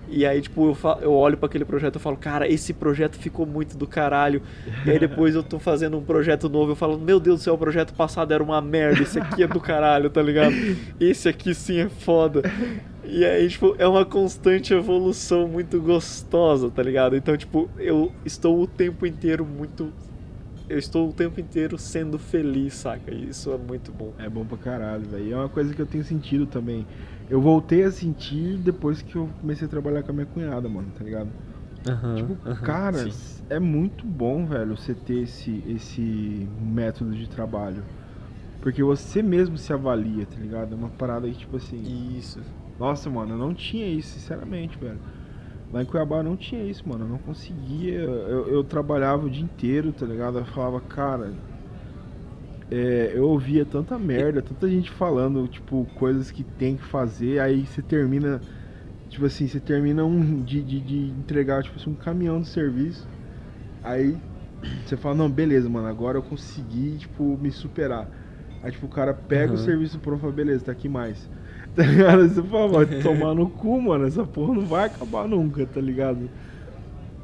[0.08, 3.16] E aí, tipo, eu, fa- eu olho pra aquele projeto e falo, cara, esse projeto
[3.18, 4.42] ficou muito do caralho.
[4.86, 7.54] E aí depois eu tô fazendo um projeto novo, eu falo, meu Deus do céu,
[7.54, 10.54] o projeto passado era uma merda, esse aqui é do caralho, tá ligado?
[11.00, 12.42] Esse aqui sim é foda.
[13.04, 17.16] E aí, tipo, é uma constante evolução muito gostosa, tá ligado?
[17.16, 19.92] Então, tipo, eu estou o tempo inteiro muito.
[20.70, 23.14] Eu estou o tempo inteiro sendo feliz, saca?
[23.14, 24.14] E isso é muito bom.
[24.18, 25.34] É bom pra caralho, velho.
[25.34, 26.86] É uma coisa que eu tenho sentido também.
[27.32, 30.92] Eu voltei a sentir depois que eu comecei a trabalhar com a minha cunhada, mano,
[30.92, 31.32] tá ligado?
[32.14, 33.44] Tipo, cara, sim.
[33.50, 36.02] é muito bom, velho, você ter esse, esse
[36.60, 37.86] método de trabalho.
[38.62, 40.74] Porque você mesmo se avalia, tá ligado?
[40.74, 41.82] É uma parada que, tipo assim.
[42.18, 42.42] Isso.
[42.80, 45.00] Nossa, mano, eu não tinha isso, sinceramente, velho.
[45.74, 47.06] Lá em Cuiabá eu não tinha isso, mano.
[47.06, 48.00] Eu não conseguia.
[48.02, 50.40] Eu, eu trabalhava o dia inteiro, tá ligado?
[50.40, 51.34] Eu falava, cara.
[52.72, 57.66] É, eu ouvia tanta merda, tanta gente falando, tipo, coisas que tem que fazer, aí
[57.68, 58.44] você termina.
[59.10, 63.10] Tipo assim, você termina um de, de, de entregar, tipo assim, um caminhão de serviço.
[63.84, 64.22] Aí
[64.86, 68.10] você fala, não, beleza, mano, agora eu consegui, tipo, me superar.
[68.62, 69.58] Aí tipo, o cara pega o Aham.
[69.58, 71.30] serviço e fala, beleza, tá aqui mais.
[71.74, 72.28] Tá ligado?
[72.30, 76.32] Você fala, vai tomar no cu, mano, essa porra não vai acabar nunca, tá ligado?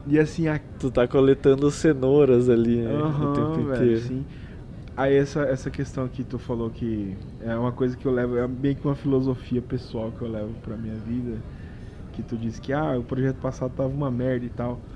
[0.05, 4.13] E assim, a Tu tá coletando cenouras ali né, o tempo velho, inteiro.
[4.97, 8.47] Aí essa, essa questão que tu falou que é uma coisa que eu levo, é
[8.47, 11.45] bem que uma filosofia pessoal que eu levo pra minha vida,
[12.11, 14.87] que tu disse que ah, o projeto passado tava uma merda e tal.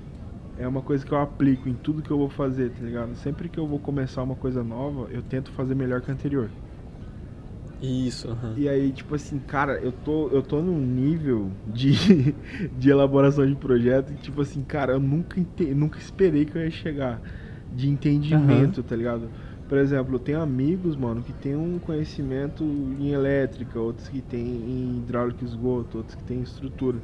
[0.56, 3.14] É uma coisa que eu aplico em tudo que eu vou fazer, tá ligado?
[3.16, 6.54] Sempre que eu vou começar uma coisa nova, eu tento fazer melhor que a anterior.
[7.80, 8.54] Isso, aham.
[8.54, 11.92] E aí, tipo assim, cara, eu tô, eu tô num nível de,
[12.70, 15.40] de elaboração de projeto que, tipo assim, cara, eu nunca,
[15.74, 17.22] nunca esperei que eu ia chegar
[17.70, 19.32] de entendimento, tá ligado?
[19.72, 24.46] Por exemplo, eu tenho amigos, mano, que tem um conhecimento em elétrica, outros que tem
[24.46, 26.98] em hidráulica e esgoto, outros que tem em estrutura.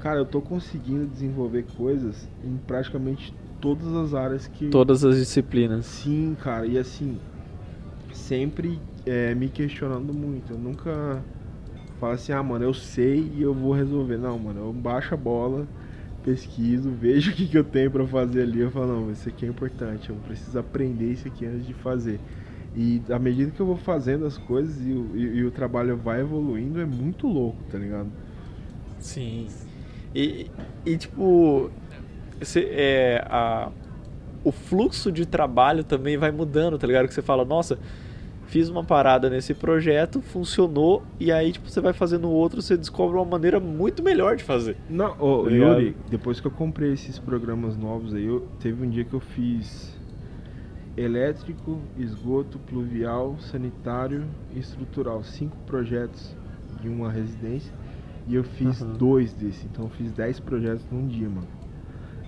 [0.00, 5.84] Cara, eu tô conseguindo desenvolver coisas em praticamente todas as áreas que, Todas as disciplinas.
[5.84, 7.20] Sim, cara, e assim,
[8.14, 10.54] sempre é, me questionando muito.
[10.54, 11.22] Eu nunca
[12.00, 14.16] falo assim, ah, mano, eu sei e eu vou resolver.
[14.16, 15.68] Não, mano, eu baixo a bola,
[16.28, 18.60] pesquiso, vejo o que, que eu tenho pra fazer ali.
[18.60, 22.20] Eu falo, não, isso aqui é importante, eu preciso aprender isso aqui antes de fazer.
[22.76, 25.96] E à medida que eu vou fazendo as coisas e o, e- e o trabalho
[25.96, 28.08] vai evoluindo, é muito louco, tá ligado?
[29.00, 29.46] Sim.
[30.14, 30.50] E,
[30.84, 31.70] e tipo,
[32.56, 33.70] é, a,
[34.44, 37.08] o fluxo de trabalho também vai mudando, tá ligado?
[37.08, 37.78] Que você fala, nossa,
[38.48, 43.16] fiz uma parada nesse projeto, funcionou, e aí tipo, você vai fazendo outro, você descobre
[43.16, 44.76] uma maneira muito melhor de fazer.
[44.88, 45.50] Não, ô, Tá?
[45.50, 49.20] Yuri, depois que eu comprei esses programas novos aí, eu, teve um dia que eu
[49.20, 49.96] fiz
[50.96, 55.22] elétrico, esgoto, pluvial, sanitário e estrutural.
[55.22, 56.34] Cinco projetos
[56.80, 57.72] de uma residência.
[58.26, 58.94] E eu fiz Aham.
[58.94, 59.64] dois desses.
[59.64, 61.46] Então eu fiz dez projetos num dia, mano.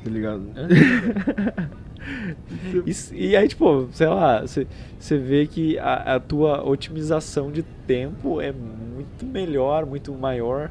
[0.04, 0.44] Tá ligado?
[2.86, 8.40] Isso- e aí, tipo, sei lá, você vê que a, a tua otimização de tempo
[8.40, 10.70] é muito melhor, muito maior.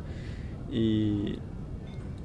[0.71, 1.37] E,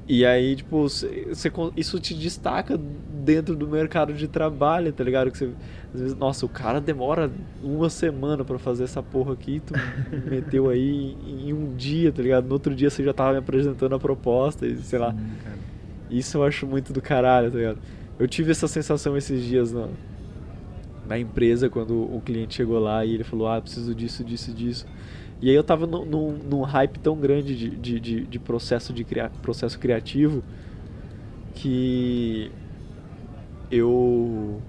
[0.07, 5.31] e aí, tipo, cê- cê isso te destaca dentro do mercado de trabalho, tá ligado?
[5.31, 5.49] Que você,
[5.93, 7.31] às vezes, nossa, o cara demora
[7.63, 9.73] uma semana pra fazer essa porra aqui, tu
[10.29, 12.45] meteu aí em um dia, tá ligado?
[12.45, 15.11] No outro dia você já tava me apresentando a proposta e sei lá.
[15.11, 15.57] Sim, cara.
[16.09, 17.79] Isso eu acho muito do caralho, tá ligado?
[18.17, 19.89] Eu tive essa sensação esses dias na,
[21.07, 24.85] na empresa, quando o cliente chegou lá e ele falou, ah, preciso disso, disso, disso.
[25.41, 28.93] E aí eu tava num, num, num hype tão grande de, de, de, de processo,
[28.93, 30.43] de cria, processo criativo
[31.53, 32.51] que
[33.69, 34.61] eu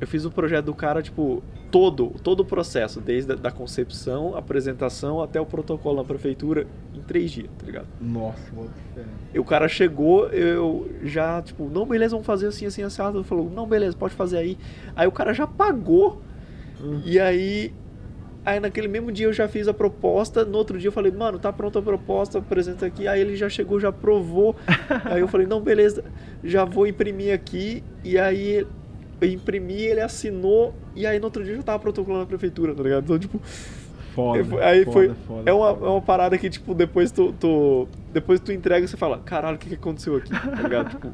[0.00, 1.42] eu fiz o projeto do cara, tipo,
[1.72, 7.00] todo, todo o processo, desde a da concepção, apresentação até o protocolo na prefeitura, em
[7.00, 7.86] três dias, tá ligado?
[7.98, 8.72] Nossa, muito
[9.32, 13.24] E o cara chegou, eu já, tipo, não, beleza, vamos fazer assim, assim, assado.
[13.24, 14.58] Falou, não, beleza, pode fazer aí.
[14.94, 16.20] Aí o cara já pagou.
[16.78, 17.00] Hum.
[17.06, 17.72] E aí,
[18.44, 20.44] aí naquele mesmo dia eu já fiz a proposta.
[20.44, 23.08] No outro dia eu falei, mano, tá pronta a proposta, apresenta aqui.
[23.08, 24.54] Aí ele já chegou, já provou.
[25.06, 26.04] aí eu falei, não, beleza,
[26.44, 27.82] já vou imprimir aqui.
[28.04, 28.66] E aí
[29.26, 30.74] eu imprimi, ele assinou.
[30.94, 33.04] E aí no outro dia eu já tava protocolando na prefeitura, tá ligado?
[33.04, 33.40] Então, tipo.
[34.14, 35.14] Foda, aí foda, foi.
[35.26, 37.88] foda, é, uma, é uma parada que, tipo, depois tu, tu.
[38.12, 40.30] Depois tu entrega e você fala, caralho, o que, que aconteceu aqui?
[40.30, 40.90] Tá ligado?
[40.90, 41.10] tipo,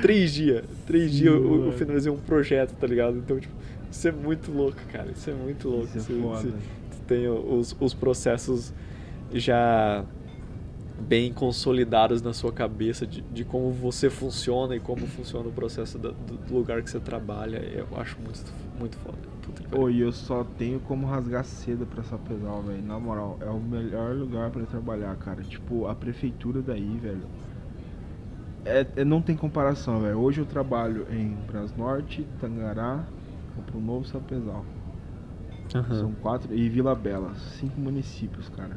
[0.00, 0.64] três dias.
[0.86, 3.18] Três dias eu, eu finalizei um projeto, tá ligado?
[3.18, 3.52] Então, tipo,
[3.90, 5.08] isso é muito louco, cara.
[5.14, 5.88] Isso é muito louco.
[5.94, 6.54] Isso é Você- foda.
[7.06, 8.72] tem os, os processos
[9.34, 10.02] já
[11.02, 15.98] bem consolidados na sua cabeça de, de como você funciona e como funciona o processo
[15.98, 17.58] do, do lugar que você trabalha.
[17.58, 18.42] Eu acho muito,
[18.78, 19.18] muito foda.
[19.42, 22.82] Puta e eu só tenho como rasgar seda pra Sapezal, velho.
[22.82, 25.42] Na moral, é o melhor lugar pra trabalhar, cara.
[25.42, 27.22] Tipo, a prefeitura daí, velho.
[28.64, 30.18] É, é- não tem comparação, velho.
[30.18, 33.04] Hoje eu trabalho em Brás Norte, Tangará,
[33.66, 34.64] pro Novo Sapezal.
[35.74, 36.00] Aham.
[36.00, 36.54] São quatro.
[36.54, 38.76] E Vila Bela, cinco municípios, cara.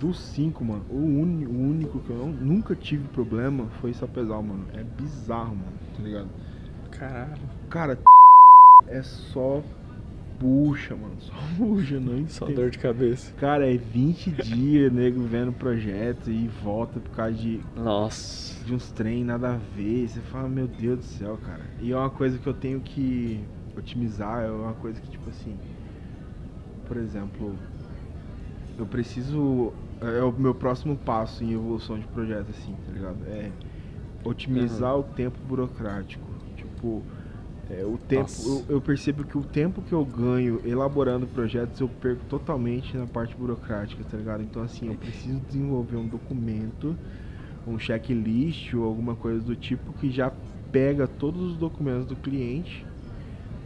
[0.00, 4.42] Dos cinco, mano, o, uni- o único que eu não- nunca tive problema foi Sapezal,
[4.42, 4.66] mano.
[4.72, 6.30] É bizarro, mano, tá ligado?
[6.90, 7.50] Caralho.
[7.68, 7.98] Cara,
[8.88, 9.62] é só
[10.38, 11.20] puxa, mano.
[11.20, 12.56] Só puxa, não Só entendo.
[12.56, 13.30] dor de cabeça.
[13.36, 18.64] Cara, é 20 dias, nego, vendo projeto e volta por causa de, Nossa.
[18.64, 20.08] de uns trem nada a ver.
[20.08, 21.60] Você fala, meu Deus do céu, cara.
[21.78, 23.44] E é uma coisa que eu tenho que
[23.76, 25.58] otimizar, é uma coisa que, tipo assim,
[26.86, 27.54] por exemplo,
[28.78, 29.74] eu preciso.
[30.00, 33.18] É o meu próximo passo em evolução de projeto, assim, tá ligado?
[33.26, 33.50] É
[34.24, 36.26] otimizar o tempo burocrático.
[36.56, 37.02] Tipo,
[37.70, 38.30] é, o tempo.
[38.44, 43.06] Eu, eu percebo que o tempo que eu ganho elaborando projetos eu perco totalmente na
[43.06, 44.42] parte burocrática, tá ligado?
[44.42, 46.96] Então, assim, eu preciso desenvolver um documento,
[47.66, 50.32] um checklist ou alguma coisa do tipo que já
[50.72, 52.86] pega todos os documentos do cliente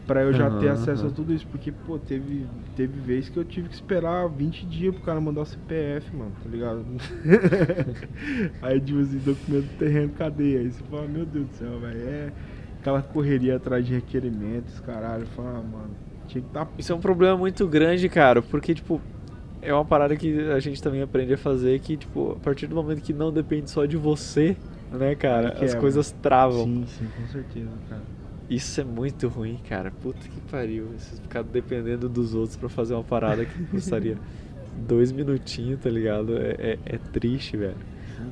[0.07, 1.15] Pra eu já ter Aham, acesso a aham.
[1.17, 1.47] tudo isso.
[1.47, 5.43] Porque, pô, teve, teve vez que eu tive que esperar 20 dias pro cara mandar
[5.43, 6.85] o CPF, mano, tá ligado?
[8.61, 10.59] aí, tipo assim, documento do terreno, cadê?
[10.59, 11.99] Aí você fala, meu Deus do céu, velho.
[12.09, 12.33] É
[12.81, 15.27] aquela correria atrás de requerimentos, caralho.
[15.27, 15.91] Fala, ah, mano,
[16.29, 16.67] tinha que tá.
[16.79, 19.01] Isso é um problema muito grande, cara, porque, tipo,
[19.63, 22.75] é uma parada que a gente também aprende a fazer que, tipo, a partir do
[22.75, 24.57] momento que não depende só de você,
[24.93, 25.81] né, cara, Aí as quebra.
[25.81, 26.65] coisas travam.
[26.65, 28.03] Sim, sim, com certeza, cara.
[28.49, 29.91] Isso é muito ruim, cara.
[29.91, 30.89] Puta que pariu.
[30.99, 34.19] Você ficar dependendo dos outros pra fazer uma parada que custaria
[34.87, 36.37] dois minutinhos, tá ligado?
[36.37, 37.77] É, é, é triste, velho.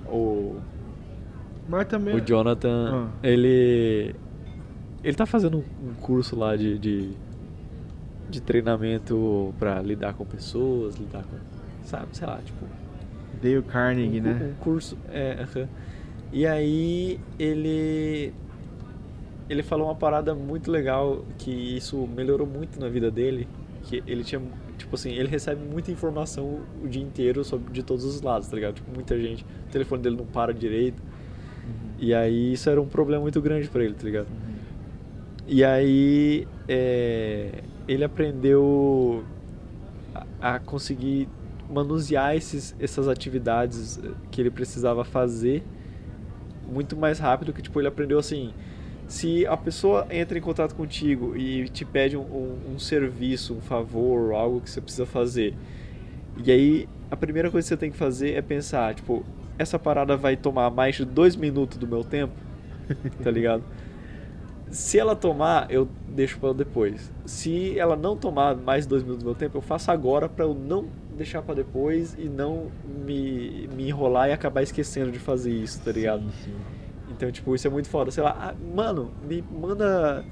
[0.07, 0.57] O,
[1.69, 2.15] Mas também.
[2.15, 3.11] o Jonathan, Ah.
[3.27, 4.15] ele.
[5.03, 7.11] Ele tá fazendo um- curso lá de, de,
[8.31, 11.37] de treinamento pra lidar com pessoas, lidar com.
[11.85, 12.65] Sabe, sei lá, tipo.
[13.43, 14.53] Dale Carnegie, um, né?
[14.53, 14.97] um curso.
[15.11, 15.69] É, aham.
[16.33, 18.33] E aí ele.
[19.53, 23.47] Ele falou uma parada muito legal que isso melhorou muito na vida dele.
[23.83, 24.41] Que ele tinha.
[24.79, 28.57] Tipo assim, ele recebe muita informação o dia inteiro sobre, de todos os lados, tá
[28.57, 28.77] ligado?
[28.77, 29.45] Tipo, muita gente.
[29.45, 31.03] O telefone dele não para direito.
[31.99, 34.27] E aí isso era um problema muito grande pra ele, tá ligado?
[35.47, 39.23] E aí é, ele aprendeu
[40.41, 41.29] a, a conseguir
[41.69, 44.01] manusear esses, essas atividades
[44.31, 45.63] que ele precisava fazer
[46.67, 48.53] muito mais rápido que tipo ele aprendeu assim
[49.13, 53.61] se a pessoa entra em contato contigo e te pede um, um- um serviço um
[53.61, 55.55] favor algo que você precisa fazer
[56.43, 59.23] e aí a primeira coisa que você tem que fazer é pensar tipo
[59.59, 62.33] essa parada vai tomar mais de dois minutos do meu tempo
[63.23, 63.63] tá ligado
[64.71, 67.13] se ela tomar, eu deixo pra depois.
[67.27, 70.55] Se ela não tomar mais dois minutos do meu tempo, eu faço agora pra eu
[70.55, 72.71] não deixar pra depois e não
[73.05, 76.23] me, me enrolar e acabar esquecendo de fazer isso, tá ligado?
[76.23, 76.82] Sim, sim.
[77.23, 78.11] Então, tipo, isso é muito foda.
[78.11, 80.25] Sei lá, ah, mano, me manda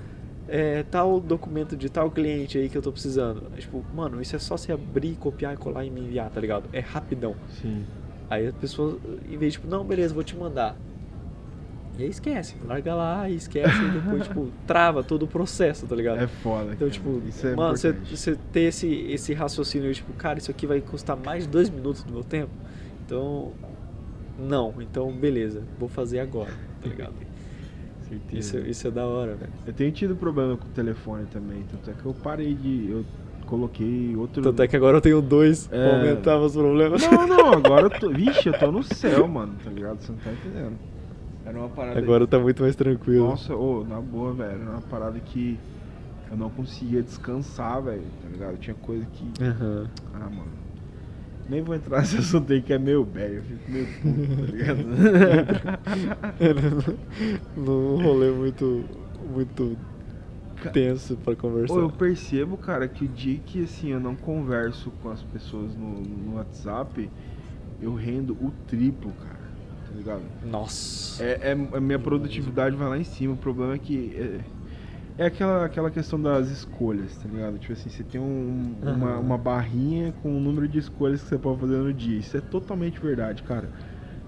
[0.49, 3.45] é, tal documento de tal cliente aí que eu tô precisando.
[3.57, 6.65] É, Tipo, mano, isso é só você abrir, copiar, colar e me enviar, tá ligado?
[6.73, 7.37] É rapidão.
[7.63, 7.85] Sim.
[8.29, 8.99] Aí a pessoa,
[9.29, 10.75] em vez de, tipo, não, beleza, vou te mandar.
[11.97, 15.95] E aí esquece, larga lá e esquece e depois, tipo, trava todo o processo, tá
[15.95, 16.21] ligado?
[16.21, 16.73] É foda.
[16.73, 16.91] Então, cara.
[16.91, 21.17] tipo, isso é mano, você, ter esse, esse raciocínio, tipo, cara, isso aqui vai custar
[21.17, 22.51] mais de dois minutos do meu tempo.
[23.07, 23.53] Então,
[24.41, 27.15] Não, então beleza, vou fazer agora, tá ligado?
[28.33, 28.59] Isso, Certeza.
[28.69, 29.53] isso é da hora, velho.
[29.65, 32.91] Eu tenho tido problema com o telefone também, tanto é que eu parei de.
[32.91, 33.05] Eu
[33.47, 34.43] coloquei outro.
[34.43, 35.97] Tanto é que agora eu tenho dois pra É.
[35.97, 37.03] aumentar meus problemas.
[37.03, 38.09] Não, não, agora eu tô.
[38.11, 40.01] Vixe, eu tô no céu, mano, tá ligado?
[40.03, 40.77] Você não tá entendendo.
[41.47, 42.01] Era uma parada.
[42.01, 43.29] Agora tá muito mais tranquilo.
[43.29, 44.61] Nossa, ô, na boa, velho.
[44.61, 45.57] Era uma parada que
[46.33, 48.59] eu não conseguia descansar, velho, tá ligado?
[48.59, 49.25] Tinha coisa que.
[49.41, 49.89] Aham.
[50.15, 50.60] Ah, mano.
[51.51, 54.43] Nem vou entrar nesse assunto aí que é meio velho, eu fico meio puto, tá
[54.53, 54.85] ligado?
[57.57, 58.85] Num rolê muito,
[59.29, 59.77] muito
[60.73, 61.75] tenso pra conversar.
[61.75, 65.75] Ô, eu percebo, cara, que o dia que assim eu não converso com as pessoas
[65.75, 67.11] no, no WhatsApp,
[67.83, 69.51] eu rendo o triplo, cara.
[69.89, 70.23] Tá ligado?
[70.45, 71.25] Nossa.
[71.25, 73.35] É, é- a minha produtividade vai lá em cima.
[73.35, 74.41] O problema é que é,
[75.21, 77.59] é aquela, aquela questão das escolhas, tá ligado?
[77.59, 79.21] Tipo assim, você tem um- uma, Aham.
[79.21, 82.19] uma barrinha com o número de escolhas que você pode fazer no dia.
[82.19, 83.71] Isso é totalmente verdade, cara.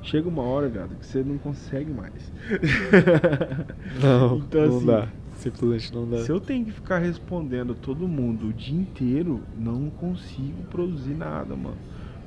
[0.03, 2.33] Chega uma hora, viado, que você não consegue mais.
[4.03, 5.09] Não, Então, não assim, dá.
[5.37, 6.17] Simplesmente não dá.
[6.19, 11.57] Se eu tenho que ficar respondendo todo mundo o dia inteiro, não consigo produzir nada,
[11.57, 11.77] mano.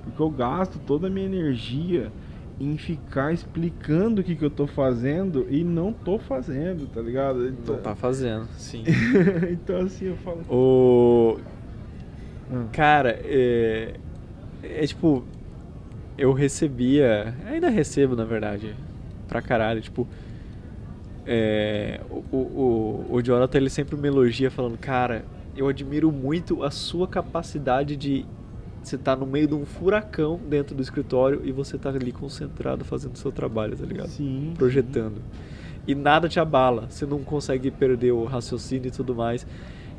[0.03, 2.11] Porque eu gasto toda a minha energia
[2.59, 7.47] em ficar explicando o que, que eu tô fazendo e não tô fazendo, tá ligado?
[7.47, 8.83] Então, Não tá fazendo, sim.
[9.51, 10.41] então assim, eu falo.
[10.49, 11.37] o...
[12.51, 13.95] Ah, Cara, é...
[14.63, 15.25] É tipo...
[16.17, 17.35] Eu recebia...
[17.45, 18.73] Ainda recebo, na verdade.
[19.27, 20.07] Pra caralho, tipo...
[21.25, 21.99] É...
[22.09, 24.77] O, o, o Jonathan, ele sempre me elogia falando...
[24.77, 25.25] Cara,
[25.57, 28.25] eu admiro muito a sua capacidade de...
[28.85, 32.85] Você tá no meio de um furacão dentro do escritório e você tá ali concentrado
[32.85, 34.09] fazendo seu trabalho, tá ligado?
[34.09, 34.53] sim.
[34.57, 35.21] projetando.
[35.87, 39.45] E nada te abala, você não consegue perder o raciocínio e tudo mais.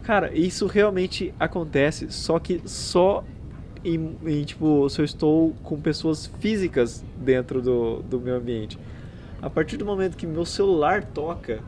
[0.03, 3.25] Cara, isso realmente acontece, só que só
[3.85, 8.79] em, em, tipo, se eu estou com pessoas físicas dentro do, do meu ambiente.
[9.41, 11.61] A partir do momento que meu celular toca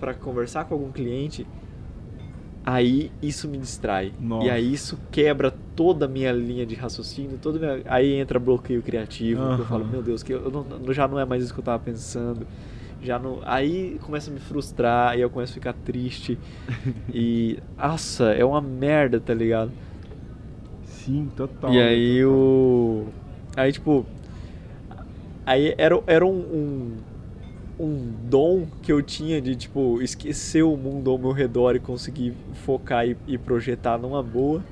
[0.00, 1.46] para conversar com algum cliente,
[2.64, 4.12] aí isso me distrai.
[4.20, 4.46] Nossa.
[4.46, 8.82] E aí isso quebra toda a minha linha de raciocínio, toda minha- aí entra bloqueio
[8.82, 11.60] criativo, que eu falo, meu Deus, que eu não- já não é mais isso que
[11.60, 12.46] eu tava pensando.
[13.02, 16.38] Já não, aí começa a me frustrar, aí eu começo a ficar triste.
[17.12, 19.72] e nossa, é uma merda, tá ligado?
[20.84, 21.72] Sim, total.
[21.72, 23.06] E aí o.
[23.56, 24.06] Aí tipo.
[25.44, 26.96] Aí era, era um, um,
[27.84, 32.34] um dom que eu tinha de, tipo, esquecer o mundo ao meu redor e conseguir
[32.54, 34.62] focar e, e projetar numa boa.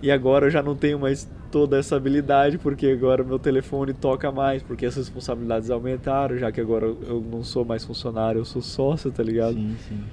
[0.00, 4.30] E agora eu já não tenho mais toda essa habilidade, porque agora meu telefone toca
[4.30, 8.62] mais, porque as responsabilidades aumentaram, já que agora eu não sou mais funcionário, eu sou
[8.62, 9.54] sócio, tá ligado?
[9.54, 10.04] Sim, sim.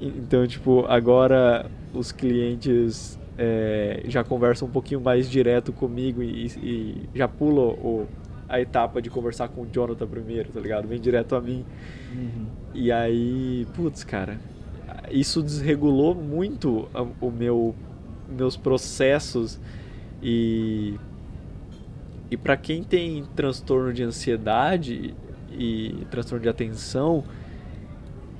[0.00, 7.08] Então, tipo, agora os clientes é, já conversam um pouquinho mais direto comigo e, e
[7.14, 8.06] já pulam o,
[8.48, 10.86] a etapa de conversar com o Jonathan primeiro, tá ligado?
[10.86, 11.64] Vem direto a mim.
[12.14, 12.46] Uhum.
[12.74, 14.38] E aí, putz, cara,
[15.10, 16.88] isso desregulou muito
[17.20, 17.74] o meu
[18.32, 19.60] meus processos
[20.22, 20.98] e
[22.30, 25.14] e para quem tem transtorno de ansiedade
[25.50, 27.22] e transtorno de atenção,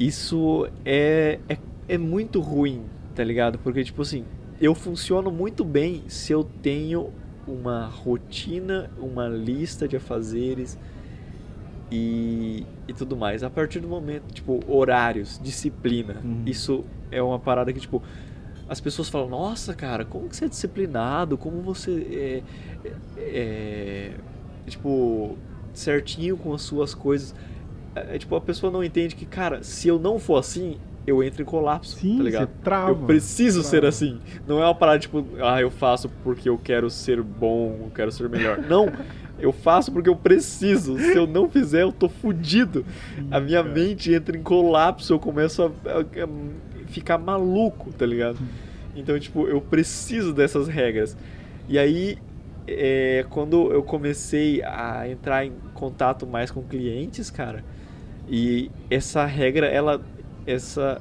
[0.00, 3.58] isso é, é, é muito ruim, tá ligado?
[3.58, 4.24] Porque, tipo assim,
[4.58, 7.10] eu funciono muito bem se eu tenho
[7.46, 10.78] uma rotina, uma lista de afazeres
[11.90, 13.42] e, e tudo mais.
[13.42, 16.42] A partir do momento, tipo, horários, disciplina, Uhum.
[16.46, 18.02] isso é uma parada que, tipo,
[18.72, 21.36] as pessoas falam, nossa, cara, como que você é disciplinado?
[21.36, 22.42] Como você
[22.84, 24.10] é, é, é,
[24.66, 25.36] tipo,
[25.74, 27.34] certinho com as suas coisas.
[27.94, 31.42] É, tipo, a pessoa não entende que, cara, se eu não for assim, eu entro
[31.42, 32.48] em colapso, Sim, tá ligado?
[32.48, 32.90] você trava.
[32.90, 33.88] Eu preciso ser Trava.
[33.88, 34.18] assim.
[34.46, 38.10] Não é uma parada tipo, ah, eu faço porque eu quero ser bom, eu quero
[38.10, 38.56] ser melhor.
[38.66, 38.90] Não,
[39.38, 40.96] eu faço porque eu preciso.
[40.98, 42.86] Se eu não fizer, eu tô fudido.
[43.30, 43.74] A minha cara.
[43.74, 46.26] mente entra em colapso, eu começo a, a- a
[46.92, 48.38] ficar maluco, tá ligado?
[48.94, 51.16] Então, tipo, eu preciso dessas regras.
[51.68, 52.18] E aí,
[52.66, 57.64] é, quando eu comecei a entrar em contato mais com clientes, cara,
[58.28, 60.00] e essa regra, ela,
[60.46, 61.00] essa,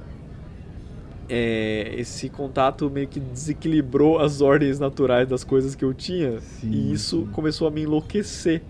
[1.30, 6.72] é, esse contato meio que desequilibrou as ordens naturais das coisas que eu tinha, Sim,
[6.72, 7.32] e isso sim.
[7.32, 8.62] começou a me enlouquecer.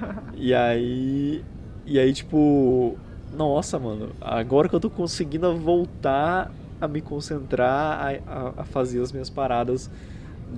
[0.34, 1.44] e aí,
[1.86, 2.98] e aí, tipo,
[3.36, 9.00] nossa, mano, agora que eu tô conseguindo voltar a me concentrar, a, a, a fazer
[9.00, 9.90] as minhas paradas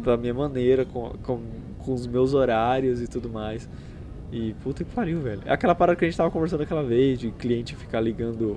[0.04, 1.40] da minha maneira, com, com,
[1.78, 3.68] com os meus horários e tudo mais.
[4.32, 5.42] E puta que pariu, velho.
[5.44, 8.56] É aquela parada que a gente tava conversando aquela vez, de cliente ficar ligando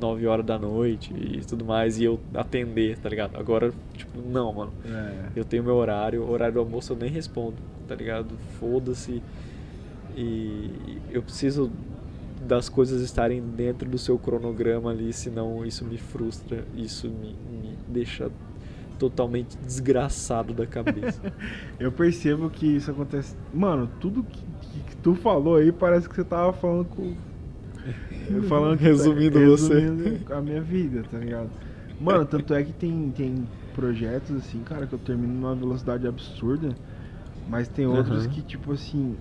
[0.00, 3.36] 9 horas da noite e tudo mais, e eu atender, tá ligado?
[3.36, 4.72] Agora, tipo, não, mano.
[4.84, 5.28] É.
[5.36, 8.34] Eu tenho meu horário, o horário do almoço eu nem respondo, tá ligado?
[8.58, 9.22] Foda-se.
[10.16, 11.70] E eu preciso
[12.44, 17.76] das coisas estarem dentro do seu cronograma ali, senão isso me frustra, isso me, me
[17.88, 18.30] deixa
[18.98, 21.20] totalmente desgraçado da cabeça.
[21.80, 23.34] eu percebo que isso acontece.
[23.52, 24.40] Mano, tudo que,
[24.88, 27.14] que, tu falou aí parece que você tava falando com.
[28.48, 30.32] falando resumindo, resumindo você.
[30.32, 31.50] a minha vida, tá ligado?
[32.00, 36.74] Mano, tanto é que tem, tem projetos assim, cara, que eu termino numa velocidade absurda,
[37.48, 38.32] mas tem outros uhum.
[38.32, 39.16] que, tipo assim,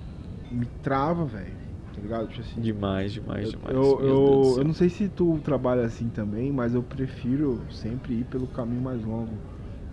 [0.51, 1.62] me trava, velho
[1.93, 2.27] tá ligado?
[2.27, 3.75] Tipo assim, demais, demais, eu, demais.
[3.75, 8.25] Eu, eu, eu, não sei se tu trabalha assim também, mas eu prefiro sempre ir
[8.25, 9.37] pelo caminho mais longo.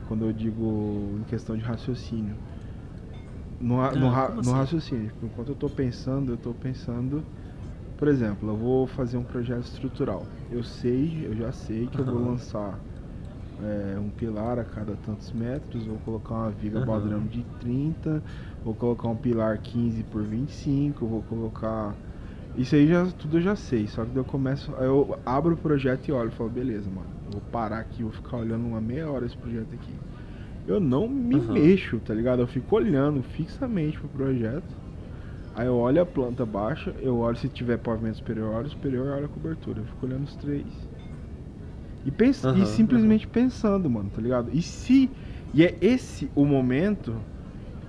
[0.08, 2.34] Quando eu digo em questão de raciocínio.
[3.60, 4.52] No, ah, no, no assim?
[4.52, 5.12] raciocínio.
[5.22, 7.22] Enquanto eu tô pensando, eu tô pensando.
[7.96, 10.26] Por exemplo, eu vou fazer um projeto estrutural.
[10.50, 12.08] Eu sei, eu já sei que uhum.
[12.08, 12.80] eu vou lançar
[13.62, 17.26] é, um pilar a cada tantos metros, vou colocar uma viga uhum.
[17.26, 18.22] de 30,
[18.64, 21.94] vou colocar um pilar 15 por 25, vou colocar.
[22.56, 24.70] Isso aí já tudo eu já sei, só que eu começo.
[24.72, 28.38] Eu abro o projeto e olho e falo, beleza, mano, vou parar aqui, vou ficar
[28.38, 29.92] olhando uma meia hora esse projeto aqui.
[30.66, 31.52] Eu não me uhum.
[31.52, 32.42] mexo, tá ligado?
[32.42, 34.80] Eu fico olhando fixamente pro projeto.
[35.54, 39.24] Aí eu olho a planta baixa, eu olho se tiver pavimento superior, olho superior, olho
[39.24, 39.80] a cobertura.
[39.80, 40.66] Eu fico olhando os três.
[42.04, 43.32] E, pens uhum, e simplesmente uhum.
[43.32, 44.50] pensando, mano, tá ligado?
[44.52, 45.10] E se.
[45.52, 47.14] E é esse o momento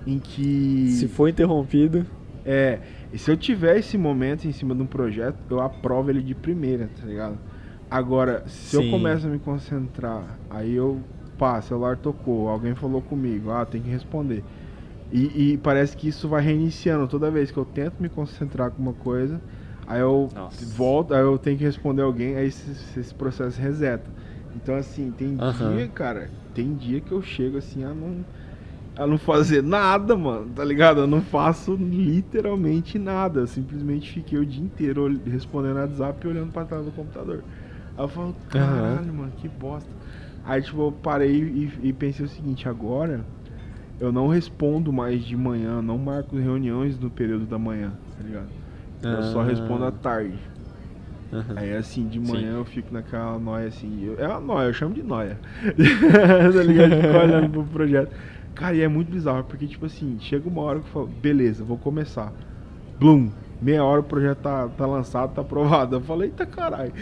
[0.06, 0.88] em que.
[0.92, 2.06] Se for interrompido.
[2.44, 2.80] É.
[3.12, 6.34] E se eu tiver esse momento em cima de um projeto, eu aprovo ele de
[6.34, 7.38] primeira, tá ligado?
[7.90, 8.84] Agora, se Sim.
[8.84, 11.00] eu começo a me concentrar, aí eu.
[11.38, 14.44] Pá, celular tocou, alguém falou comigo, ah, tem que responder.
[15.10, 18.80] E, e parece que isso vai reiniciando toda vez que eu tento me concentrar com
[18.80, 19.40] uma coisa
[19.86, 20.64] Aí eu Nossa.
[20.74, 24.08] volto, aí eu tenho que responder alguém, aí esse, esse processo reseta.
[24.54, 25.76] Então, assim, tem uhum.
[25.76, 28.24] dia, cara, tem dia que eu chego assim a não,
[28.96, 31.00] a não fazer nada, mano, tá ligado?
[31.00, 33.40] Eu não faço literalmente nada.
[33.40, 37.42] Eu simplesmente fiquei o dia inteiro respondendo WhatsApp e olhando pra trás do computador.
[37.96, 39.14] Aí eu falo, caralho, uhum.
[39.14, 39.90] mano, que bosta.
[40.44, 43.24] Aí, tipo, eu parei e, e pensei o seguinte, agora
[44.00, 48.48] eu não respondo mais de manhã, não marco reuniões no período da manhã, tá ligado?
[49.02, 50.38] Eu só respondo à tarde.
[51.32, 51.56] Uhum.
[51.56, 52.58] Aí assim, de manhã Sim.
[52.58, 54.04] eu fico naquela noia assim.
[54.04, 55.38] Eu, é uma noia, eu chamo de noia.
[55.64, 56.90] tá ligado?
[56.90, 58.12] Fico olhando pro projeto.
[58.54, 61.64] Cara, e é muito bizarro, porque tipo assim, chega uma hora que eu falo, beleza,
[61.64, 62.32] vou começar.
[62.98, 63.30] Bloom,
[63.60, 65.96] meia hora o projeto tá, tá lançado, tá aprovado.
[65.96, 66.92] Eu falei, eita caralho.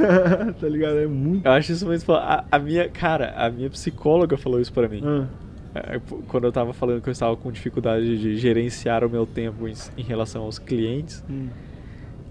[0.58, 0.98] tá ligado?
[0.98, 1.44] É muito.
[1.44, 2.10] Eu acho isso muito.
[2.12, 5.02] A, a, minha, cara, a minha psicóloga falou isso pra mim.
[5.04, 5.26] Ah.
[5.74, 9.66] É, quando eu tava falando que eu estava com dificuldade de gerenciar o meu tempo
[9.66, 11.48] em, em relação aos clientes, hum.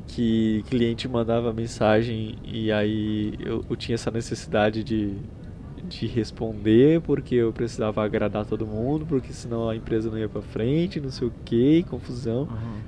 [0.07, 5.13] que cliente mandava mensagem e aí eu, eu, tinha essa necessidade de,
[5.87, 10.41] de responder porque eu precisava agradar todo mundo, porque senão a empresa não ia para
[10.41, 12.43] frente, não sei o que, confusão.
[12.43, 12.81] Uhum.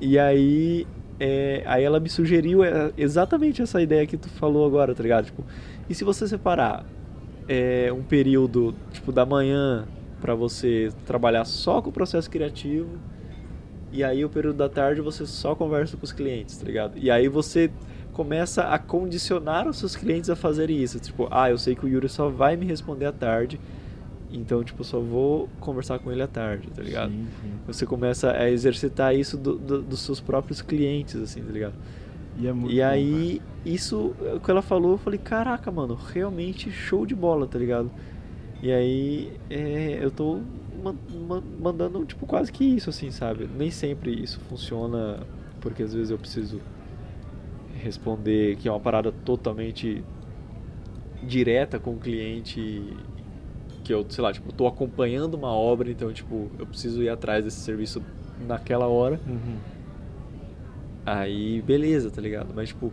[0.00, 0.86] E aí,
[1.18, 5.26] é, aí ela me sugeriu é, exatamente essa ideia que tu falou agora, tá ligado?
[5.26, 5.44] Tipo,
[5.88, 6.84] e se você separar
[7.48, 9.86] é, um período tipo da manhã
[10.20, 12.98] para você trabalhar só com o processo criativo
[13.92, 16.98] e aí o período da tarde você só conversa com os clientes, tá ligado?
[16.98, 17.70] E aí você
[18.16, 20.98] começa a condicionar os seus clientes a fazerem isso.
[20.98, 23.60] Tipo, ah, eu sei que o Yuri só vai me responder à tarde,
[24.32, 27.10] então, tipo, só vou conversar com ele à tarde, tá ligado?
[27.10, 27.52] Sim, sim.
[27.66, 31.74] Você começa a exercitar isso do, do, dos seus próprios clientes, assim, tá ligado?
[32.38, 37.04] E, é e aí, isso, o que ela falou, eu falei, caraca, mano, realmente show
[37.04, 37.90] de bola, tá ligado?
[38.62, 40.40] E aí, é, eu tô
[41.60, 43.46] mandando, tipo, quase que isso, assim, sabe?
[43.58, 45.20] Nem sempre isso funciona,
[45.60, 46.62] porque às vezes eu preciso
[47.86, 50.02] responder que é uma parada totalmente
[51.22, 52.96] direta com o cliente
[53.82, 57.44] que eu, sei lá, tipo, tô acompanhando uma obra, então, tipo, eu preciso ir atrás
[57.44, 58.02] desse serviço
[58.46, 59.20] naquela hora.
[59.26, 59.58] Uhum.
[61.04, 62.52] Aí, beleza, tá ligado?
[62.54, 62.92] Mas, tipo,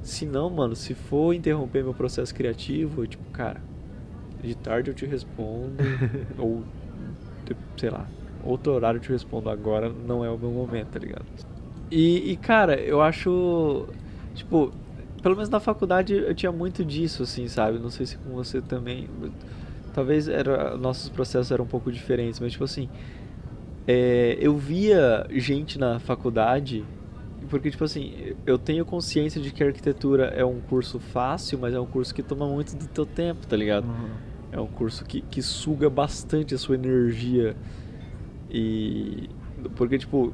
[0.00, 3.60] se não, mano, se for interromper meu processo criativo, eu, tipo, cara,
[4.40, 5.82] de tarde eu te respondo,
[6.38, 6.62] ou,
[7.76, 8.06] sei lá,
[8.44, 11.24] outro horário eu te respondo, agora não é o meu momento, tá ligado?
[11.90, 13.86] E, e, cara, eu acho,
[14.34, 14.72] tipo,
[15.22, 17.78] pelo menos na faculdade eu tinha muito disso, assim, sabe?
[17.78, 19.08] Não sei se com você também.
[19.94, 22.88] Talvez era, nossos processos eram um pouco diferentes, mas, tipo assim,
[23.86, 26.84] é, eu via gente na faculdade
[27.48, 31.74] porque, tipo assim, eu tenho consciência de que a arquitetura é um curso fácil, mas
[31.74, 33.86] é um curso que toma muito do teu tempo, tá ligado?
[33.86, 34.10] Uhum.
[34.52, 37.56] É um curso que, que suga bastante a sua energia.
[38.50, 39.28] E.
[39.76, 40.32] Porque, tipo,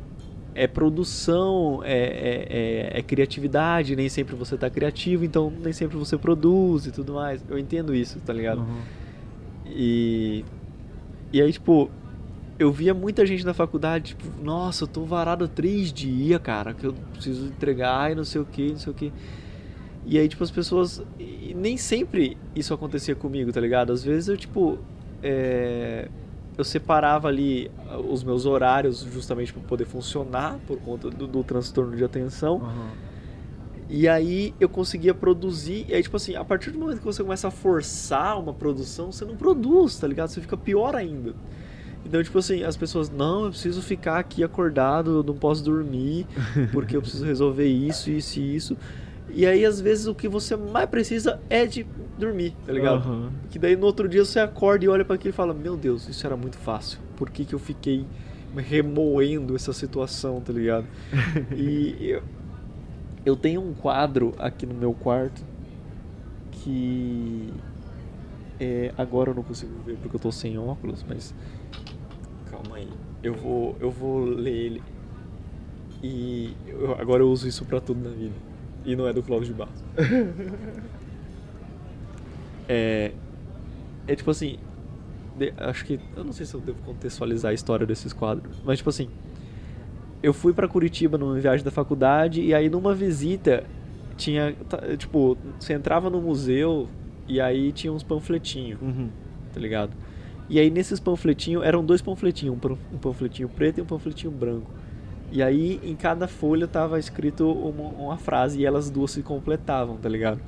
[0.59, 5.97] é produção, é, é, é, é, criatividade, nem sempre você tá criativo, então nem sempre
[5.97, 7.45] você produz e tudo mais.
[7.49, 8.63] Eu entendo isso, tá ligado?
[8.63, 8.81] Uhum.
[9.67, 10.45] E.
[11.33, 11.91] E aí, tipo,
[12.59, 16.87] eu via muita gente na faculdade, tipo, nossa, eu tô varado três dias, cara, que
[16.87, 19.13] eu preciso entregar e não sei o que, não sei o que.
[20.05, 21.03] E aí, tipo, as pessoas.
[21.55, 23.93] Nem sempre isso acontecia comigo, tá ligado?
[23.93, 24.79] Às vezes eu, tipo.
[25.23, 26.09] É,
[26.59, 27.71] eu separava ali
[28.11, 32.57] os meus horários justamente para poder funcionar por conta do, do transtorno de atenção.
[32.57, 33.09] Aham.
[33.89, 35.87] E aí eu conseguia produzir.
[35.89, 39.11] E aí, tipo assim, a partir do momento que você começa a forçar uma produção,
[39.11, 40.29] você não produz, tá ligado?
[40.29, 41.35] Você fica pior ainda.
[42.05, 46.27] Então, tipo assim, as pessoas, não, eu preciso ficar aqui acordado, eu não posso dormir,
[46.73, 48.77] porque eu preciso resolver isso, isso e isso.
[49.31, 51.87] E aí, às vezes, o que você mais precisa é de
[52.19, 52.97] dormir, tá ligado?
[53.03, 53.31] Aham.
[53.51, 56.09] Que daí no outro dia você acorda e olha para aquilo e fala: Meu Deus,
[56.09, 56.99] isso era muito fácil.
[57.17, 58.05] Por que, que eu fiquei
[58.57, 60.87] remoendo essa situação, tá ligado?
[61.57, 62.23] e eu,
[63.25, 65.43] eu tenho um quadro aqui no meu quarto
[66.51, 67.53] que.
[68.61, 71.35] É, agora eu não consigo ver porque eu tô sem óculos, mas.
[72.51, 72.89] Calma aí.
[73.23, 74.83] Eu vou, eu vou ler ele.
[76.03, 78.35] E eu- agora eu uso isso pra tudo na vida.
[78.85, 79.85] E não é do Cláudio de Barros.
[82.69, 83.13] É,
[84.07, 84.59] é tipo assim,
[85.37, 88.79] de- acho que eu não sei se eu devo contextualizar a história desses quadros, mas
[88.79, 89.09] tipo assim,
[90.23, 93.65] eu fui pra Curitiba numa viagem da faculdade e aí numa visita
[94.17, 96.89] tinha tá, tipo, você entrava no museu
[97.27, 99.09] e aí tinha uns panfletinhos, Uhum.
[99.55, 99.93] tá ligado?
[100.51, 104.71] E aí nesses panfletinhos, eram dois panfletinhos, pan- um panfletinho preto e um panfletinho branco.
[105.31, 109.97] E aí em cada folha tava escrito uma, uma frase e elas duas se completavam,
[109.97, 110.41] tá ligado?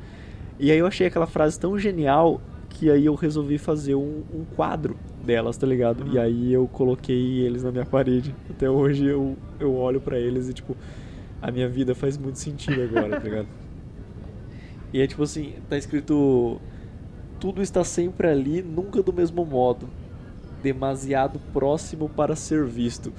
[0.58, 4.44] E aí eu achei aquela frase tão genial que aí eu resolvi fazer um, um
[4.56, 6.06] quadro delas, tá ligado?
[6.12, 8.34] E aí eu coloquei eles na minha parede.
[8.48, 10.76] Até hoje eu, eu olho pra eles e tipo,
[11.42, 13.48] a minha vida faz muito sentido agora, tá ligado?
[14.92, 16.60] E é tipo assim, tá escrito
[17.40, 19.88] tudo está sempre ali, nunca do mesmo modo.
[20.62, 23.12] Demasiado próximo para ser visto.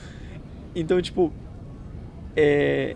[0.76, 1.34] Então, tipo,
[2.36, 2.96] é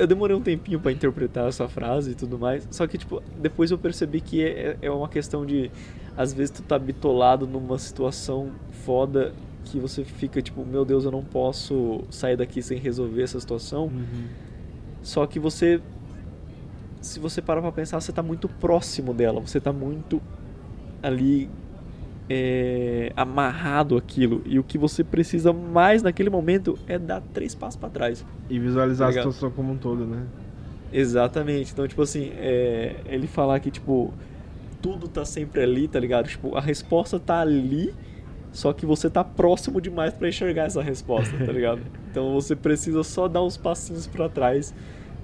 [0.00, 2.66] eu demorei um tempinho pra interpretar essa frase e tudo mais.
[2.70, 5.70] Só que, tipo, depois eu percebi que é, é uma questão de.
[6.16, 8.50] Às vezes tu tá bitolado numa situação
[8.84, 9.34] foda
[9.66, 13.84] que você fica, tipo, meu Deus, eu não posso sair daqui sem resolver essa situação.
[13.84, 14.24] Uhum.
[15.02, 15.82] Só que você.
[17.02, 19.38] Se você parar pra pensar, você tá muito próximo dela.
[19.40, 20.20] Você tá muito
[21.02, 21.50] ali.
[22.32, 24.40] É, amarrado àquilo.
[24.46, 28.24] E o que você precisa mais naquele momento é dar três passos pra trás.
[28.48, 30.22] E visualizar Tá a situação como um todo, né?
[30.92, 31.72] Exatamente.
[31.72, 34.14] Então, tipo assim, é, ele falar que, tipo,
[34.80, 36.28] tudo tá sempre ali, tá ligado?
[36.28, 37.92] Tipo, a resposta tá ali,
[38.52, 41.80] só que você tá próximo demais pra enxergar essa resposta, tá ligado?
[42.10, 44.74] Então você precisa só dar uns passinhos pra trás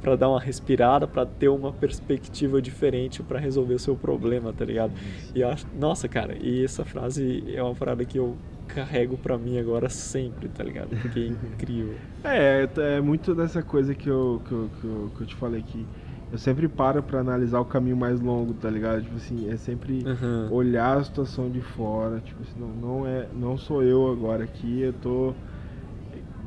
[0.01, 4.65] pra dar uma respirada, pra ter uma perspectiva diferente pra resolver o seu problema, tá
[4.65, 4.95] ligado?
[5.35, 9.39] E eu acho, nossa, cara, e essa frase é uma parada que eu carrego pra
[9.39, 10.97] mim agora sempre, tá ligado?
[10.97, 12.01] Porque é incrível.
[12.23, 15.63] É, é muito dessa coisa que eu, que eu, que eu, que eu te falei
[15.63, 15.89] que
[16.31, 19.03] eu sempre paro pra analisar o caminho mais longo, tá ligado?
[19.03, 20.49] Tipo assim, é sempre Aham.
[20.51, 24.81] olhar a situação de fora, tipo assim, não, não é, não sou eu agora aqui,
[24.81, 25.37] eu tô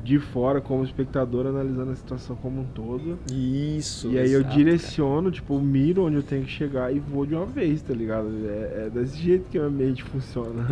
[0.03, 3.19] de fora como espectador analisando a situação como um todo.
[3.31, 4.09] Isso.
[4.11, 7.25] E aí eu exato, direciono, tipo, eu miro onde eu tenho que chegar e vou
[7.25, 8.29] de uma vez, tá ligado?
[8.47, 10.67] É, é desse jeito que a minha mente funciona.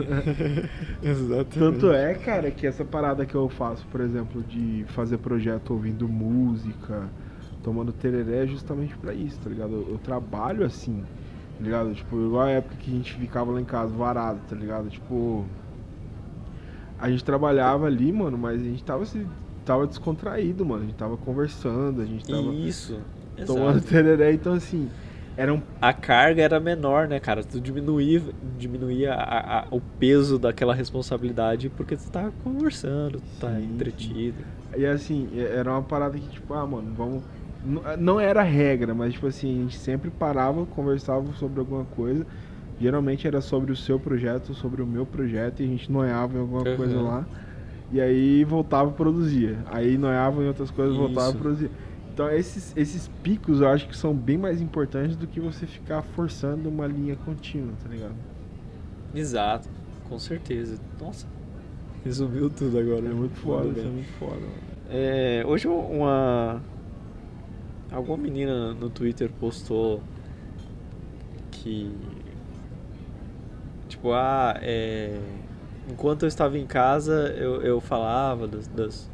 [1.02, 1.82] Exatamente.
[1.82, 6.08] Tanto é, cara, que essa parada que eu faço, por exemplo, de fazer projeto ouvindo
[6.08, 7.12] música,
[7.62, 9.74] tomando tereré, é justamente pra isso, tá ligado?
[9.74, 11.06] Eu, eu trabalho assim,
[11.58, 11.94] tá ligado?
[11.94, 14.90] Tipo, igual a época que a gente ficava lá em casa varado, tá ligado?
[14.90, 15.50] Tipo,
[16.98, 19.28] a gente trabalhava ali, mano, mas a gente tava se
[19.66, 20.84] tava descontraído, mano.
[20.84, 23.06] A gente tava conversando, a gente tava Isso.
[23.46, 23.82] tomando Exato.
[23.82, 24.92] tereré, então assim,
[25.36, 27.44] era um A carga era menor, né, cara?
[27.44, 33.62] Tu diminuía, diminuía a- a- o peso daquela responsabilidade porque tu tá conversando, tu tá
[33.62, 34.48] Sim, entretido.
[34.76, 37.24] E assim, era uma parada que, tipo, ah, mano, vamos.
[38.00, 42.26] Não era regra, mas, tipo assim, a gente sempre parava, conversava sobre alguma coisa.
[42.80, 46.42] Geralmente era sobre o seu projeto, sobre o meu projeto, e a gente noiava em
[46.42, 46.76] alguma Uhum.
[46.78, 47.26] coisa lá.
[47.92, 49.58] E aí voltava e produzia.
[49.68, 51.38] Aí noiava em outras coisas, voltava e Isso.
[51.40, 51.72] produzia.
[52.14, 56.02] Então esses, esses picos eu acho que são bem mais importantes do que você ficar
[56.02, 58.16] forçando uma linha contínua, tá ligado?
[59.14, 59.70] Exato,
[60.10, 60.80] com certeza.
[61.00, 61.26] Nossa,
[62.04, 63.06] resumiu tudo agora.
[63.06, 64.42] É muito foda, isso é muito foda.
[64.90, 66.62] É, hoje uma.
[67.92, 70.02] Alguma menina no Twitter postou
[71.52, 71.92] que.
[73.88, 75.18] Tipo, ah, é.
[75.90, 79.10] Enquanto eu estava em casa, eu, eu falava das, das,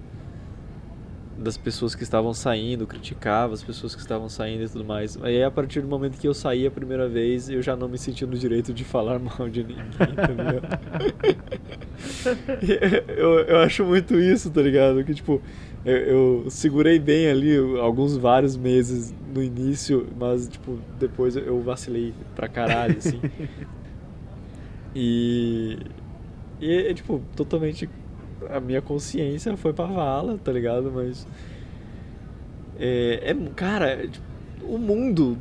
[1.37, 5.15] das pessoas que estavam saindo, criticava as pessoas que estavam saindo e tudo mais.
[5.21, 7.97] Aí a partir do momento que eu saí a primeira vez, eu já não me
[7.99, 9.85] senti no direito de falar mal de ninguém,
[10.29, 10.79] ligado?
[13.15, 15.03] eu, eu acho muito isso, tá ligado?
[15.03, 15.39] Que tipo,
[15.85, 22.13] eu, eu, segurei bem ali alguns vários meses no início, mas tipo, depois eu vacilei
[22.35, 23.19] pra caralho, assim.
[24.95, 25.77] E.
[26.59, 27.89] E é tipo, totalmente.
[28.49, 30.91] A minha consciência foi pra vala, tá ligado?
[30.91, 31.27] Mas.
[32.79, 33.31] É.
[33.31, 34.25] é cara, tipo,
[34.63, 35.37] o mundo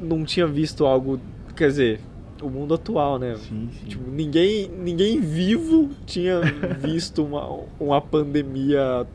[0.00, 1.20] não tinha visto algo.
[1.56, 2.00] Quer dizer,
[2.42, 3.36] o mundo atual, né?
[3.36, 3.86] Sim, sim.
[3.86, 6.40] Tipo, ninguém, ninguém vivo tinha
[6.80, 9.06] visto uma, uma pandemia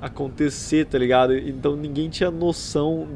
[0.00, 1.36] acontecer, tá ligado?
[1.36, 3.06] Então ninguém tinha noção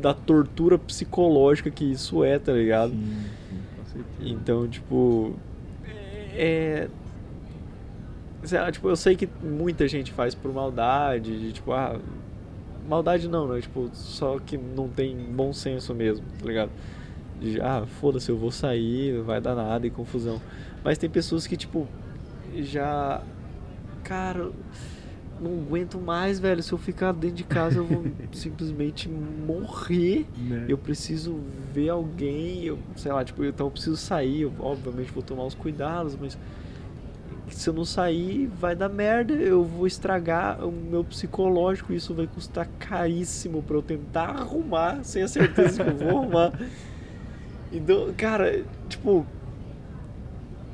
[0.00, 2.92] da tortura psicológica que isso é, tá ligado?
[2.92, 3.39] Sim.
[4.20, 5.34] Então, tipo.
[6.34, 6.88] É.
[8.42, 11.98] Sei lá, tipo, eu sei que muita gente faz por maldade, de tipo, ah.
[12.88, 13.60] Maldade não, né?
[13.60, 16.70] Tipo, só que não tem bom senso mesmo, tá ligado?
[17.40, 20.40] De, ah, foda-se, eu vou sair, vai dar nada e confusão.
[20.82, 21.86] Mas tem pessoas que, tipo,
[22.56, 23.22] já.
[24.02, 24.50] Cara,
[25.40, 26.62] não aguento mais, velho.
[26.62, 30.26] Se eu ficar dentro de casa, eu vou simplesmente morrer.
[30.36, 30.66] Né?
[30.68, 31.40] Eu preciso
[31.72, 34.42] ver alguém, eu, sei lá, tipo, então eu preciso sair.
[34.42, 36.38] Eu, obviamente vou tomar os cuidados, mas
[37.48, 39.32] se eu não sair, vai dar merda.
[39.34, 41.92] Eu vou estragar o meu psicológico.
[41.92, 46.52] Isso vai custar caríssimo pra eu tentar arrumar, sem a certeza que eu vou arrumar.
[47.72, 49.24] Então, cara, tipo,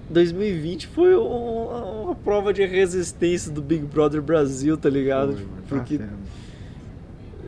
[0.08, 5.32] 2020 foi um- uma prova de resistência do Big Brother Brasil, tá ligado?
[5.34, 6.10] Foi, tá porque sendo.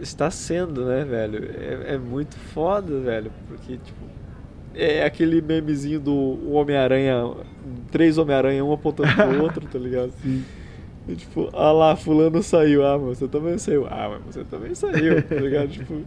[0.02, 1.50] está sendo, né, velho?
[1.58, 3.30] É, é muito foda, velho.
[3.48, 4.04] Porque, tipo,
[4.74, 7.32] é aquele memezinho do Homem-Aranha,
[7.90, 10.12] três Homem-Aranha, um apontando pro outro, tá ligado?
[10.22, 10.44] Sim.
[11.08, 12.84] E, tipo, ah lá, fulano saiu.
[12.84, 13.86] Ah, mas você também saiu.
[13.86, 15.68] Ah, mas você também saiu, tá ligado?
[15.72, 16.02] tipo,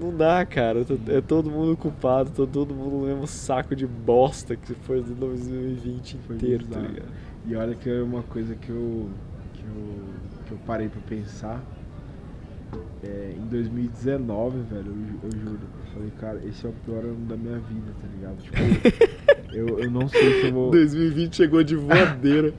[0.00, 0.84] não dá, cara.
[1.08, 5.14] É todo mundo culpado, tá todo mundo no mesmo saco de bosta que foi de
[5.14, 7.08] 2020 Foi inteiro, tá ligado?
[7.46, 9.08] E olha que é uma coisa que eu,
[9.54, 10.04] que eu,
[10.46, 11.62] que eu parei pra pensar.
[13.04, 15.60] É, em 2019, velho, eu, eu juro.
[15.62, 18.42] Eu falei, cara, esse é o pior ano da minha vida, tá ligado?
[18.42, 20.72] Tipo, eu, eu não sei se eu vou.
[20.72, 22.52] 2020 chegou de voadeira.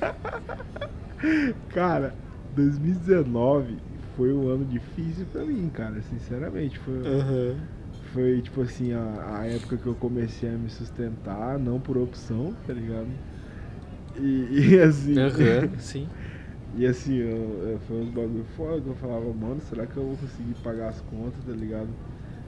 [1.68, 2.16] Cara,
[2.50, 3.78] 2019
[4.14, 6.78] foi um ano difícil pra mim, cara, sinceramente.
[6.78, 7.68] Foi, Aham.
[8.12, 12.54] foi tipo assim, a, a época que eu comecei a me sustentar, não por opção,
[12.66, 13.18] tá ligado?
[14.14, 15.24] E, e assim.
[15.24, 16.10] Aham, sim.
[16.72, 20.06] E assim, eu, eu- foi uns bagulho foda que eu falava, mano, será que eu
[20.06, 21.96] vou conseguir pagar as contas, tá ligado?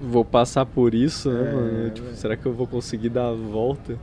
[0.01, 1.91] Vou passar por isso, né, É, mano?
[1.91, 2.17] Tipo, velho.
[2.17, 4.01] será que eu vou conseguir dar a volta?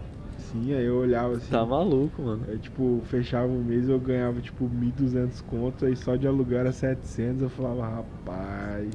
[0.64, 1.50] Sim, aí eu olhava assim.
[1.52, 2.46] Tá maluco, mano.
[2.46, 6.72] Eu, tipo, fechava um mês eu ganhava, tipo, 1.200 conto, aí só de alugar era
[6.72, 8.92] 700, eu falava, rapaz...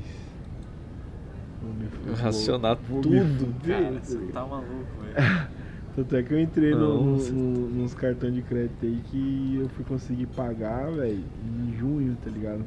[1.61, 3.19] vou me vou- Racionar vou tudo.
[3.39, 5.15] fuder, Cara, você tá maluco, velho.
[5.95, 9.69] Tanto é que eu entrei Não, no- no- nos cartões de crédito aí que eu
[9.69, 12.65] fui conseguir pagar, velho, em junho, tá ligado?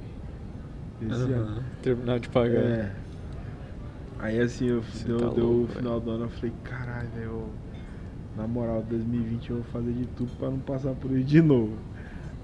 [1.02, 1.46] Esse ano.
[1.46, 1.64] Aham.
[1.82, 2.62] Terminar de pagar.
[2.64, 2.96] É.
[4.20, 7.10] Aí assim, eu, Você deu, tá deu louco, o final do ano, eu falei, caralho,
[7.10, 7.54] velho,
[8.36, 11.78] na moral, 2020 eu vou fazer de tudo pra não passar por isso de novo.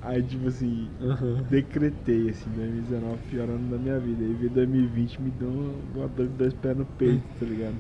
[0.02, 1.44] Aí, tipo assim, Aham.
[1.50, 4.24] decretei, assim, 2019 pior ano da minha vida.
[4.24, 7.76] Aí veio 2020 me deu uma, uma dor de dois pés no peito, tá ligado?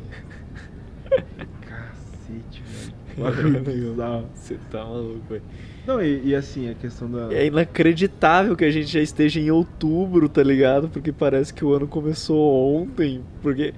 [1.67, 3.01] Cacete, velho.
[4.35, 5.41] Você tá maluco, velho.
[5.85, 7.33] Não, e, e assim, a questão da.
[7.33, 10.89] É inacreditável que a gente já esteja em outubro, tá ligado?
[10.89, 13.23] Porque parece que o ano começou ontem.
[13.41, 13.73] Porque,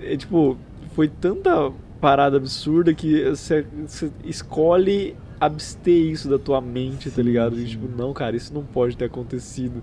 [0.00, 0.56] é, tipo,
[0.94, 7.58] foi tanta parada absurda que você você escolhe abster isso da tua mente, tá ligado?
[7.58, 9.82] E, tipo, não, cara, isso não pode ter acontecido.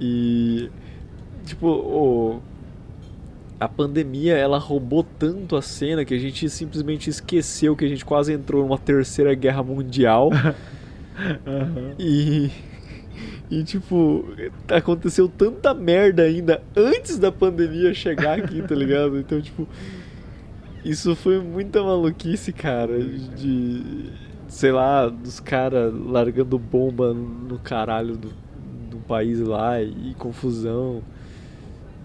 [0.00, 0.68] E,
[1.44, 2.40] tipo, o-
[3.58, 8.04] a pandemia, ela roubou tanto a cena que a gente simplesmente esqueceu que a gente
[8.04, 10.30] quase entrou numa terceira guerra mundial.
[11.46, 11.94] Aham.
[11.98, 12.50] E.
[13.50, 14.24] E tipo,
[14.68, 19.18] aconteceu tanta merda ainda antes da pandemia chegar aqui, tá ligado?
[19.18, 19.68] Então, tipo,
[20.84, 22.98] isso foi muita maluquice, cara.
[23.02, 24.10] De.
[24.48, 28.30] Sei lá, dos caras largando bomba no caralho do,
[28.90, 31.02] do país lá e, confusão.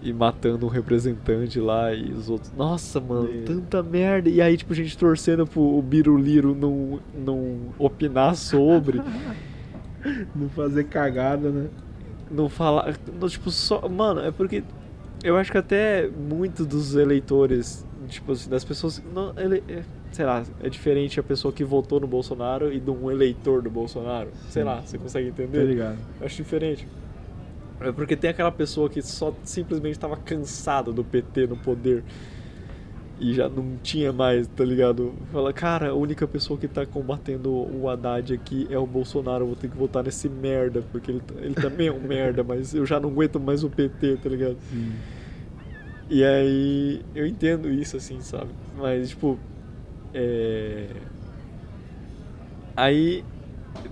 [0.02, 2.50] E matando um representante lá e os outros.
[2.56, 3.42] Nossa, mano, É.
[3.44, 4.30] tanta merda.
[4.30, 9.00] E aí, tipo, a gente torcendo pro Biruliro não, não opinar sobre.
[10.34, 11.66] Não fazer cagada, né?
[12.30, 12.96] não falar.
[13.20, 13.86] não, Tipo, só.
[13.86, 14.64] Mano, é porque.
[15.22, 19.02] Eu acho que até muitos dos eleitores, tipo assim, das pessoas.
[19.14, 19.82] Não, ele, é,
[20.12, 23.70] sei lá, é diferente a pessoa que votou no Bolsonaro e de um eleitor do
[23.70, 24.28] Bolsonaro.
[24.48, 25.64] Sei lá, você consegue Tá entender?
[25.64, 25.98] ligado?
[26.20, 26.86] Eu acho diferente.
[27.80, 32.04] É porque tem aquela pessoa que só simplesmente estava cansada do PT no poder
[33.18, 35.12] e já não tinha mais, tá ligado?
[35.30, 39.46] Fala, cara, a única pessoa que tá combatendo o Haddad aqui é o Bolsonaro, eu
[39.48, 42.84] vou ter que votar nesse merda, porque ele, ele também é um merda, mas eu
[42.86, 44.56] já não aguento mais o PT, tá ligado?
[44.70, 44.92] Sim.
[46.10, 48.50] E aí, eu entendo isso, assim, sabe?
[48.76, 49.38] Mas, tipo,
[50.12, 50.88] é.
[52.76, 53.24] Aí,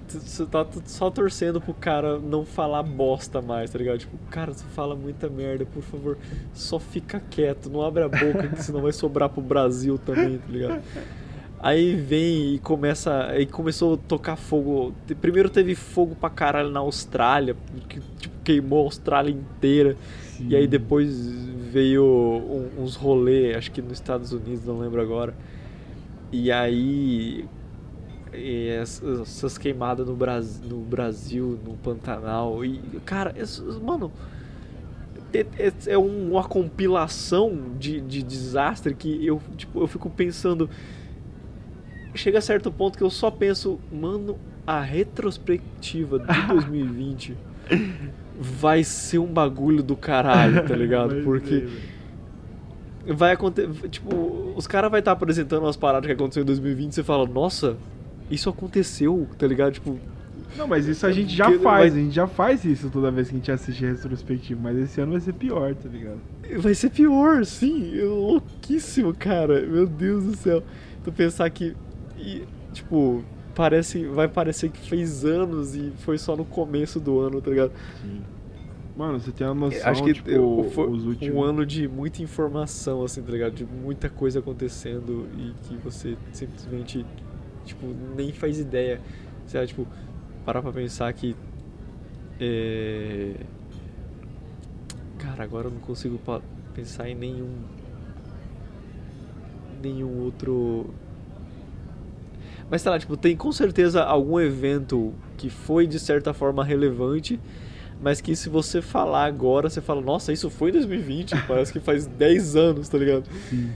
[0.09, 3.99] você tá só torcendo pro cara não falar bosta mais, tá ligado?
[3.99, 6.19] Tipo, cara, você fala muita merda, por favor,
[6.53, 10.49] só fica quieto, não abre a boca, que senão vai sobrar pro Brasil também, tá
[10.49, 10.83] ligado?
[11.61, 13.27] Aí vem e começa.
[13.27, 14.93] Aí começou a tocar fogo.
[15.21, 17.57] Primeiro teve fogo pra caralho na Austrália,
[17.89, 19.97] que tipo, queimou a Austrália inteira.
[20.37, 20.49] Sim.
[20.51, 21.17] E aí depois
[21.73, 25.35] veio um- uns rolê, acho que nos Estados Unidos, não lembro agora.
[26.33, 27.47] E aí
[28.33, 32.63] e essas queimadas no, Bras, no Brasil, no Pantanal.
[32.65, 34.13] E, cara, essas- mano,
[35.33, 40.69] é, é- é um- uma compilação de, de desastre que eu, tipo, eu fico pensando.
[42.15, 47.35] Chega a certo ponto que eu só penso, mano, a retrospectiva de 2020
[48.41, 51.15] vai ser um bagulho do caralho, tá ligado?
[51.15, 51.67] Vai Porque
[53.07, 53.89] vai acontecer.
[53.89, 57.27] Tipo, os caras vão estar apresentando umas paradas que aconteceu em 2020 e você fala,
[57.27, 57.77] nossa,
[58.31, 59.73] isso aconteceu, tá ligado?
[59.73, 59.99] Tipo,
[60.57, 63.29] Não, mas isso a gente já faz, vai- a gente já faz isso toda vez
[63.29, 66.19] que a gente assiste retrospectivo, mas esse ano vai ser pior, tá ligado?
[66.59, 67.99] vai ser pior, sim.
[67.99, 69.61] É louquíssimo, cara.
[69.67, 70.63] Meu Deus do céu.
[71.05, 71.75] Tu pensar que.
[72.19, 72.43] e,
[72.73, 73.23] tipo,
[73.59, 74.07] parece.
[74.07, 77.73] Vai parecer que fez anos e foi só no começo do ano, tá ligado?
[78.01, 78.23] Sim.
[78.97, 81.35] Mano, você tem uma noção, Acho que tipo, eu- foi os últimos...
[81.37, 83.55] um ano de muita informação, assim, tá ligado?
[83.55, 87.05] De muita coisa acontecendo e que você simplesmente,
[87.65, 87.87] tipo,
[88.17, 89.01] nem faz ideia.
[89.47, 89.87] Você, tipo,
[90.45, 91.37] parar pra pensar que.
[92.41, 93.35] É...
[95.19, 96.21] Cara, agora eu não consigo
[96.75, 97.51] pensar em nenhum.
[99.83, 100.93] Nenhum outro.
[102.71, 107.41] Mas sei lá, tipo, tem com certeza algum evento que foi de certa forma relevante,
[108.03, 111.81] mas que se você falar agora, você fala, nossa, isso foi em 2020, parece que
[111.81, 113.25] faz 10 anos, tá ligado?
[113.49, 113.71] Sim.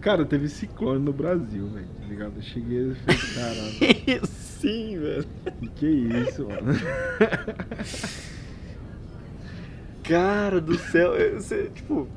[0.00, 2.32] Cara, teve ciclone no Brasil, velho, tá ligado?
[2.36, 4.26] Eu cheguei e falei, caralho,
[4.60, 5.26] Sim, velho.
[5.76, 6.62] que é isso, mano?
[10.04, 12.08] Cara do céu, você, tipo.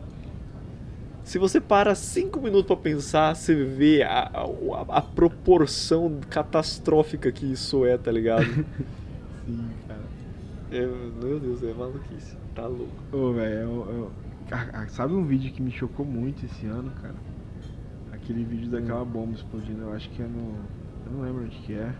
[1.31, 7.45] Se você para 5 minutos pra pensar, você vê a, a, a proporção catastrófica que
[7.45, 8.43] isso é, tá ligado?
[9.47, 10.03] Sim, cara.
[10.69, 12.35] É, meu Deus, é maluquice.
[12.53, 13.01] Tá louco.
[13.13, 17.15] Ô, velho, eu, eu- sabe um vídeo que me chocou muito esse ano, cara?
[18.11, 20.69] Aquele vídeo daquela bomba explodindo, eu acho que é no.
[21.05, 21.95] Eu não lembro onde que é.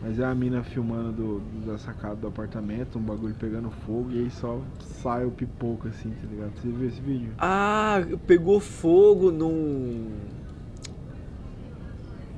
[0.00, 4.10] Mas é a mina filmando do, do- da sacada do apartamento, um bagulho pegando fogo
[4.12, 4.60] e aí só
[5.02, 6.52] sai o pipoco assim, tá ligado?
[6.56, 7.32] Você viu esse vídeo?
[7.38, 7.96] Ah,
[8.26, 10.12] pegou fogo num.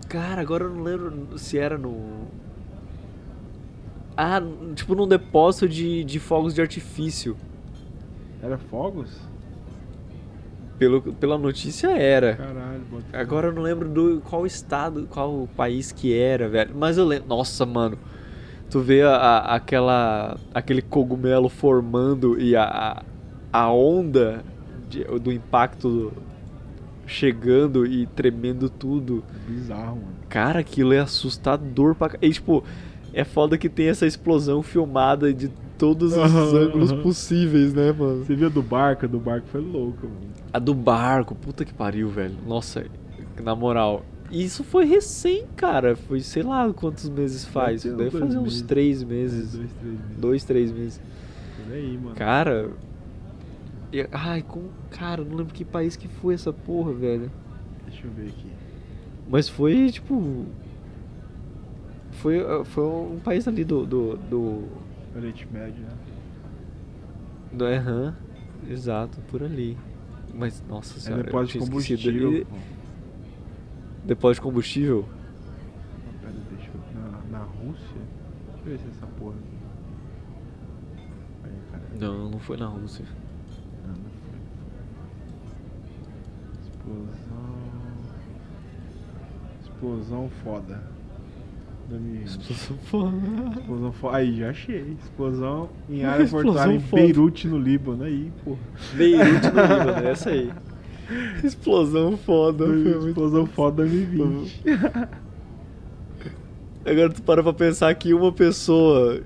[0.08, 2.26] Cara, agora eu não lembro se era no.
[4.16, 4.40] Ah,
[4.74, 7.36] tipo num depósito de, de fogos de artifício.
[8.42, 9.20] Era fogos?
[10.80, 12.36] Pelo, pela notícia era.
[12.36, 12.80] Caralho.
[13.12, 16.74] Agora eu não lembro do qual estado, qual país que era, velho.
[16.74, 17.28] Mas eu lembro.
[17.28, 17.98] Nossa, mano.
[18.70, 23.02] Tu vê a, a- aquela, aquele cogumelo formando e a,
[23.52, 24.42] a, onda
[24.88, 26.12] de- do impacto
[27.06, 29.22] chegando e tremendo tudo.
[29.46, 30.16] Bizarro, mano.
[30.30, 32.64] Cara, aquilo é assustador pra E tipo,
[33.12, 37.02] é foda que tem essa explosão filmada de todos os Aham, ângulos aham.
[37.02, 38.24] possíveis, né, mano?
[38.24, 39.06] Você viu do barco?
[39.08, 40.39] Do barco foi louca, mano.
[40.52, 42.34] A do barco, puta que pariu, velho.
[42.46, 42.84] Nossa,
[43.42, 44.04] na moral.
[44.30, 45.96] Isso foi recém, cara.
[45.96, 47.84] Foi sei lá quantos meses faz.
[47.84, 48.62] uns Deve fazer uns meses.
[48.62, 49.52] três meses.
[49.52, 50.16] Dois, três meses.
[50.18, 51.00] Dois, três meses.
[51.64, 52.14] Por aí, mano.
[52.16, 52.70] Cara.
[53.92, 54.68] e- ai, com.
[54.90, 57.30] Cara, não lembro que país que foi essa porra, velho.
[57.86, 58.46] Deixa eu ver aqui.
[59.28, 60.46] Mas foi, tipo.
[62.12, 63.84] Foi, ah, foi um país ali do.
[63.86, 64.16] do.
[64.16, 64.64] do.
[65.16, 65.90] Oriente Médio, né?
[67.52, 68.14] do Erran.
[68.68, 69.76] Exato, por ali.
[70.34, 71.20] Mas, nossa É senhora.
[71.22, 72.32] eu depósito de combustível.
[72.32, 72.56] E- pô.
[74.04, 75.08] Depósito de combustível?
[75.08, 77.00] Ah, Pera, deixa eu.
[77.00, 77.84] Na, na Rússia?
[77.94, 79.36] Deixa eu ver se é essa porra.
[81.44, 81.82] Aí, cara.
[81.98, 83.04] Não, não foi na Rússia.
[83.86, 84.40] Não, não foi.
[86.62, 87.60] Explosão.
[89.62, 90.82] Explosão foda.
[91.90, 92.26] 2020.
[92.26, 93.16] Explosão foda.
[93.60, 94.16] Explosão foda.
[94.16, 94.96] Aí, já achei.
[95.02, 96.78] Explosão em área portuária em.
[96.78, 98.04] Beirute, no Líbano.
[98.04, 98.58] Aí, porra.
[98.94, 100.50] Beirute no Líbano, essa aí.
[101.42, 102.66] Explosão foda.
[102.66, 104.62] muito- Explosão foda 2020.
[106.84, 109.20] Agora tu para pra pensar que uma pessoa,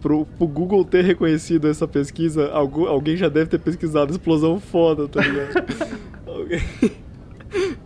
[0.00, 5.08] pro, pro Google ter reconhecido essa pesquisa, algu- alguém já deve ter pesquisado explosão foda,
[5.08, 5.64] tá ligado?
[6.24, 6.62] Alguém-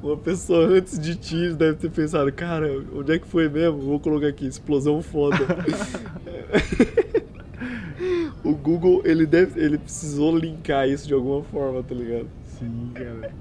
[0.02, 3.78] Uma pessoa antes de ti deve ter pensado, cara, onde é que foi mesmo?
[3.78, 5.38] Vou colocar aqui, explosão foda.
[8.44, 12.28] o Google, ele deve, ele precisou linkar isso de alguma forma, tá ligado?
[12.58, 13.32] Sim, cara.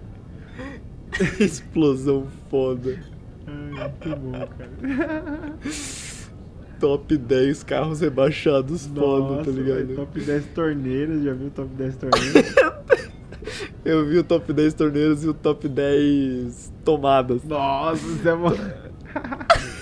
[1.40, 2.98] explosão foda.
[3.46, 5.54] Ai, muito bom, cara.
[6.80, 9.76] Top 10 carros rebaixados foda, Nossa, tá ligado?
[9.76, 12.56] velho, top 10 torneiras, já viu top 10 torneiras?
[13.84, 17.44] Eu vi o top 10 torneiros e o top 10 tomadas.
[17.44, 18.52] Nossa, isso é mó...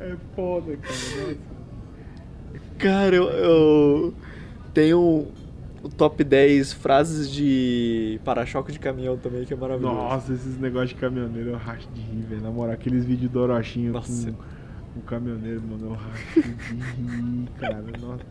[0.00, 0.94] É foda, cara.
[0.94, 1.36] Nossa.
[2.78, 4.14] Cara, eu, eu
[4.74, 5.28] tenho
[5.82, 9.94] o top 10 frases de para-choque de caminhão também, que é maravilhoso.
[9.94, 12.42] Nossa, esses negócios de caminhoneiro eu racho de rir, velho.
[12.42, 14.32] Na moral, aqueles vídeos do Orochinho Nossa.
[14.32, 17.84] com o caminhoneiro, mano, eu racho de rir, cara.
[18.00, 18.24] Nossa.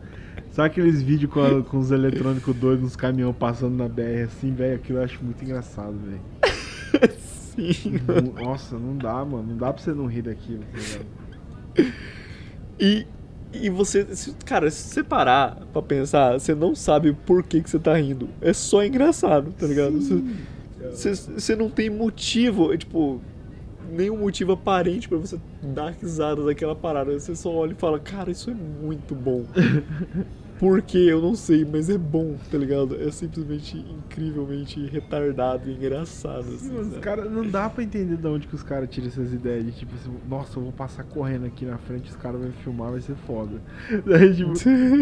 [0.54, 4.54] Sabe aqueles vídeos com, a- com os eletrônicos doidos, uns caminhões passando na BR assim,
[4.54, 4.76] velho?
[4.76, 7.10] Aquilo eu acho muito engraçado, velho.
[7.18, 8.00] Sim.
[8.36, 9.48] Não- Nossa, não dá, mano.
[9.48, 10.62] Não dá pra você não rir daquilo,
[11.76, 11.82] tá?
[12.78, 13.04] E,
[13.52, 14.06] e você,
[14.44, 18.28] cara, se você parar pra pensar, você não sabe por que, que você tá rindo.
[18.40, 19.98] É só engraçado, tá ligado?
[20.92, 23.20] Você, você, não tem motivo, é, tipo,
[23.90, 27.12] nenhum motivo aparente pra você dar risada daquela parada.
[27.18, 29.44] Você só olha e fala, cara, isso é muito bom.
[30.58, 30.98] Por quê?
[30.98, 32.94] Eu não sei, mas é bom, tá ligado?
[33.00, 36.54] É simplesmente incrivelmente retardado e engraçado.
[36.54, 39.32] Assim, Sim, os cara, não dá pra entender de onde que os caras tiram essas
[39.32, 42.52] ideias de tipo assim, nossa, eu vou passar correndo aqui na frente, os caras vão
[42.52, 43.60] filmar, vai ser foda.
[44.06, 44.52] Daí, tipo,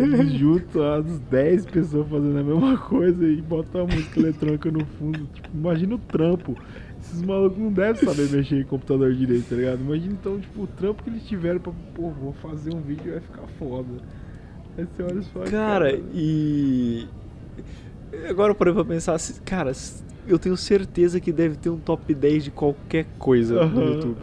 [0.03, 4.87] eles juntam as 10 pessoas fazendo a mesma coisa e botam a música eletrônica no
[4.87, 5.27] fundo.
[5.27, 6.57] Tipo, imagina o trampo.
[6.99, 9.81] Esses malucos não devem saber mexer em computador direito, tá ligado?
[9.81, 13.11] Imagina então, tipo, o trampo que eles tiveram pra, pô, vou fazer um vídeo e
[13.11, 14.01] vai ficar foda.
[14.78, 17.07] Aí você olha e fala, Cara, e.
[18.28, 19.73] Agora eu parei pra pensar, se- cara,
[20.27, 24.16] eu tenho certeza que deve ter um top 10 de qualquer coisa no YouTube.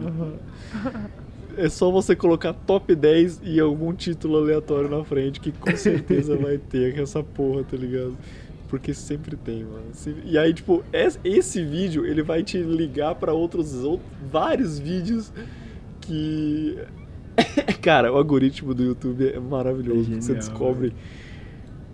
[1.56, 6.36] É só você colocar top 10 e algum título aleatório na frente, que com certeza
[6.36, 8.16] vai ter essa porra, tá ligado?
[8.68, 9.82] Porque sempre tem, mano.
[10.24, 14.00] E aí, tipo, es- esse vídeo, ele vai te ligar pra outros, out-
[14.30, 15.32] vários vídeos
[16.00, 16.78] que...
[17.80, 20.00] Cara, o algoritmo do YouTube é maravilhoso.
[20.00, 20.94] É porque você genial, descobre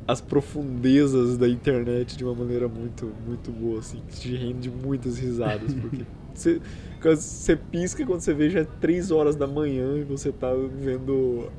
[0.07, 5.19] as profundezas da internet de uma maneira muito, muito boa, assim, que te rende muitas
[5.19, 6.61] risadas, porque você,
[7.03, 11.51] você pisca quando você vê já é 3 horas da manhã e você tá vendo,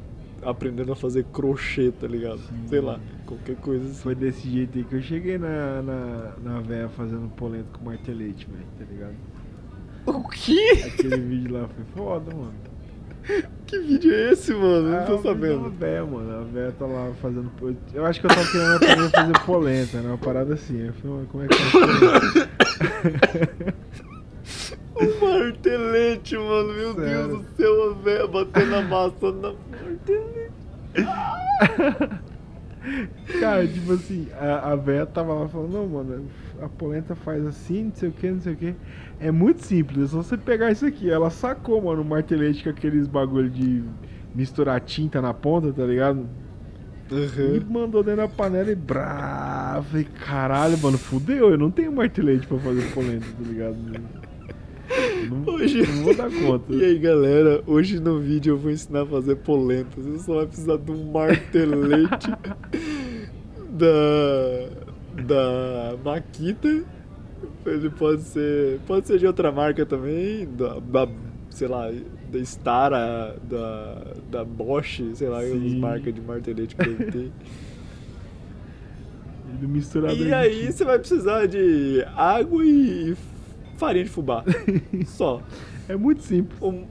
[0.42, 2.40] aprendendo a fazer crochê, tá ligado?
[2.68, 4.02] Sei lá, qualquer coisa assim.
[4.02, 8.48] Foi desse jeito aí que eu cheguei na, na, na véia fazendo polenta com martelete,
[8.50, 9.16] velho, tá ligado?
[10.06, 10.84] O quê?
[10.86, 12.54] Aquele vídeo lá foi foda, mano.
[13.68, 14.90] Que vídeo é esse, mano?
[14.90, 15.70] Não tô da sabendo.
[15.72, 16.40] véia, mano.
[16.40, 17.52] A véia tá lá fazendo.
[17.94, 20.08] Eu acho que eu tava querendo aprender a fazer polenta, né?
[20.08, 20.88] Uma parada assim.
[20.88, 22.50] Eu falei, "Mas como é que polenta?"
[24.96, 27.28] O martelete, mano, meu Sério.
[27.28, 30.52] Deus do céu, a véia batendo a massa na martelete.
[33.40, 36.30] Cara, tipo assim, a, a véia tava lá falando, não, mano,
[36.62, 38.76] a polenta faz assim, não sei o que, não sei o que.
[39.20, 41.10] É muito simples, é só você pegar isso aqui.
[41.10, 43.84] Ela sacou, mano, o martelete com aqueles bagulho de
[44.34, 46.28] misturar tinta na ponta, tá ligado?
[47.40, 49.82] E mandou dentro da panela e brá.
[49.90, 53.78] Falei, caralho, mano, fudeu, eu não tenho martelete pra fazer polenta, tá ligado?
[53.94, 54.27] Eu
[55.30, 56.74] Não, Hoje- não vou dar conta.
[56.74, 59.90] E aí galera, hoje no vídeo eu vou ensinar a fazer polenta.
[60.00, 62.30] Você só vai precisar de um martelete
[63.70, 64.70] da
[65.24, 66.84] da Makita.
[67.66, 71.08] Ele pode ser, pode ser de outra marca também, da, da
[71.50, 71.92] sei lá,
[72.32, 77.32] da Stara, da da Bosch, sei lá, as marcas de martelete que deve ter.
[80.30, 83.16] E aí você vai precisar de água e
[83.78, 84.44] farinha de fubá.
[85.06, 85.42] Só.
[85.88, 86.60] É muito simples.
[86.62, 86.86] Um-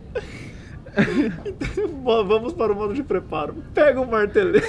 [2.03, 3.55] Bom, Vamos para o modo de preparo.
[3.75, 4.67] Pega o martelete.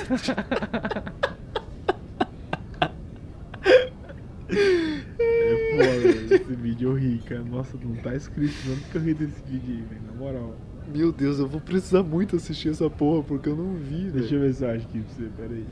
[4.50, 6.34] É foda, velho.
[6.36, 7.44] Esse vídeo eu ri, cara.
[7.44, 10.02] Nossa, não tá escrito tanto que eu ri desse vídeo aí, velho.
[10.08, 10.56] Na moral.
[10.94, 14.40] Meu Deus, eu vou precisar muito assistir essa porra porque eu não vi, Deixa eu
[14.42, 15.66] ver se eu acho aqui pra você, peraí.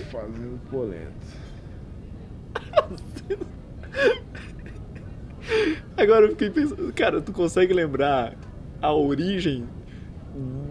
[0.10, 1.10] Fazendo polenta.
[5.96, 8.36] Agora eu fiquei pensando, cara, tu consegue lembrar
[8.80, 9.68] a origem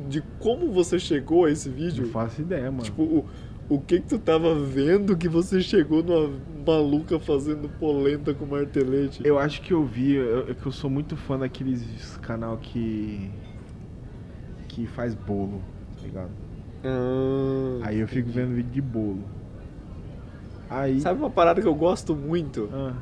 [0.07, 2.05] de como você chegou a esse vídeo?
[2.05, 2.83] Não faço ideia, mano.
[2.83, 3.29] Tipo, o,
[3.69, 9.21] O que que tu tava vendo que você chegou numa maluca fazendo polenta com martelete?
[9.23, 13.29] Eu acho que eu vi, eu, que eu sou muito fã daqueles canal que.
[14.69, 15.61] que faz bolo,
[15.95, 16.31] tá ligado?
[16.83, 19.38] Ah, Aí eu fico vendo vídeo de bolo.
[20.69, 20.99] Aí.
[21.01, 22.69] Sabe uma parada que eu gosto muito?
[22.71, 22.93] Ah,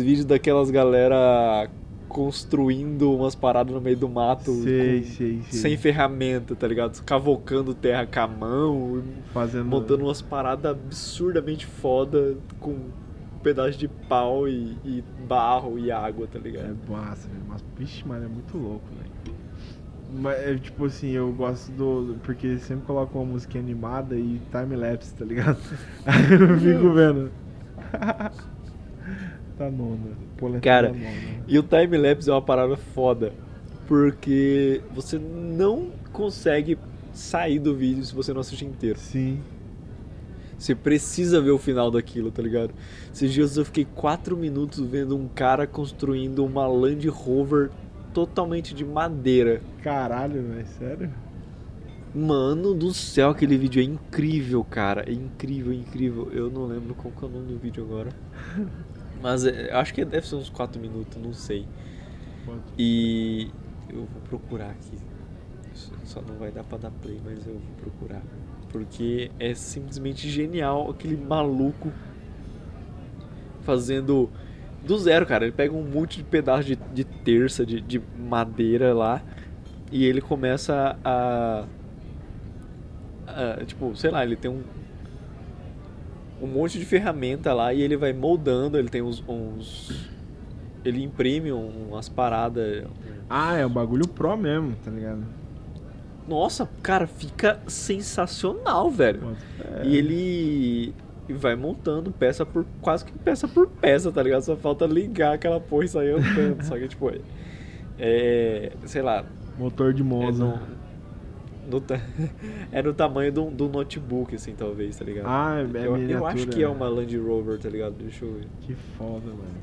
[0.00, 1.70] vídeos daquelas galera
[2.08, 5.58] construindo umas paradas no meio do mato sei, com- sei, sei.
[5.60, 7.02] sem ferramenta, tá ligado?
[7.02, 9.02] Cavocando terra com a mão,
[9.32, 9.64] Fazendo.
[9.66, 12.90] montando umas paradas absurdamente foda com um
[13.42, 16.76] pedaço de pau e, e barro e água, tá É ligado?
[16.88, 17.42] massa, velho.
[17.48, 19.13] Mas, vixe, mano, é muito louco, velho.
[20.16, 22.16] Mas, é, tipo assim, eu gosto do.
[22.22, 25.58] Porque sempre coloca uma música animada e time-lapse, tá ligado?
[26.06, 27.30] Aí eu fico vendo.
[29.58, 30.12] tá nona.
[30.36, 31.42] Polenta Cara, tá nona.
[31.48, 33.32] E o time-lapse é uma parada foda,
[33.88, 36.78] porque você não consegue
[37.12, 38.98] sair do vídeo se você não assistir inteiro.
[38.98, 39.40] Sim.
[40.56, 42.72] Você precisa ver o final daquilo, tá ligado?
[43.12, 47.70] Esses dias eu fiquei 4 minutos vendo um cara construindo uma Land Rover
[48.14, 49.60] totalmente de madeira.
[49.82, 51.10] Caralho, velho, sério?
[52.14, 55.04] Mano do céu, aquele vídeo é incrível, cara.
[55.10, 56.30] É incrível, incrível.
[56.32, 58.10] Eu não lembro qual que é o nome do vídeo agora.
[59.20, 61.66] Mas é, acho que deve ser uns 4 minutos, não sei.
[62.44, 62.62] Quanto?
[62.78, 63.50] E
[63.88, 64.96] eu vou procurar aqui.
[65.72, 68.22] Só- Só não vai dar pra dar play, mas eu vou procurar.
[68.70, 71.90] Porque é simplesmente genial aquele maluco
[73.62, 74.28] fazendo
[74.84, 75.44] do zero, cara.
[75.44, 79.22] Ele pega um monte de pedaço de, de terça, de, de madeira lá,
[79.90, 81.64] e ele começa a,
[83.26, 84.62] a- Tipo, sei lá, ele tem um.
[86.42, 89.22] Um monte de ferramenta lá e ele vai moldando, ele tem uns.
[89.26, 90.10] uns
[90.84, 92.84] ele imprime um- umas paradas.
[93.30, 95.24] Ah, é um bagulho pro mesmo, tá ligado?
[96.28, 99.36] Nossa, cara, fica sensacional, velho.
[99.80, 99.86] É.
[99.86, 100.94] E ele
[101.32, 104.42] vai montando peça por quase que peça por peça, tá ligado?
[104.42, 106.62] Só falta ligar aquela porra e sair andando.
[106.64, 107.20] Só que, tipo, é-
[107.98, 108.72] é.
[108.84, 109.24] Sei lá.
[109.58, 110.44] Motor de É Monza.
[110.44, 111.84] no, no
[112.72, 115.26] é no tamanho do, do notebook, assim, talvez, tá ligado?
[115.28, 117.94] Ah, é, é eu, eu acho que é uma Land Rover, tá ligado?
[117.94, 118.46] Deixa eu ver.
[118.60, 119.54] Que foda, mano.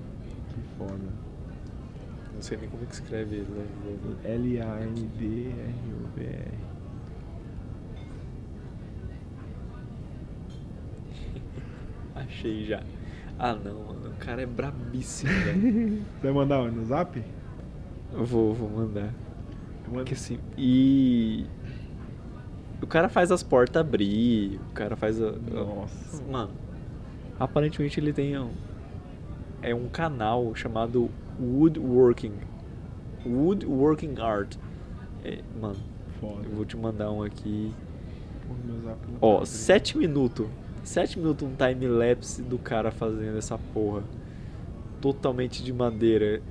[0.50, 1.22] Que foda.
[2.34, 4.16] Não sei nem como é que escreve Land Rover.
[5.32, 6.52] L-A-N-D-R-O-V-R.
[12.32, 12.82] Achei já.
[13.38, 14.10] Ah, não, mano.
[14.10, 16.04] O cara é brabíssimo, velho.
[16.16, 17.22] Você vai mandar no zap?
[18.14, 19.14] Vou, vou mandar.
[19.84, 21.46] Porque assim, e.
[22.82, 25.32] O cara faz as portas abrir, o cara faz a.
[25.32, 26.24] Nossa.
[26.24, 26.52] Mano,
[27.40, 28.52] aparentemente ele tem um.
[29.62, 31.10] É um canal chamado
[31.40, 32.34] Woodworking.
[33.26, 34.56] Woodworking Art.
[35.24, 35.76] É, mano,
[36.20, 36.48] Foda.
[36.48, 37.72] eu vou te mandar um aqui.
[39.22, 40.48] Ó, tá 7 minutos.
[40.84, 44.04] 7 minutos um time-lapse do cara fazendo essa porra.
[45.00, 46.42] Totalmente de madeira.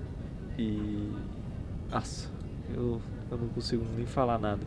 [0.59, 1.12] E.
[1.90, 2.31] Nossa,
[2.74, 3.01] eu,
[3.31, 4.62] eu não consigo nem falar nada.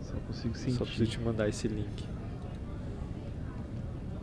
[0.00, 0.76] Só consigo sentir.
[0.76, 2.04] Só preciso te mandar esse link.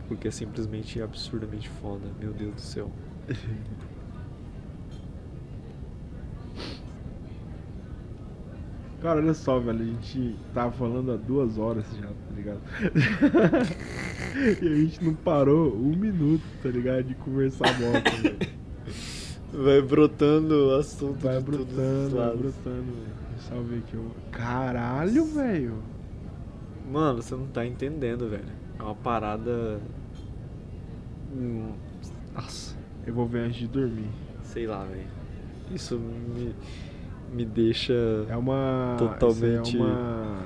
[0.08, 2.06] Porque é simplesmente absurdamente foda.
[2.20, 2.90] Meu Deus do céu.
[9.02, 9.80] Cara, olha só, velho.
[9.80, 12.60] A gente tava falando há duas horas já, tá ligado?
[14.62, 17.04] e a gente não parou um minuto, tá ligado?
[17.04, 18.36] De conversar bosta, velho.
[19.52, 23.20] Vai brotando assunto Vai brotando, vai brotando, velho.
[23.36, 23.94] Deixa eu ver aqui.
[23.94, 25.74] eu- Caralho, velho.
[26.92, 28.44] Mano, você não tá entendendo, velho.
[28.78, 29.80] É uma parada.
[31.34, 31.72] Hum,
[32.34, 34.08] Nossa, Eu vou ver antes de dormir.
[34.44, 35.08] sei lá, velho.
[35.74, 36.54] Isso me,
[37.32, 37.92] me deixa.
[38.28, 38.96] É uma.
[38.98, 40.38] Totalmente- é uma.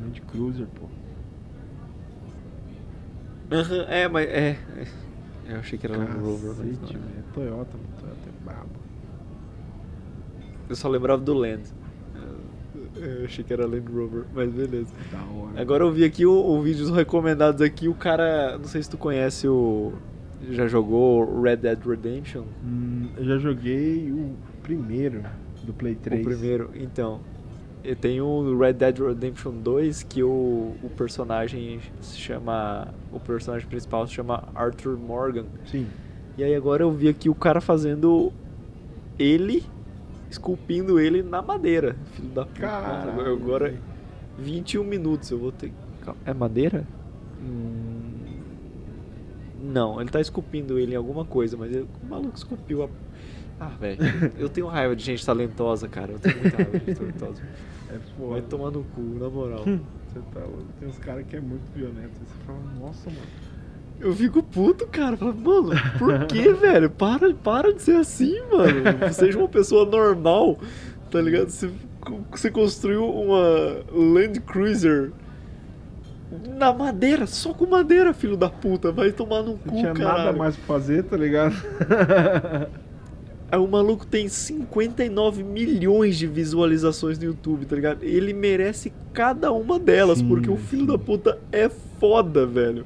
[0.00, 0.86] Land Cruiser, pô.
[3.50, 4.48] Aham, é, mas é.
[4.50, 4.86] é.
[5.48, 6.92] Eu achei que era Land Rover, mas não é.
[6.92, 7.88] É Toyota, mano.
[8.00, 8.70] Toyota é brabo.
[10.68, 11.62] Eu só lembrava do Land.
[12.96, 14.92] Eu achei que era Land Rover, mas beleza.
[15.12, 15.60] Da hora.
[15.60, 18.56] Agora eu vi aqui o, o vídeos recomendados aqui, o cara.
[18.58, 19.92] Não sei se tu conhece o.
[20.50, 22.44] Já jogou Red Dead Redemption?
[22.64, 24.34] Hum, eu já joguei o
[24.66, 25.22] primeiro
[25.64, 26.20] do Play 3.
[26.20, 27.20] O primeiro, então.
[27.84, 32.88] E tem o Red Dead Redemption 2 que o, o personagem se chama.
[33.12, 35.44] O personagem principal se chama Arthur Morgan.
[35.70, 35.86] Sim.
[36.36, 38.32] E aí agora eu vi aqui o cara fazendo
[39.18, 39.62] ele,
[40.28, 41.94] esculpindo ele na madeira.
[42.14, 42.60] Filho da puta.
[42.60, 43.32] Caralho.
[43.32, 43.74] Agora
[44.38, 45.72] 21 minutos eu vou ter.
[46.24, 46.84] É madeira?
[47.40, 48.02] Hum,
[49.62, 52.88] Não, ele tá esculpindo ele em alguma coisa, mas ele- o maluco esculpiu a-
[53.58, 53.98] Ah, velho,
[54.38, 56.12] eu tenho raiva de gente talentosa, cara.
[56.12, 57.42] Eu tenho muita raiva de gente talentosa.
[57.88, 58.42] É Vai foda.
[58.42, 59.60] tomar no cu, na moral.
[59.60, 60.64] Você tá louco.
[60.80, 62.10] Tem uns caras que é muito violento.
[62.26, 63.22] Você fala, nossa, mano.
[64.00, 65.16] Eu fico puto, cara.
[65.16, 66.90] Falo, mano, por que, velho?
[66.90, 69.12] Para, para de ser assim, mano.
[69.12, 70.58] Seja uma pessoa normal,
[71.12, 71.48] tá ligado?
[71.48, 71.70] Você,
[72.32, 75.12] você construiu uma Land Cruiser
[76.58, 78.90] na madeira, só com madeira, filho da puta.
[78.90, 80.18] Vai tomar no Não cu, tinha cara.
[80.24, 81.54] nada mais pra fazer, tá ligado?
[83.50, 88.02] Aí o maluco tem 59 milhões de visualizações no YouTube, tá ligado?
[88.02, 90.86] Ele merece cada uma delas, Sim, porque o filho sim.
[90.88, 92.84] da puta é foda, velho.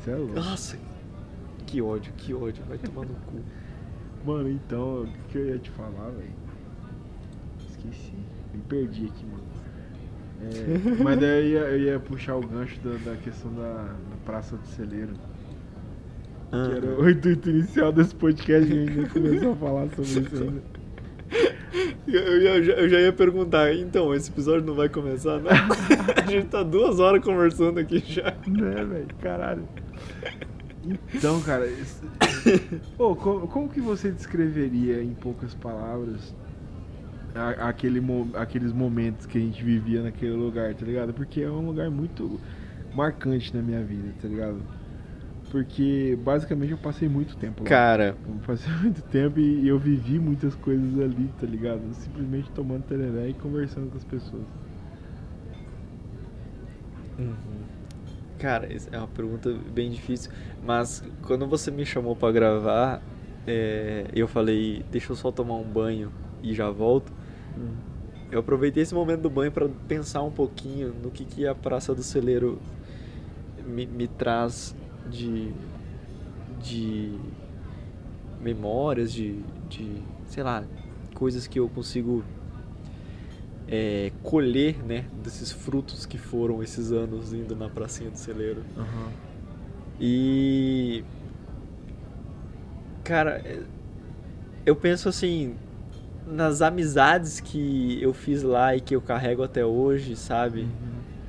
[0.00, 0.34] Você é louco.
[0.34, 0.76] Nossa,
[1.66, 2.62] que ódio, que ódio.
[2.68, 3.40] Vai tomar no cu.
[4.26, 6.32] Mano, então, o que que eu ia te falar, velho?
[7.70, 8.14] Esqueci.
[8.52, 9.44] Me perdi aqui, mano.
[10.40, 14.16] É, mas daí eu ia, eu ia puxar o gancho da, da questão da, da
[14.24, 15.14] Praça do Celeiro.
[16.50, 20.02] Que era o intuito inicial desse podcast e a gente nem começou a falar sobre
[20.02, 20.62] isso ainda.
[22.06, 25.50] Eu, eu já, eu já ia perguntar, então, esse episódio não vai começar, né?
[26.26, 28.34] A gente tá duas horas conversando aqui já.
[28.46, 29.06] Né, velho?
[29.20, 29.68] Caralho.
[31.14, 32.02] Então, cara, esse-
[32.98, 36.34] Ô, co- como, que você descreveria em poucas palavras
[37.34, 38.02] a- aquele,
[38.34, 41.12] aqueles momentos que a gente vivia naquele lugar, tá ligado?
[41.12, 42.40] Porque é um lugar muito
[42.94, 44.62] marcante na minha vida, tá ligado?
[45.50, 47.68] Porque basicamente eu passei muito tempo lá.
[47.68, 51.82] Cara, Eu passei muito tempo e eu vivi muitas coisas ali, tá ligado?
[51.94, 54.44] Simplesmente tomando tereré e conversando com as pessoas.
[58.38, 60.30] cara, essa é uma pergunta bem difícil,
[60.64, 63.02] mas quando você me chamou pra gravar,
[63.46, 66.12] é, eu falei, deixa eu só tomar um banho
[66.42, 67.12] e já volto.
[68.30, 71.94] Eu aproveitei esse momento do banho pra pensar um pouquinho no que, que a Praça
[71.94, 72.60] do Celeiro
[73.66, 74.76] me, me traz
[75.10, 75.52] de,
[76.62, 77.18] de
[78.40, 80.64] memórias, de, de, sei lá,
[81.14, 82.24] coisas que eu consigo
[83.66, 88.62] é, colher, né, desses frutos que foram esses anos indo na pracinha do celeiro.
[90.00, 91.04] E
[93.04, 93.62] cara, é-
[94.64, 95.54] eu penso assim
[96.26, 100.68] nas amizades que eu fiz lá e que eu carrego até hoje, sabe?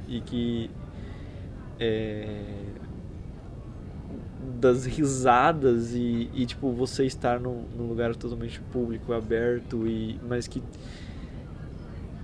[0.07, 0.69] E que
[1.79, 2.43] é,
[4.59, 10.47] das risadas e, e, tipo você estar num, num lugar totalmente público, aberto e mas
[10.47, 10.61] que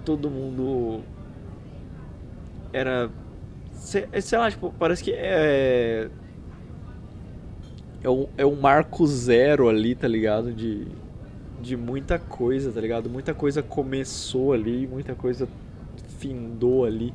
[0.04, 1.02] todo mundo
[2.74, 3.10] era
[3.72, 6.10] sei, sei lá, tipo, parece que é
[8.04, 10.54] é um, é um marco zero ali, tá ligado?
[10.54, 10.88] De,
[11.60, 13.10] de muita coisa, tá ligado?
[13.10, 15.48] Muita coisa começou ali, muita coisa
[16.20, 17.14] findou ali.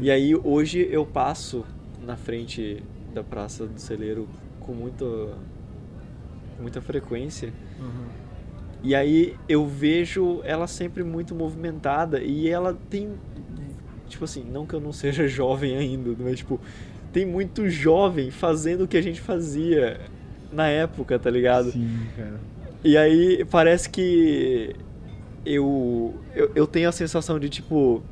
[0.00, 1.64] E aí hoje eu passo
[2.04, 2.82] na frente
[3.14, 4.28] da Praça do Celeiro
[4.60, 7.52] com muita, com muita frequência.
[8.82, 13.12] E aí eu vejo ela sempre muito movimentada e ela tem
[14.08, 16.60] tipo assim, não que eu não seja jovem ainda, mas tipo,
[17.12, 20.00] tem muito jovem fazendo o que a gente fazia
[20.52, 21.72] na época, tá ligado?
[21.72, 22.40] Sim, cara.
[22.82, 24.74] E aí parece que
[25.44, 28.02] eu, eu, eu tenho a sensação de tipo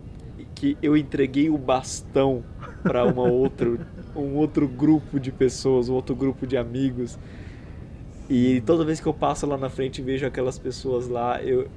[0.54, 2.42] que eu entreguei o bastão
[2.82, 3.78] para uma outro
[4.16, 7.18] um outro grupo de pessoas, um outro grupo de amigos.
[8.28, 11.68] E toda vez que eu passo lá na frente e vejo aquelas pessoas lá, eu,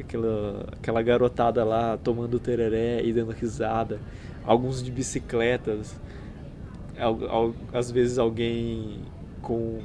[0.00, 4.02] aquela, aquela garotada lá tomando tereré e dando risada,
[4.44, 6.00] alguns de bicicletas,
[6.98, 9.00] al- al- às vezes alguém
[9.42, 9.80] com,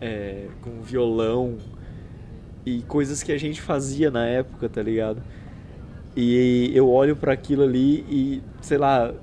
[0.00, 1.58] é, com violão
[2.64, 5.22] e coisas que a gente fazia na época, tá ligado?
[6.16, 9.14] E eu olho para aquilo ali e, sei lá,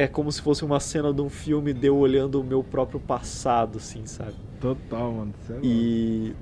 [0.00, 2.98] é como se fosse uma cena de um filme de eu olhando o meu próprio
[2.98, 4.34] passado, assim, sabe?
[4.58, 5.34] Total, mano.
[5.46, 5.58] Cê é.
[5.62, 6.34] E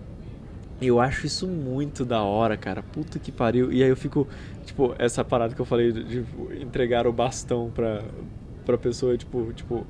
[0.81, 2.85] eu acho isso muito da hora, cara.
[2.85, 3.73] Puta que pariu.
[3.73, 4.29] E aí eu fico,
[4.65, 6.25] tipo, essa parada que eu falei de, de
[6.63, 8.05] entregar o bastão pra,
[8.65, 9.85] pra pessoa, tipo, tipo,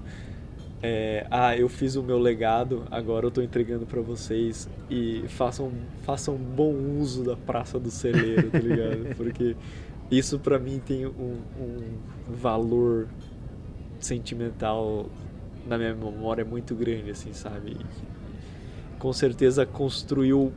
[0.82, 5.70] é, ah, eu fiz o meu legado, agora eu tô entregando pra vocês e façam,
[6.04, 9.12] façam bom uso da Praça do Celeiro, tá ligado?
[9.14, 9.54] Porque
[10.10, 11.98] isso pra mim tem um, um
[12.30, 13.08] valor
[14.00, 15.08] sentimental
[15.66, 17.72] na minha memória muito grande, assim, sabe?
[17.72, 20.52] E com certeza construiu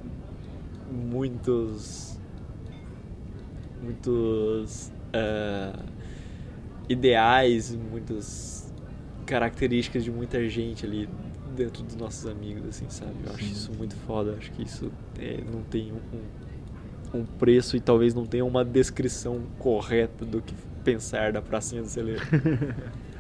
[0.91, 2.19] muitos
[3.81, 5.73] muitos eh,
[6.88, 8.72] ideais, muitas
[9.26, 11.09] características de muita gente ali
[11.55, 13.13] dentro dos nossos amigos, assim, sabe?
[13.26, 17.80] Eu acho isso muito foda, acho que isso eh, não tem um, um preço e
[17.80, 20.53] talvez não tenha uma descrição correta do que
[20.84, 22.22] pensar da pracinha do celeiro.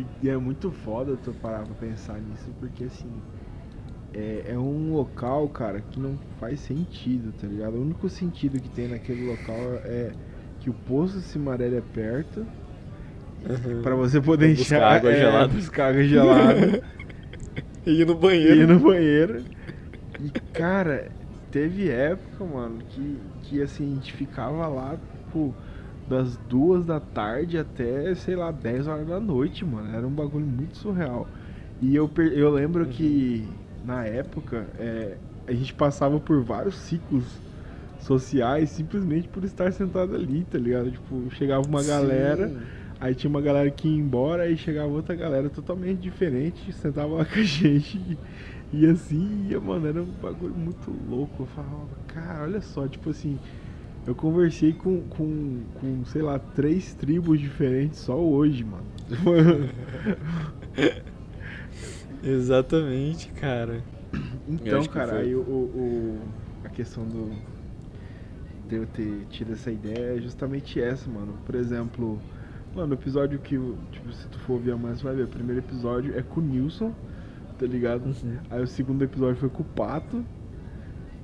[0.00, 3.22] E, e é muito foda tu parar pra pensar nisso, porque assim.
[4.12, 7.76] é, é um local, cara, que não faz sentido, tá ligado?
[7.76, 10.16] O único sentido que tem naquele local é
[10.60, 12.46] que o poço Cimarelli é perto.
[13.44, 13.82] Uhum.
[13.82, 15.48] Pra você poder Buscar enxergar água é, gelada.
[15.48, 16.82] buscar água gelada.
[17.86, 18.62] E ir no e banheiro.
[18.62, 19.44] ir no banheiro.
[20.18, 21.12] E, cara,
[21.50, 25.56] teve época, mano, que, que assim, a gente ficava lá, tipo,
[26.08, 29.94] das duas da tarde até, sei lá, 10 horas da noite, mano.
[29.94, 31.32] Era um bagulho muito surreal.
[31.80, 37.42] E eu, eu lembro que, na época, é, a gente passava por vários ciclos
[37.98, 40.90] sociais simplesmente por estar sentado ali, tá ligado?
[40.92, 42.48] Tipo, chegava uma galera.
[42.48, 42.68] Sim.
[43.00, 47.24] Aí tinha uma galera que ia embora, aí chegava outra galera totalmente diferente, sentava lá
[47.26, 48.20] com a gente e,
[48.72, 51.42] e assim ia, mano, era um bagulho muito louco.
[51.44, 53.40] Eu falava, cara, olha só, tipo assim,
[54.08, 58.84] eu conversei com, com, com sei lá, três tribos diferentes só hoje, mano.
[62.24, 63.82] Exatamente, cara.
[64.12, 64.20] Eu
[64.54, 66.18] então, cara, aí o, o-
[66.64, 67.30] a questão do
[68.68, 71.34] de eu ter tido essa ideia é justamente essa, mano.
[71.46, 72.18] Por exemplo,
[72.74, 73.56] mano, o episódio que,
[73.92, 75.24] tipo, se tu for ouvir a mais, vai ver.
[75.24, 76.92] O primeiro episódio é com o Nilson,
[77.58, 78.06] tá ligado?
[78.06, 78.38] Uhum.
[78.50, 80.24] Aí o segundo episódio foi com o Pato.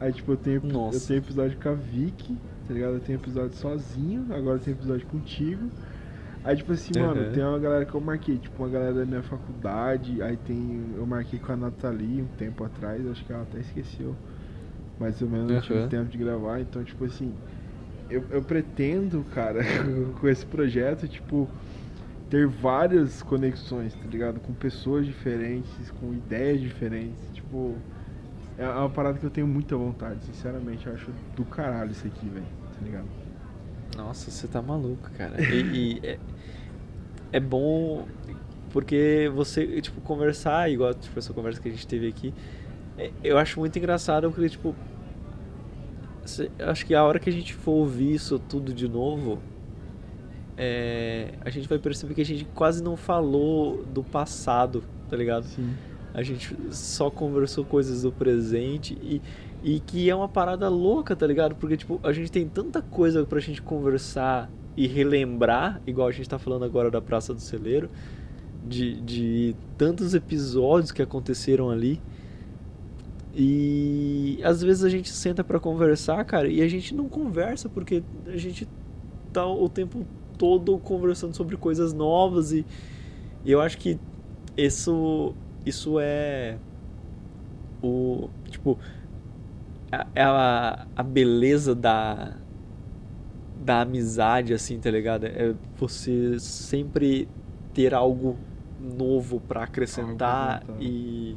[0.00, 1.08] Aí, tipo, eu tenho, eu Nossa.
[1.08, 2.36] tenho episódio com a Vicky,
[2.66, 2.94] tá ligado?
[2.94, 5.70] Eu tenho episódio sozinho, agora eu tenho episódio contigo.
[6.44, 7.26] Aí, tipo assim, mano, Uhum.
[7.26, 10.92] tem uma galera que eu marquei, tipo, uma galera da minha faculdade, aí tem.
[10.96, 14.16] Eu marquei com a Nathalie um tempo atrás, acho que ela até esqueceu.
[14.98, 15.88] Mais ou menos não tive Uhum.
[15.88, 17.36] tempo de gravar, então, tipo assim,
[18.08, 19.60] eu, eu pretendo, cara,
[20.20, 21.50] com esse projeto, tipo,
[22.28, 24.40] ter várias conexões, tá ligado?
[24.40, 27.82] Com pessoas diferentes, com ideias diferentes, tipo.
[28.56, 32.28] É uma parada que eu tenho muita vontade, sinceramente, eu acho do caralho isso aqui,
[32.28, 32.46] velho,
[32.78, 33.06] tá ligado?
[33.96, 35.40] Nossa, você tá maluco, cara.
[35.52, 36.18] E, e é,
[37.32, 38.06] é bom
[38.72, 42.34] porque você, tipo, conversar, igual tipo, essa conversa que a gente teve aqui,
[42.98, 44.74] é- eu acho muito engraçado porque, tipo,
[46.58, 49.40] acho que a hora que a gente for ouvir isso tudo de novo,
[50.56, 55.44] é, a gente vai perceber que a gente quase não falou do passado, tá ligado?
[55.44, 55.74] Sim.
[56.14, 59.20] A gente só conversou coisas do presente e,
[59.64, 61.56] e que é uma parada louca, tá ligado?
[61.56, 66.28] Porque, tipo, a gente tem tanta coisa pra gente conversar e relembrar, igual a gente
[66.28, 67.90] tá falando agora da Praça do Celeiro,
[68.64, 72.00] de, de tantos episódios que aconteceram ali.
[73.34, 78.04] E às vezes a gente senta pra conversar, cara, e a gente não conversa porque
[78.26, 78.68] a gente
[79.32, 80.06] tá o tempo
[80.38, 82.64] todo conversando sobre coisas novas e,
[83.44, 83.98] e eu acho que
[84.56, 85.34] isso
[85.64, 86.58] isso é
[87.82, 88.78] o tipo
[89.90, 92.36] a, é a, a beleza da
[93.64, 95.24] da amizade assim tá ligado?
[95.26, 97.28] É você sempre
[97.72, 98.36] ter algo
[98.80, 101.36] novo pra acrescentar e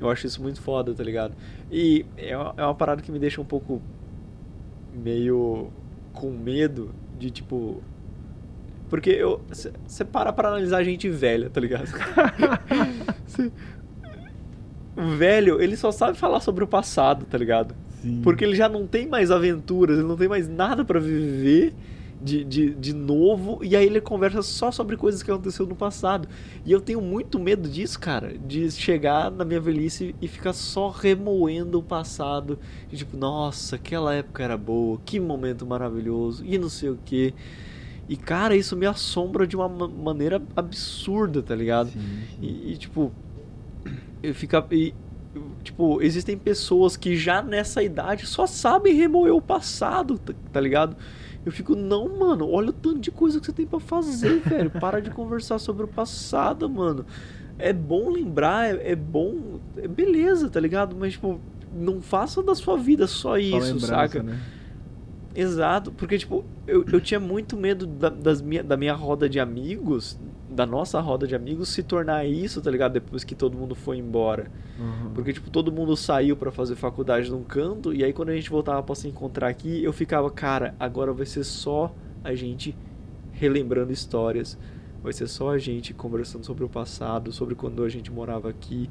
[0.00, 1.34] eu acho isso muito foda tá ligado?
[1.70, 3.80] E é uma, é uma parada que me deixa um pouco
[4.92, 5.70] meio
[6.12, 7.82] com medo de tipo
[8.94, 9.40] porque eu
[9.86, 11.88] você para pra analisar a gente velha tá ligado
[13.26, 13.50] Cê-
[14.96, 17.74] o velho, ele só sabe falar sobre o passado, tá ligado?
[18.00, 18.20] Sim.
[18.22, 21.74] Porque ele já não tem mais aventuras, ele não tem mais nada pra viver
[22.22, 26.28] de, de, de novo, e aí ele conversa só sobre coisas que aconteceu no passado.
[26.64, 30.90] E eu tenho muito medo disso, cara, de chegar na minha velhice e ficar só
[30.90, 32.56] remoendo o passado.
[32.92, 37.34] E tipo, nossa, aquela época era boa, que momento maravilhoso, e não sei o que.
[38.08, 41.90] E cara, isso me assombra de uma ma- maneira absurda, tá ligado?
[41.90, 42.00] Sim,
[42.38, 42.46] sim.
[42.46, 43.12] E, e, tipo,
[44.22, 44.94] eu fica e,
[45.62, 50.96] tipo, existem pessoas que já nessa idade só sabem remoer o passado, tá, tá ligado?
[51.44, 54.70] Eu fico, não, mano, olha o tanto de coisa que você tem pra fazer, velho.
[54.70, 57.04] Para de conversar sobre o passado, mano.
[57.58, 60.96] É bom lembrar, é, é bom, é beleza, tá ligado?
[60.96, 61.38] Mas, tipo,
[61.72, 64.22] não faça da sua vida só Só isso, saca?
[64.22, 64.36] né?
[65.34, 69.40] Exato, porque tipo, eu, eu tinha muito medo da, das minha, da minha roda de
[69.40, 72.92] amigos, da nossa roda de amigos, se tornar isso, tá ligado?
[72.92, 74.50] Depois que todo mundo foi embora.
[74.78, 75.10] Uhum.
[75.12, 78.48] Porque, tipo, todo mundo saiu pra fazer faculdade num canto, e aí quando a gente
[78.48, 81.92] voltava pra se encontrar aqui, eu ficava, cara, agora vai ser só
[82.22, 82.76] a gente
[83.32, 84.56] relembrando histórias.
[85.02, 88.88] Vai ser só a gente conversando sobre o passado, sobre quando a gente morava aqui.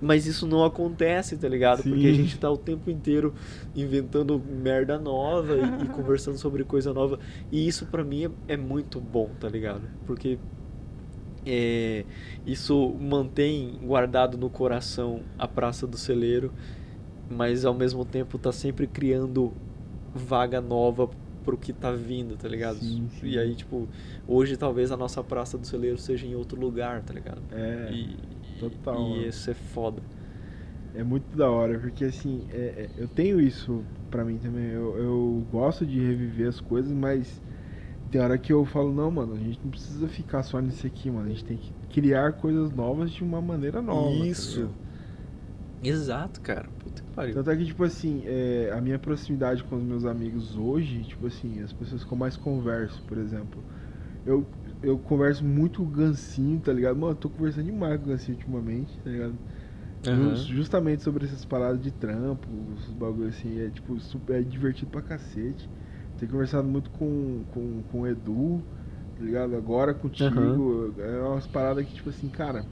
[0.00, 1.84] Mas isso não acontece, tá ligado?
[1.84, 2.14] Porque a Sim.
[2.14, 3.34] gente tá o tempo inteiro
[3.74, 7.18] inventando merda nova e, e conversando sobre coisa nova.
[7.50, 9.88] E isso pra mim é, é muito bom, tá ligado?
[10.06, 10.38] Porque
[11.46, 12.04] é,
[12.46, 16.52] isso mantém guardado no coração a Praça do Celeiro,
[17.28, 19.52] mas ao mesmo tempo tá sempre criando
[20.14, 21.08] vaga nova
[21.44, 22.78] pro que tá vindo, tá ligado?
[22.78, 23.28] Sim, sim.
[23.28, 23.88] E aí, tipo,
[24.26, 27.42] hoje talvez a nossa Praça do Celeiro seja em outro lugar, tá ligado?
[27.52, 28.16] É, e,
[28.58, 29.28] total, E mano.
[29.28, 30.02] isso é foda.
[30.92, 34.66] É muito da hora, porque assim, é, é, eu tenho isso pra mim também.
[34.70, 37.42] Eu, eu gosto de reviver as coisas, mas
[38.10, 41.10] tem hora que eu falo, não, mano, a gente não precisa ficar só nisso aqui,
[41.10, 41.26] mano.
[41.26, 44.26] A gente tem que criar coisas novas de uma maneira nova.
[44.26, 44.60] tá Isso.
[44.60, 44.76] ligado?
[45.82, 46.68] Exato, cara.
[46.78, 47.34] Puta que pariu.
[47.34, 51.26] Tanto é que, tipo assim, é, a minha proximidade com os meus amigos hoje, tipo
[51.26, 53.64] assim, as pessoas eu mais converso, por exemplo.
[54.24, 54.46] Eu,
[54.86, 56.96] eu converso muito com o Gancinho, tá ligado?
[56.98, 59.40] Mano, eu tô conversando demais com o Gancinho ultimamente, tá ligado?
[60.02, 64.90] Jus- Justamente sobre essas paradas de trampo, esses bagulho assim, é tipo, super, é divertido
[64.90, 65.70] pra cacete.
[66.16, 68.64] Tenho conversado muito com, com, com o Edu,
[69.16, 69.56] tá ligado?
[69.56, 70.94] Agora contigo.
[71.00, 72.68] É umas paradas que, tipo assim, cara,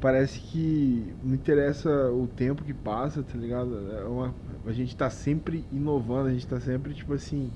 [0.00, 3.90] parece que não interessa o tempo que passa, tá ligado?
[3.92, 7.52] É uma, a gente tá sempre inovando, a gente tá sempre, tipo assim,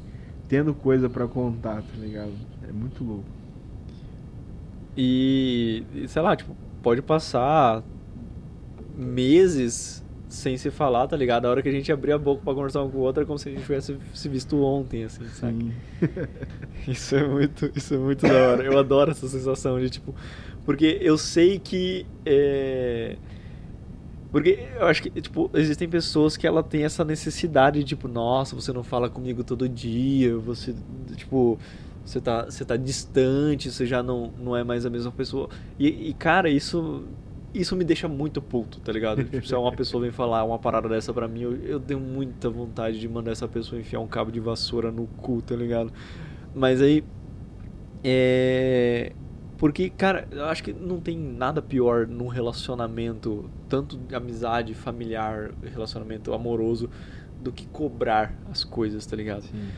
[0.47, 2.47] tendo coisa pra contar, tá ligado?
[2.63, 3.38] É muito louco.
[4.97, 7.83] E, sei lá, tipo, pode passar
[8.97, 11.47] meses sem se falar, tá ligado?
[11.47, 13.27] A hora que a gente abrir a boca pra conversar um com o outro é
[13.27, 15.73] como se a gente tivesse se visto ontem, assim, sabe?
[16.87, 18.65] Isso é muito, isso é muito da hora.
[18.65, 20.15] Eu adoro essa sensação de tipo,
[20.65, 23.17] porque eu sei que é
[24.31, 28.55] porque eu acho que tipo, existem pessoas que ela tem essa necessidade de tipo, nossa,
[28.55, 30.75] você não fala comigo todo dia, você
[31.17, 31.59] tipo,
[32.09, 35.51] você tá, você tá distante, você já não, não é mais a mesma pessoa.
[35.79, 37.05] E, e, cara, isso
[37.53, 39.25] isso me deixa muito puto, tá ligado?
[39.25, 42.49] Tipo, se uma pessoa vem falar uma parada dessa pra mim, eu, eu tenho muita
[42.49, 45.93] vontade de mandar essa pessoa enfiar um cabo de vassoura no cu, tá ligado?
[46.55, 47.05] Mas aí.
[48.03, 49.13] É.
[49.59, 55.51] Porque, cara, eu acho que não tem nada pior num relacionamento, tanto de amizade, familiar,
[55.63, 56.89] relacionamento amoroso,
[57.43, 59.43] do que cobrar as coisas, tá ligado?
[59.43, 59.69] Sim.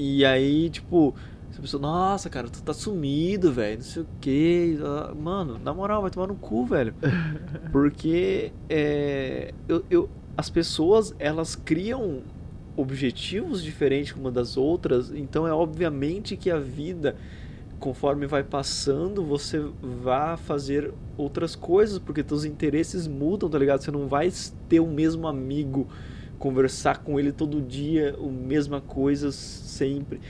[0.00, 1.16] E aí, tipo,
[1.50, 4.76] essa pessoa, nossa, cara, tu tá sumido, velho, não sei o quê.
[4.84, 6.94] Ah, Mano, na moral, vai tomar no cu, velho.
[7.72, 12.24] Porque é, eu, eu- as pessoas, elas criam
[12.76, 17.16] objetivos diferentes uma das outras, então é obviamente que a vida,
[17.78, 23.82] conforme vai passando, você vai fazer outras coisas, porque teus interesses mudam, tá ligado?
[23.82, 24.30] Você não vai
[24.68, 25.88] ter o mesmo amigo,
[26.38, 30.20] conversar com ele todo dia, a mesma coisa sempre,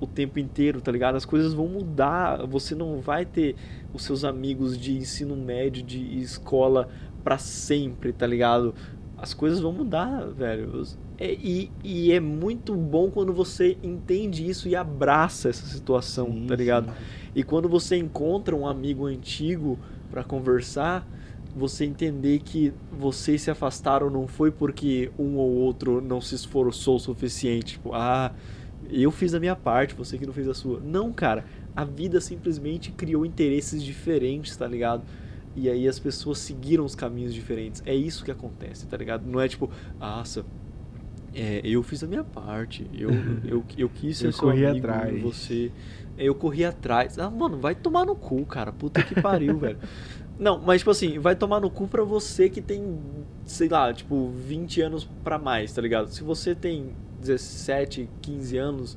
[0.00, 1.16] o tempo inteiro, tá ligado?
[1.16, 3.56] As coisas vão mudar, você não vai ter
[3.92, 6.88] os seus amigos de ensino médio, de escola
[7.22, 8.74] pra sempre, tá ligado?
[9.16, 10.82] As coisas vão mudar, velho.
[11.18, 16.46] É- e, e é muito bom quando você entende isso e abraça essa situação, Sim,
[16.46, 16.86] tá ligado?
[16.86, 17.04] sim.
[17.34, 19.78] E quando você encontra um amigo antigo
[20.10, 21.04] pra conversar,
[21.54, 26.96] você entender que vocês se afastaram não foi porque um ou outro não se esforçou
[26.96, 28.32] o suficiente, tipo, ah,
[28.90, 30.80] eu fiz a minha parte, você que não fez a sua.
[30.80, 31.44] Não, cara,
[31.74, 35.02] a vida simplesmente criou interesses diferentes, tá ligado?
[35.56, 37.82] E aí as pessoas seguiram os caminhos diferentes.
[37.84, 39.26] É isso que acontece, tá ligado?
[39.26, 40.44] Não é tipo, nossa,
[41.34, 43.10] é, eu fiz a minha parte, eu,
[43.44, 45.20] eu, eu quis ser Eu seu corri amigo, atrás.
[45.20, 45.72] você.
[46.16, 47.18] Eu corri atrás.
[47.18, 48.72] Ah, mano, vai tomar no cu, cara.
[48.72, 49.78] Puta que pariu, velho.
[50.38, 52.98] Não, mas tipo assim, vai tomar no cu pra você que tem,
[53.44, 56.08] sei lá, tipo, 20 anos pra mais, tá ligado?
[56.08, 56.90] Se você tem
[57.20, 58.96] 17, 15 anos,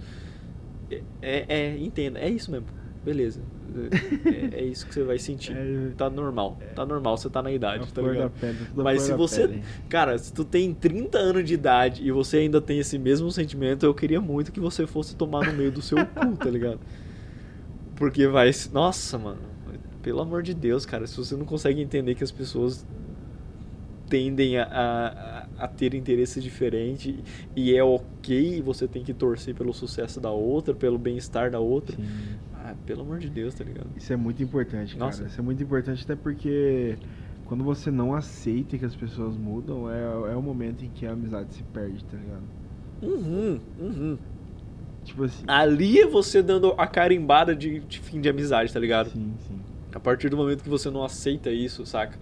[0.91, 2.67] é, é, é, entenda, é isso mesmo.
[3.03, 3.41] Beleza.
[4.53, 5.55] É, é isso que você vai sentir.
[5.57, 6.59] É- Tá normal.
[6.75, 8.31] Tá normal, você tá na É idade, tá ligado?
[8.39, 9.47] pele, Mas se você.
[9.47, 9.63] pele.
[9.89, 13.83] Cara, se tu tem 30 anos de idade e você ainda tem esse mesmo sentimento,
[13.85, 16.79] eu queria muito que você fosse tomar no meio do seu cu, tá ligado?
[17.95, 18.51] Porque vai.
[18.71, 19.39] Nossa, mano.
[20.01, 21.05] Pelo amor de Deus, cara.
[21.07, 22.85] Se você não consegue entender que as pessoas
[24.11, 27.23] tendem a, a, a ter interesse diferente
[27.55, 31.95] e é ok, você tem que torcer pelo sucesso da outra, pelo bem-estar da outra.
[32.53, 33.87] Ah, pelo amor de Deus, tá ligado?
[33.95, 35.05] Isso é muito importante, cara.
[35.05, 35.23] Nossa.
[35.23, 36.97] Isso é muito importante até porque
[37.45, 41.13] quando você não aceita que as pessoas mudam, é, é o momento em que a
[41.13, 42.43] amizade se perde, tá ligado?
[43.01, 44.17] Uhum, uhum.
[45.03, 45.43] Tipo assim.
[45.47, 49.09] Ali é você dando a carimbada de, de fim de amizade, tá ligado?
[49.09, 49.59] Sim, sim.
[49.93, 52.17] A partir do momento que você não aceita isso, saca?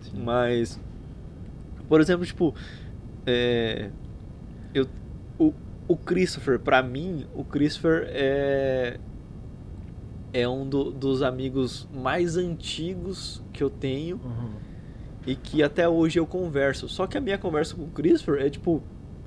[0.00, 0.22] sim.
[0.22, 0.80] Mas,
[1.88, 2.54] por exemplo, tipo,
[3.26, 3.90] é,
[4.74, 4.86] eu,
[5.38, 5.52] o,
[5.88, 8.98] o Christopher, pra mim, o Christopher é,
[10.32, 14.50] é um do- dos amigos mais antigos que eu tenho Uhum.
[15.26, 16.88] e que até hoje eu converso.
[16.88, 18.82] Só que a minha conversa com o Christopher é tipo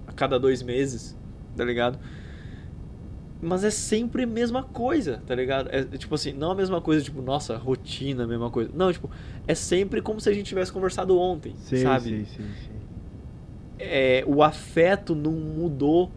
[0.08, 1.16] a cada dois meses,
[1.56, 2.00] tá ligado?
[3.42, 5.70] Mas é sempre a mesma coisa, tá ligado?
[5.72, 8.70] É tipo assim, não a mesma coisa, tipo, nossa, rotina, a mesma coisa.
[8.74, 9.10] Não, tipo,
[9.48, 12.10] é sempre como se a gente tivesse conversado ontem, Sei, sabe?
[12.10, 12.80] sei, sei, sei.
[13.80, 16.12] É, o afeto não mudou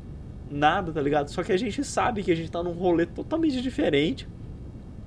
[0.50, 1.28] nada, tá ligado?
[1.28, 4.26] Só que a gente sabe que a gente tá num rolê totalmente diferente.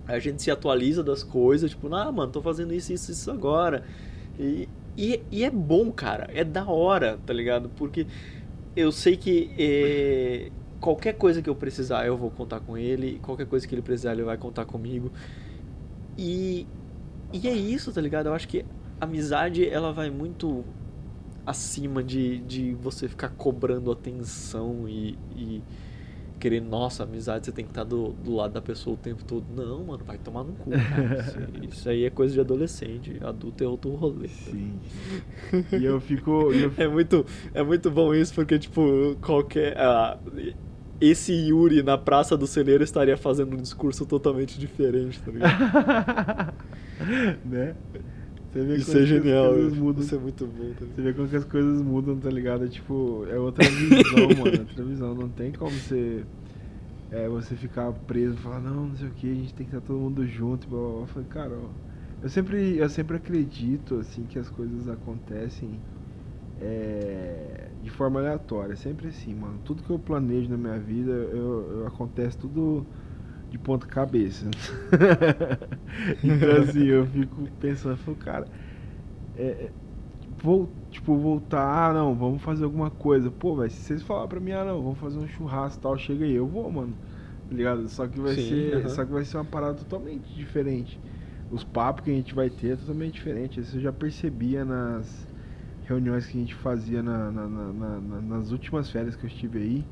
[0.07, 3.83] A gente se atualiza das coisas, tipo, ah, mano, tô fazendo isso, isso, isso agora.
[4.39, 6.29] E, e, e é bom, cara.
[6.33, 7.69] É da hora, tá ligado?
[7.75, 8.07] Porque
[8.75, 10.51] eu sei que é,
[10.85, 13.17] qualquer coisa que eu precisar, eu vou contar com ele.
[13.23, 15.11] Qualquer coisa que ele precisar, ele vai contar comigo.
[16.15, 16.67] E,
[17.33, 18.27] e é isso, tá ligado?
[18.27, 18.63] Eu acho que
[19.01, 20.63] a amizade, ela vai muito
[21.43, 25.63] acima de, de você ficar cobrando atenção e, e
[26.39, 29.43] querer, nossa, amizade, você tem que estar do, do lado da pessoa o tempo todo.
[29.55, 30.69] Não, mano, vai tomar no cu.
[31.65, 33.17] Isso, isso aí é coisa de adolescente.
[33.23, 34.27] Adulto é outro rolê.
[34.27, 34.79] tá Sim.
[35.79, 36.53] e eu fico.
[36.53, 37.25] eu É muito,
[37.55, 39.75] é muito bom isso, porque, tipo, qualquer.
[39.79, 40.19] ah,
[40.99, 46.53] esse Yuri na Praça do Celeiro estaria fazendo um discurso totalmente diferente, tá ligado?
[47.45, 47.75] né?
[48.51, 49.49] Você vê Isso é genial.
[49.53, 50.01] coisas mudam.
[50.01, 52.69] Isso é muito bom, tá Você vê como que as coisas mudam, tá ligado?
[52.69, 54.59] Tipo, é outra visão, mano.
[54.59, 55.13] Outra visão.
[55.13, 56.23] Não tem como você.
[57.11, 59.75] É, você ficar preso e falar, não, não sei o que, a gente tem que
[59.75, 60.67] estar todo mundo junto.
[60.67, 61.01] Blá, blá, blá.
[61.01, 61.69] Eu falei, cara, ó,
[62.23, 65.79] eu sempre, eu sempre acredito, assim, que as coisas acontecem
[66.57, 68.75] é, de forma aleatória.
[68.75, 69.59] Sempre assim, mano.
[69.61, 72.89] Tudo que eu planejo na minha vida, eu, eu- acontece tudo
[73.49, 74.55] de ponta cabeça.
[76.23, 78.49] então, assim, eu fico pensando, falo, cara,
[79.33, 79.73] é, é,
[80.27, 83.31] vou, tipo, voltar, ah, não, vamos fazer alguma coisa.
[83.31, 85.97] Pô, velho, se vocês falarem pra mim, ah, não, vamos fazer um churrasco e tal,
[85.97, 86.97] chega aí, eu vou, mano.
[87.47, 87.87] Tá ligado?
[87.89, 90.99] Só que vai Sim, ser, só que vai ser uma parada totalmente diferente.
[91.49, 93.59] Os papos que a gente vai ter é totalmente diferente.
[93.59, 95.24] Isso eu já percebia nas
[95.85, 99.29] reuniões que a gente fazia na- na- na- na- na- nas últimas férias que eu
[99.29, 99.87] estive aí.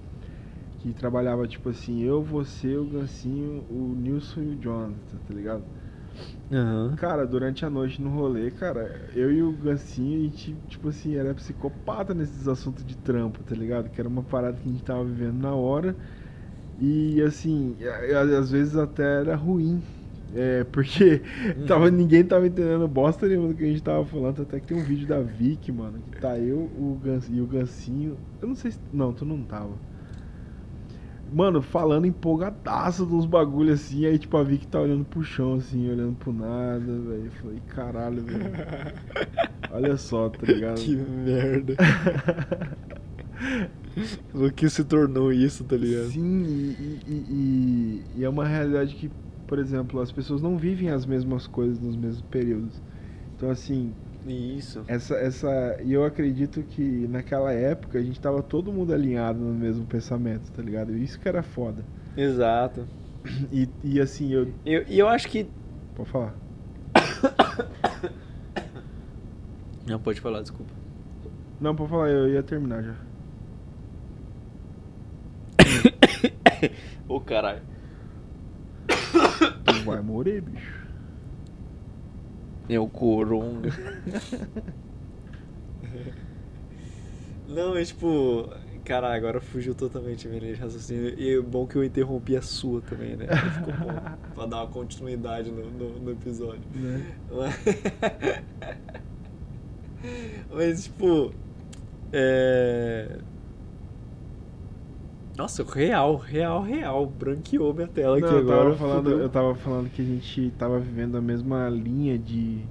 [0.79, 5.65] Que trabalhava tipo assim, eu, você, o Gancinho, o Nilson e o Jonathan, tá ligado?
[6.51, 6.95] Aham.
[6.95, 8.81] Cara, durante a noite no rolê, cara,
[9.15, 13.55] eu e o Gancinho, a gente, tipo assim, era psicopata nesses assuntos de trampo, tá
[13.55, 13.89] ligado?
[13.89, 15.97] Que era uma parada que a gente tava vivendo na hora.
[16.77, 17.77] E assim,
[18.39, 19.83] às vezes até era ruim.
[20.35, 21.21] É, porque
[21.67, 24.41] tava, ninguém tava entendendo bosta nenhuma do que a gente tava falando.
[24.41, 27.45] Até que tem um vídeo da Vicky, mano, que tá eu o Gans, e o
[27.45, 28.17] Gancinho.
[28.41, 28.79] Eu não sei se.
[28.91, 29.71] Não, tu não tava.
[31.31, 35.89] Mano, falando empolgadaço dos bagulhos assim, aí tipo a Vicky tá olhando pro chão, assim,
[35.89, 37.31] olhando pro nada, velho.
[37.41, 38.51] Falei, caralho, velho.
[39.71, 40.75] Olha só, tá ligado?
[40.79, 41.75] Que merda.
[44.33, 46.07] o que se tornou isso, tá ligado?
[46.09, 49.09] Sim, e- e- e- e é uma realidade que,
[49.53, 52.81] por exemplo, as pessoas não vivem as mesmas coisas nos mesmos períodos.
[53.37, 53.93] Então, assim,
[54.25, 54.83] Isso.
[54.87, 55.77] essa, essa.
[55.83, 60.51] E eu acredito que naquela época a gente tava todo mundo alinhado no mesmo pensamento,
[60.51, 60.97] tá ligado?
[60.97, 61.85] Isso que era foda.
[62.17, 62.87] Exato.
[63.51, 64.51] E, e assim, eu.
[64.65, 65.47] Eu- E eu, acho que.
[65.93, 66.33] Pode falar.
[69.85, 70.73] Não, pode falar, desculpa.
[71.61, 72.95] Não, pode falar, eu ia terminar já.
[77.07, 77.61] Ô caralho.
[79.65, 80.83] Tu vai morrer, bicho.
[82.69, 83.69] É o coronga.
[87.47, 88.49] Não, é tipo.
[88.85, 91.17] Caralho, agora fugiu totalmente a minha linha de raciocínio.
[91.17, 93.27] E é bom que eu interrompi a sua também, né?
[93.27, 93.93] Ficou bom.
[94.35, 96.61] pra dar uma continuidade no, no, no episódio.
[96.75, 97.15] Né?
[97.31, 97.59] Mas-
[100.51, 101.33] Mas, tipo.
[102.11, 103.19] É.
[105.37, 107.05] Nossa, real, real, real.
[107.07, 108.69] Branqueou minha tela aqui Não, eu agora.
[108.69, 112.63] tava, falando, eu tava falando que a gente tava vivendo a mesma linha de,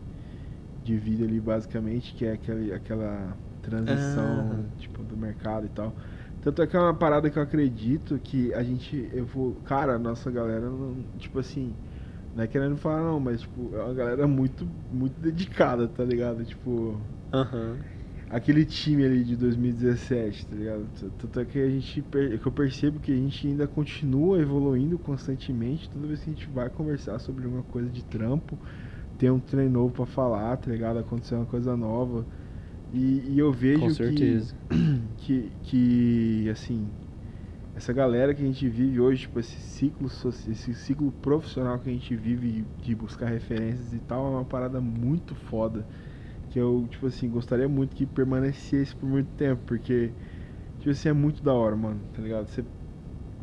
[0.85, 4.81] de vida ali, basicamente, que é aquele, aquela transição, Ah.
[4.81, 5.95] tipo, do mercado e tal.
[6.41, 9.95] Tanto é que é uma parada que eu acredito que a gente, eu vou, cara,
[9.95, 11.77] a nossa galera, não, tipo assim,
[12.35, 16.45] não é querendo falar não, mas, tipo, é uma galera muito, muito dedicada, tá ligado?
[16.45, 17.01] Tipo,
[17.33, 17.79] Aham.
[18.33, 20.91] Aquele time ali de 2017, tá ligado?
[21.19, 24.99] Tanto é que a gente per- que eu percebo que a gente ainda continua evoluindo
[24.99, 25.91] constantemente.
[25.91, 28.59] Toda vez que a gente vai conversar sobre uma coisa de trampo,
[29.19, 30.99] tem um trem novo pra falar, tá ligado?
[30.99, 32.27] Aconteceu uma coisa nova.
[32.93, 34.55] E, e eu vejo Com que- certeza.
[35.19, 36.93] que, que, assim,
[37.75, 40.09] essa galera que a gente vive hoje, tipo, esse ciclo,
[40.49, 44.81] esse ciclo profissional que a gente vive de buscar referências e tal, é uma parada
[44.81, 45.87] muito foda.
[46.53, 50.11] Que eu, tipo assim, gostaria muito que permanecesse por muito tempo, porque,
[50.79, 52.49] tipo assim, é muito da hora, mano, tá ligado?
[52.49, 52.65] Você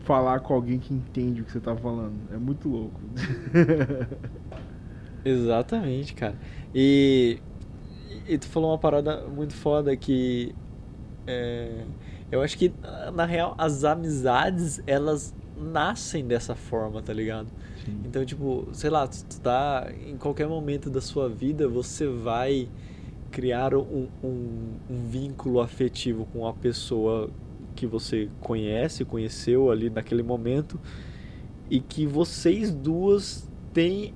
[0.01, 2.99] falar com alguém que entende o que você tá falando, é muito louco.
[5.23, 6.35] Exatamente, cara.
[6.73, 7.39] E,
[8.27, 10.55] e tu falou uma parada muito foda que
[11.27, 11.83] é,
[12.31, 12.71] eu acho que
[13.13, 17.49] na real as amizades elas nascem dessa forma, tá ligado?
[17.85, 17.99] Sim.
[18.03, 22.69] Então, tipo, sei lá, tu tu tá em qualquer momento da sua vida você vai
[23.29, 27.29] criar um, um, um vínculo afetivo com a pessoa
[27.75, 30.79] que você conhece, conheceu ali naquele momento
[31.69, 34.13] e que vocês duas têm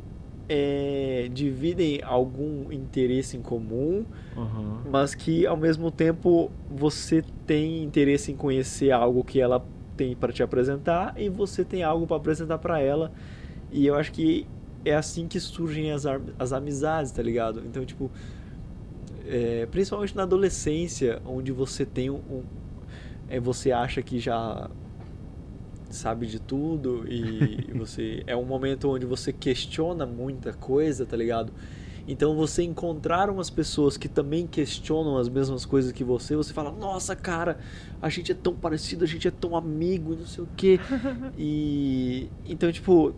[0.50, 4.82] é, dividem algum interesse em comum, Aham.
[4.92, 9.66] mas que ao mesmo tempo você tem interesse em conhecer algo que ela
[9.96, 13.12] tem para te apresentar e você tem algo para apresentar para ela.
[13.72, 14.46] E eu acho que
[14.84, 16.04] é assim que surgem as,
[16.38, 17.64] as amizades, tá ligado?
[17.66, 18.12] Então, tipo,
[19.28, 22.44] é, principalmente na adolescência, onde você tem um, um-
[23.30, 24.70] é, você acha que já
[25.90, 31.54] sabe de tudo e você é um momento onde você questiona muita coisa, tá ligado?
[32.08, 36.72] Então você encontrar umas pessoas que também questionam as mesmas coisas que você, você fala,
[36.72, 37.58] nossa cara,
[38.02, 40.80] a gente é tão parecido, a gente é tão amigo, não sei o quê.
[41.38, 43.14] e então, tipo,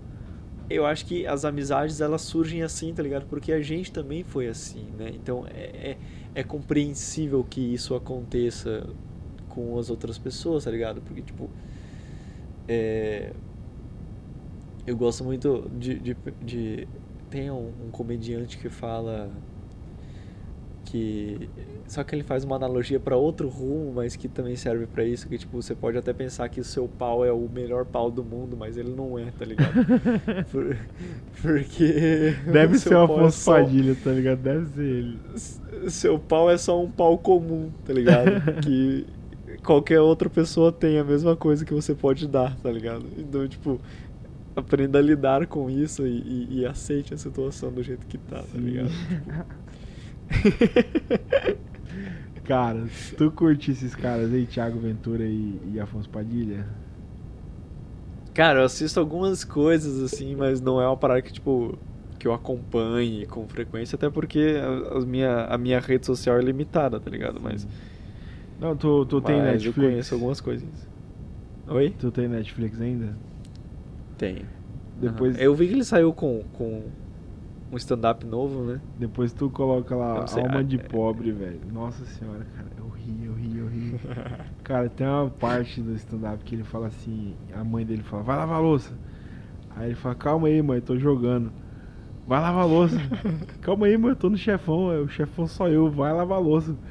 [0.69, 3.25] eu acho que as amizades elas surgem assim, tá ligado?
[3.27, 5.11] Porque a gente também foi assim, né?
[5.13, 5.97] Então é, é,
[6.35, 8.87] é compreensível que isso aconteça
[9.49, 11.01] com as outras pessoas, tá ligado?
[11.01, 11.49] Porque, tipo,
[12.67, 13.31] é,
[14.85, 16.87] eu gosto muito de, de, de-
[17.29, 19.29] tem um, um comediante que fala
[20.85, 21.49] que
[21.87, 25.27] só que ele faz uma analogia para outro rumo, mas que também serve para isso,
[25.27, 28.23] que tipo, você pode até pensar que o seu pau é o melhor pau do
[28.23, 29.73] mundo, mas ele não é, tá ligado?
[30.51, 30.77] Por-
[31.41, 34.39] porque Deve ser o pau é Afonso só- Padilha, tá ligado?
[34.39, 35.19] Deve ser ele.
[35.89, 38.31] Seu pau é só um pau comum, tá ligado?
[38.63, 39.05] que
[39.63, 43.05] qualquer outra pessoa tem a mesma coisa que você pode dar, tá ligado?
[43.17, 43.79] Então, tipo,
[44.55, 48.37] aprenda a lidar com isso e, e- e aceite a situação do jeito que tá,
[48.41, 48.89] tá ligado?
[52.43, 52.85] Cara,
[53.17, 56.65] tu curte esses caras aí, Thiago Ventura e, e Afonso Padilha?
[58.33, 61.77] Cara, eu assisto algumas coisas assim, mas não é uma parada que, tipo,
[62.19, 66.41] que eu acompanhe com frequência, até porque a, as minha, a minha rede social é
[66.41, 67.39] limitada, tá ligado?
[67.39, 67.65] Mas,
[68.59, 69.73] Não, tu, tu tem mas eu Netflix?
[69.73, 70.85] conheço algumas coisinhas.
[71.67, 71.91] Oi?
[71.99, 73.15] Tu tem Netflix ainda?
[74.17, 74.45] Tenho.
[75.01, 75.43] Depois, Aham.
[75.43, 76.83] Eu vi que ele saiu com, com
[77.71, 78.79] um stand-up novo, né?
[78.97, 81.61] depois tu coloca lá sei, Alma ah, de é- Pobre, velho.
[81.71, 82.67] Nossa senhora, cara.
[82.77, 83.99] Eu ri, eu ri, eu ri.
[84.63, 88.37] cara, tem uma parte do stand-up que ele fala assim, a mãe dele fala, vai
[88.37, 88.97] lavar a louça.
[89.75, 91.51] Aí ele fala, calma aí, mãe, tô jogando.
[92.27, 92.97] Vai lavar a louça.
[93.61, 96.41] calma aí, mãe, eu tô no chefão, é, o chefão só eu, vai lavar a
[96.41, 96.75] louça.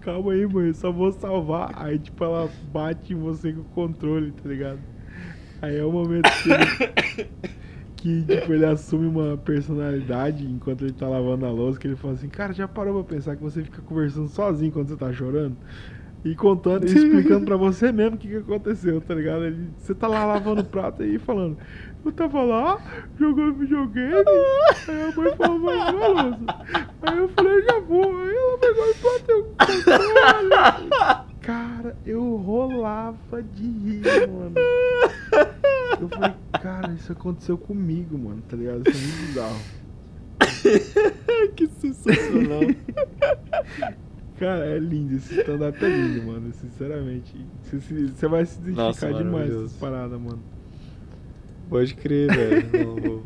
[0.00, 1.72] Calma aí, mãe, eu só vou salvar.
[1.74, 4.78] Aí, tipo, ela bate em você com o controle, tá ligado?
[5.66, 7.28] Aí é o momento que ele,
[7.96, 12.14] que, tipo, ele assume uma personalidade enquanto ele tá lavando a louça, que ele fala
[12.14, 15.56] assim, cara, já parou pra pensar que você fica conversando sozinho quando você tá chorando?
[16.24, 19.44] E contando, e explicando pra você mesmo o que, que aconteceu, tá ligado?
[19.44, 21.56] Ele, você tá lá lavando o prato aí falando,
[22.04, 22.80] eu tava lá
[23.18, 24.24] jogando videogame,
[24.88, 26.64] aí a mãe falou, vai lavar louça.
[27.02, 29.54] Aí eu falei, já vou, aí ela pegou e bateu.
[31.46, 34.56] Cara, eu rolava de rir, mano.
[36.00, 38.82] Eu falei, cara, isso aconteceu comigo, mano, tá ligado?
[38.90, 39.60] Isso é muito bizarro.
[41.54, 42.62] que sensacional.
[44.40, 47.32] Cara, é lindo, esse stand-up é lindo, mano, sinceramente.
[47.62, 50.42] Você, vai se identificar Nossa, demais com essas paradas, mano.
[51.68, 52.66] Pode crer, velho.
[52.72, 53.22] Não,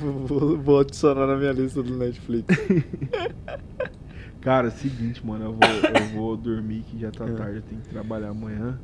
[0.00, 0.26] vou...
[0.26, 0.56] vou...
[0.56, 2.46] vou adicionar na minha lista do Netflix.
[4.40, 7.32] Cara, é o seguinte, mano, eu vou, eu vou dormir que já tá É.
[7.32, 8.78] tarde, eu tenho que trabalhar amanhã.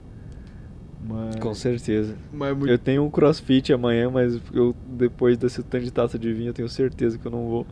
[1.02, 1.36] Mas.
[1.36, 2.17] Com certeza.
[2.33, 6.33] Mas muito Eu tenho um crossfit amanhã, mas eu, depois desse tanto de taça de
[6.33, 7.67] vinho, eu tenho certeza que eu não vou.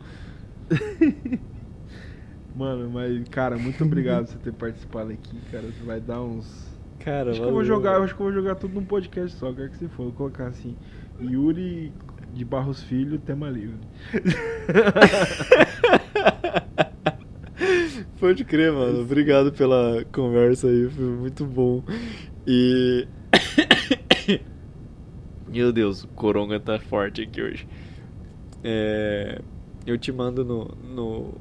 [2.57, 5.65] Mano, mas, cara, muito obrigado por você ter participado aqui, cara.
[5.65, 6.73] Você vai dar uns.
[7.01, 9.53] Cara, acho que eu vou jogar, acho que eu vou jogar tudo num podcast só,
[9.53, 10.05] quero que você for.
[10.05, 10.77] Vou colocar assim,
[11.21, 11.93] Yuri
[12.33, 13.81] de Barros Filho, tema livre.
[18.19, 19.01] Pode crer, mano.
[19.01, 21.83] Obrigado pela conversa aí, foi muito bom.
[22.47, 23.07] E.
[25.49, 27.67] Meu Deus, o Coronga tá forte aqui hoje.
[28.63, 29.41] É,
[29.87, 31.35] Eu te mando no, no,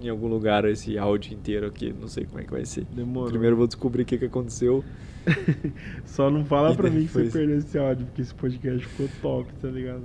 [0.00, 2.84] em algum lugar esse áudio inteiro aqui, não sei como é que vai ser.
[2.86, 3.28] Demorou.
[3.30, 4.82] Primeiro eu vou descobrir o que, que aconteceu.
[6.06, 9.08] Só não fala E pra mim que você perdeu esse áudio, porque esse podcast ficou
[9.20, 10.02] top, tá ligado?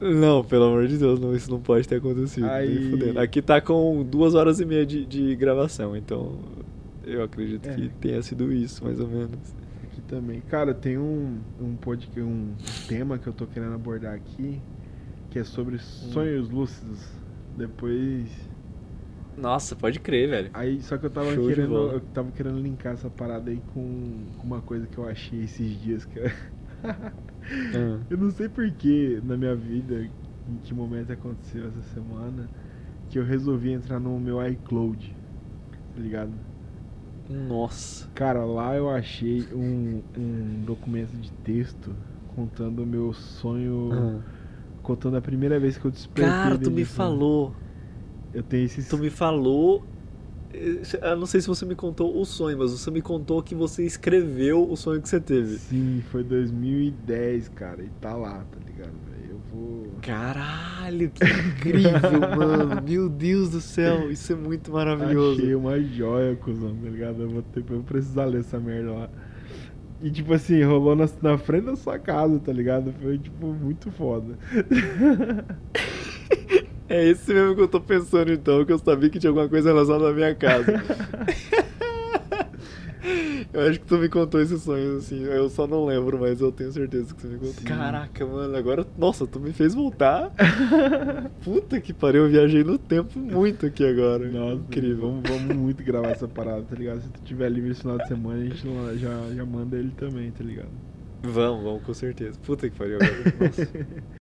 [0.00, 2.46] Não, pelo amor de Deus, não, isso não pode ter acontecido.
[2.46, 3.16] Aí-.
[3.18, 6.38] Aqui tá com duas horas e meia de, de gravação, então
[7.04, 7.74] eu acredito É.
[7.74, 9.34] que tenha sido isso, mais ou menos.
[9.82, 10.40] Aqui também.
[10.42, 12.54] Cara, tem um, um, podcast, um
[12.86, 14.60] tema que eu tô querendo abordar aqui,
[15.30, 15.78] que é sobre Hum.
[15.80, 17.00] sonhos lúcidos.
[17.56, 18.28] Depois.
[19.36, 20.50] Nossa, pode crer, velho.
[20.54, 21.74] Aí, só que eu tava Show querendo.
[21.74, 25.80] Eu tava querendo linkar essa parada aí com, com uma coisa que eu achei esses
[25.80, 26.32] dias, cara.
[27.42, 28.00] Ah.
[28.10, 30.08] Eu não sei porquê na minha vida,
[30.48, 32.48] em que momento aconteceu essa semana,
[33.08, 35.16] que eu resolvi entrar no meu iCloud.
[35.94, 36.32] Tá ligado?
[37.28, 38.08] Nossa.
[38.14, 41.94] Cara, lá eu achei um, um documento de texto
[42.34, 43.90] contando o meu sonho.
[43.92, 44.20] Ah.
[44.82, 46.32] Contando a primeira vez que eu despertei.
[46.32, 46.94] Cara, tu me assim.
[46.94, 47.54] falou.
[48.32, 48.88] Eu tenho esse.
[48.88, 49.84] Tu me falou.
[50.52, 53.84] Eu não sei se você me contou o sonho, mas você me contou que você
[53.84, 55.58] escreveu o sonho que você teve.
[55.58, 57.82] Sim, foi 2010, cara.
[57.82, 58.92] E tá lá, tá ligado?
[59.28, 59.88] Eu vou.
[60.00, 61.92] Caralho, que incrível,
[62.36, 62.82] mano.
[62.82, 65.42] Meu Deus do céu, isso é muito maravilhoso.
[65.42, 67.22] Achei uma joia, cuzão, tá ligado?
[67.22, 69.10] Eu vou, ter, eu vou precisar ler essa merda lá.
[70.00, 72.94] E tipo assim, rolou na, na frente da sua casa, tá ligado?
[73.02, 74.38] Foi tipo muito foda.
[76.88, 79.70] É esse mesmo que eu tô pensando então, que eu sabia que tinha alguma coisa
[79.70, 80.64] relacionada à minha casa.
[83.52, 85.22] eu acho que tu me contou esse sonho, assim.
[85.22, 87.52] Eu só não lembro, mas eu tenho certeza que você me contou.
[87.52, 87.64] Sim.
[87.64, 88.86] Caraca, mano, agora.
[88.96, 90.32] Nossa, tu me fez voltar.
[91.44, 94.26] Puta que pariu, eu viajei no tempo muito aqui agora.
[94.26, 95.10] Nossa, Incrível.
[95.10, 97.02] Vamos, vamos muito gravar essa parada, tá ligado?
[97.02, 98.66] Se tu tiver livre esse final de semana, a gente
[98.98, 100.70] já, já manda ele também, tá ligado?
[101.22, 102.38] Vamos, vamos, com certeza.
[102.46, 103.12] Puta que pariu agora.
[103.40, 103.68] Nossa.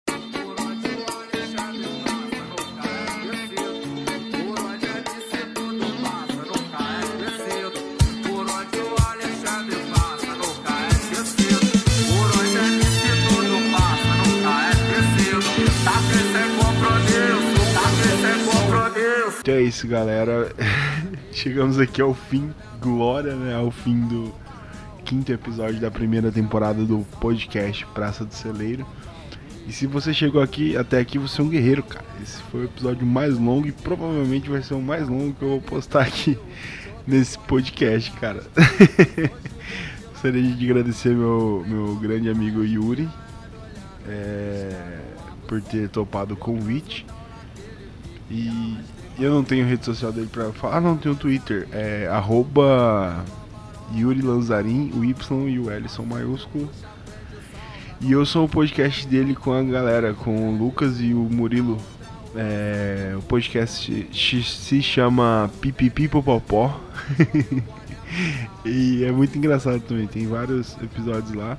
[19.48, 20.54] Então é isso, galera.
[21.32, 23.56] Chegamos aqui ao fim, glória, né?
[23.56, 24.36] Ao fim do
[25.06, 28.86] quinto episódio da primeira temporada do podcast Praça do Celeiro.
[29.66, 32.04] E se você chegou aqui até aqui, você é um guerreiro, cara.
[32.22, 35.48] Esse foi o episódio mais longo e provavelmente vai ser o mais longo que eu
[35.48, 36.38] vou postar aqui
[37.08, 38.44] nesse podcast, cara.
[40.12, 43.08] Gostaria de agradecer meu, meu grande amigo Yuri
[44.10, 45.00] é,
[45.48, 47.06] por ter topado o convite.
[48.30, 48.76] E
[49.24, 50.78] eu não tenho rede social dele pra falar.
[50.78, 51.68] Ah, não, tem o Twitter.
[51.72, 53.24] É arroba
[53.96, 56.70] Yuri Lanzarin, o Y e o L são maiúsculos.
[58.00, 61.78] E eu sou o podcast dele com a galera, com o Lucas e o Murilo.
[62.36, 66.80] É, o podcast se chama Pipipipopopó.
[68.64, 71.58] e é muito engraçado também, tem vários episódios lá.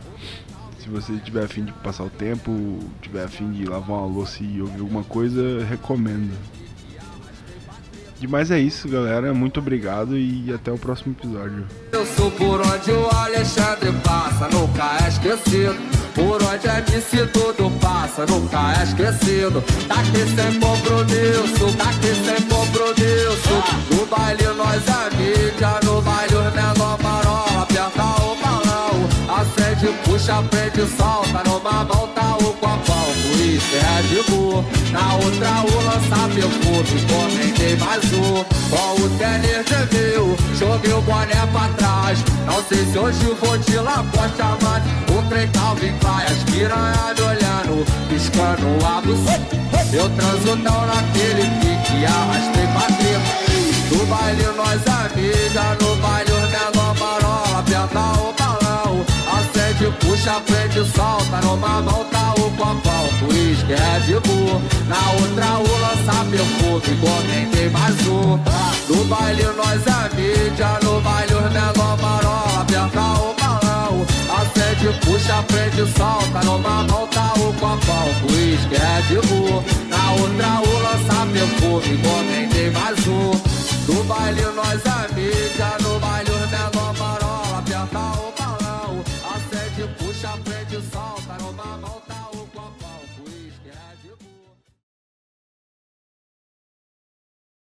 [0.78, 4.62] Se você tiver afim de passar o tempo, tiver afim de lavar uma louça e
[4.62, 6.32] ouvir alguma coisa, recomendo.
[8.20, 9.32] Demais é isso, galera.
[9.32, 11.64] Muito obrigado e até o próximo episódio.
[11.92, 15.76] Eu sou por onde o Alexandre passa, nunca é esquecido.
[16.14, 19.62] Por onde é MC tudo passa, nunca é esquecido.
[19.86, 23.94] Tá aqui sem compromisso, tá aqui sem compromisso.
[23.94, 27.62] No baile nós é mídia, no baile os menor marola.
[27.62, 31.42] Aperta o balão, acende, puxa, prende, solta.
[31.48, 32.17] Numa copão,
[33.74, 34.64] é de boa.
[34.92, 38.44] Na outra o lança perfume, comentei mais um.
[38.70, 42.18] Com o tênis mil, joguei o boné pra trás.
[42.46, 44.82] Não sei se hoje vou de laposta, mas
[45.16, 49.56] o trem Calvin Klein, as piranha me olhando, piscando a buceta.
[49.92, 53.48] Eu transo não naquele pique, arrastei pra treta.
[53.90, 54.82] No baile nós
[55.16, 59.04] mídia, no baile os menor marola, aperta o balão.
[59.32, 60.67] Acende, puxa, prende,
[61.18, 63.08] solta, numa tá o copão,
[63.70, 64.60] é de boa.
[64.86, 68.38] Na outra o lança perfume, comentei mais um.
[68.88, 74.06] No baile nós é mídia, no baile os menor marola, aperta o balão.
[74.28, 78.08] Acende, puxa, prende, solta, numa tá o copão,
[78.72, 79.64] é de boa.
[79.88, 83.58] Na outra o lança perfume, comentei mais um.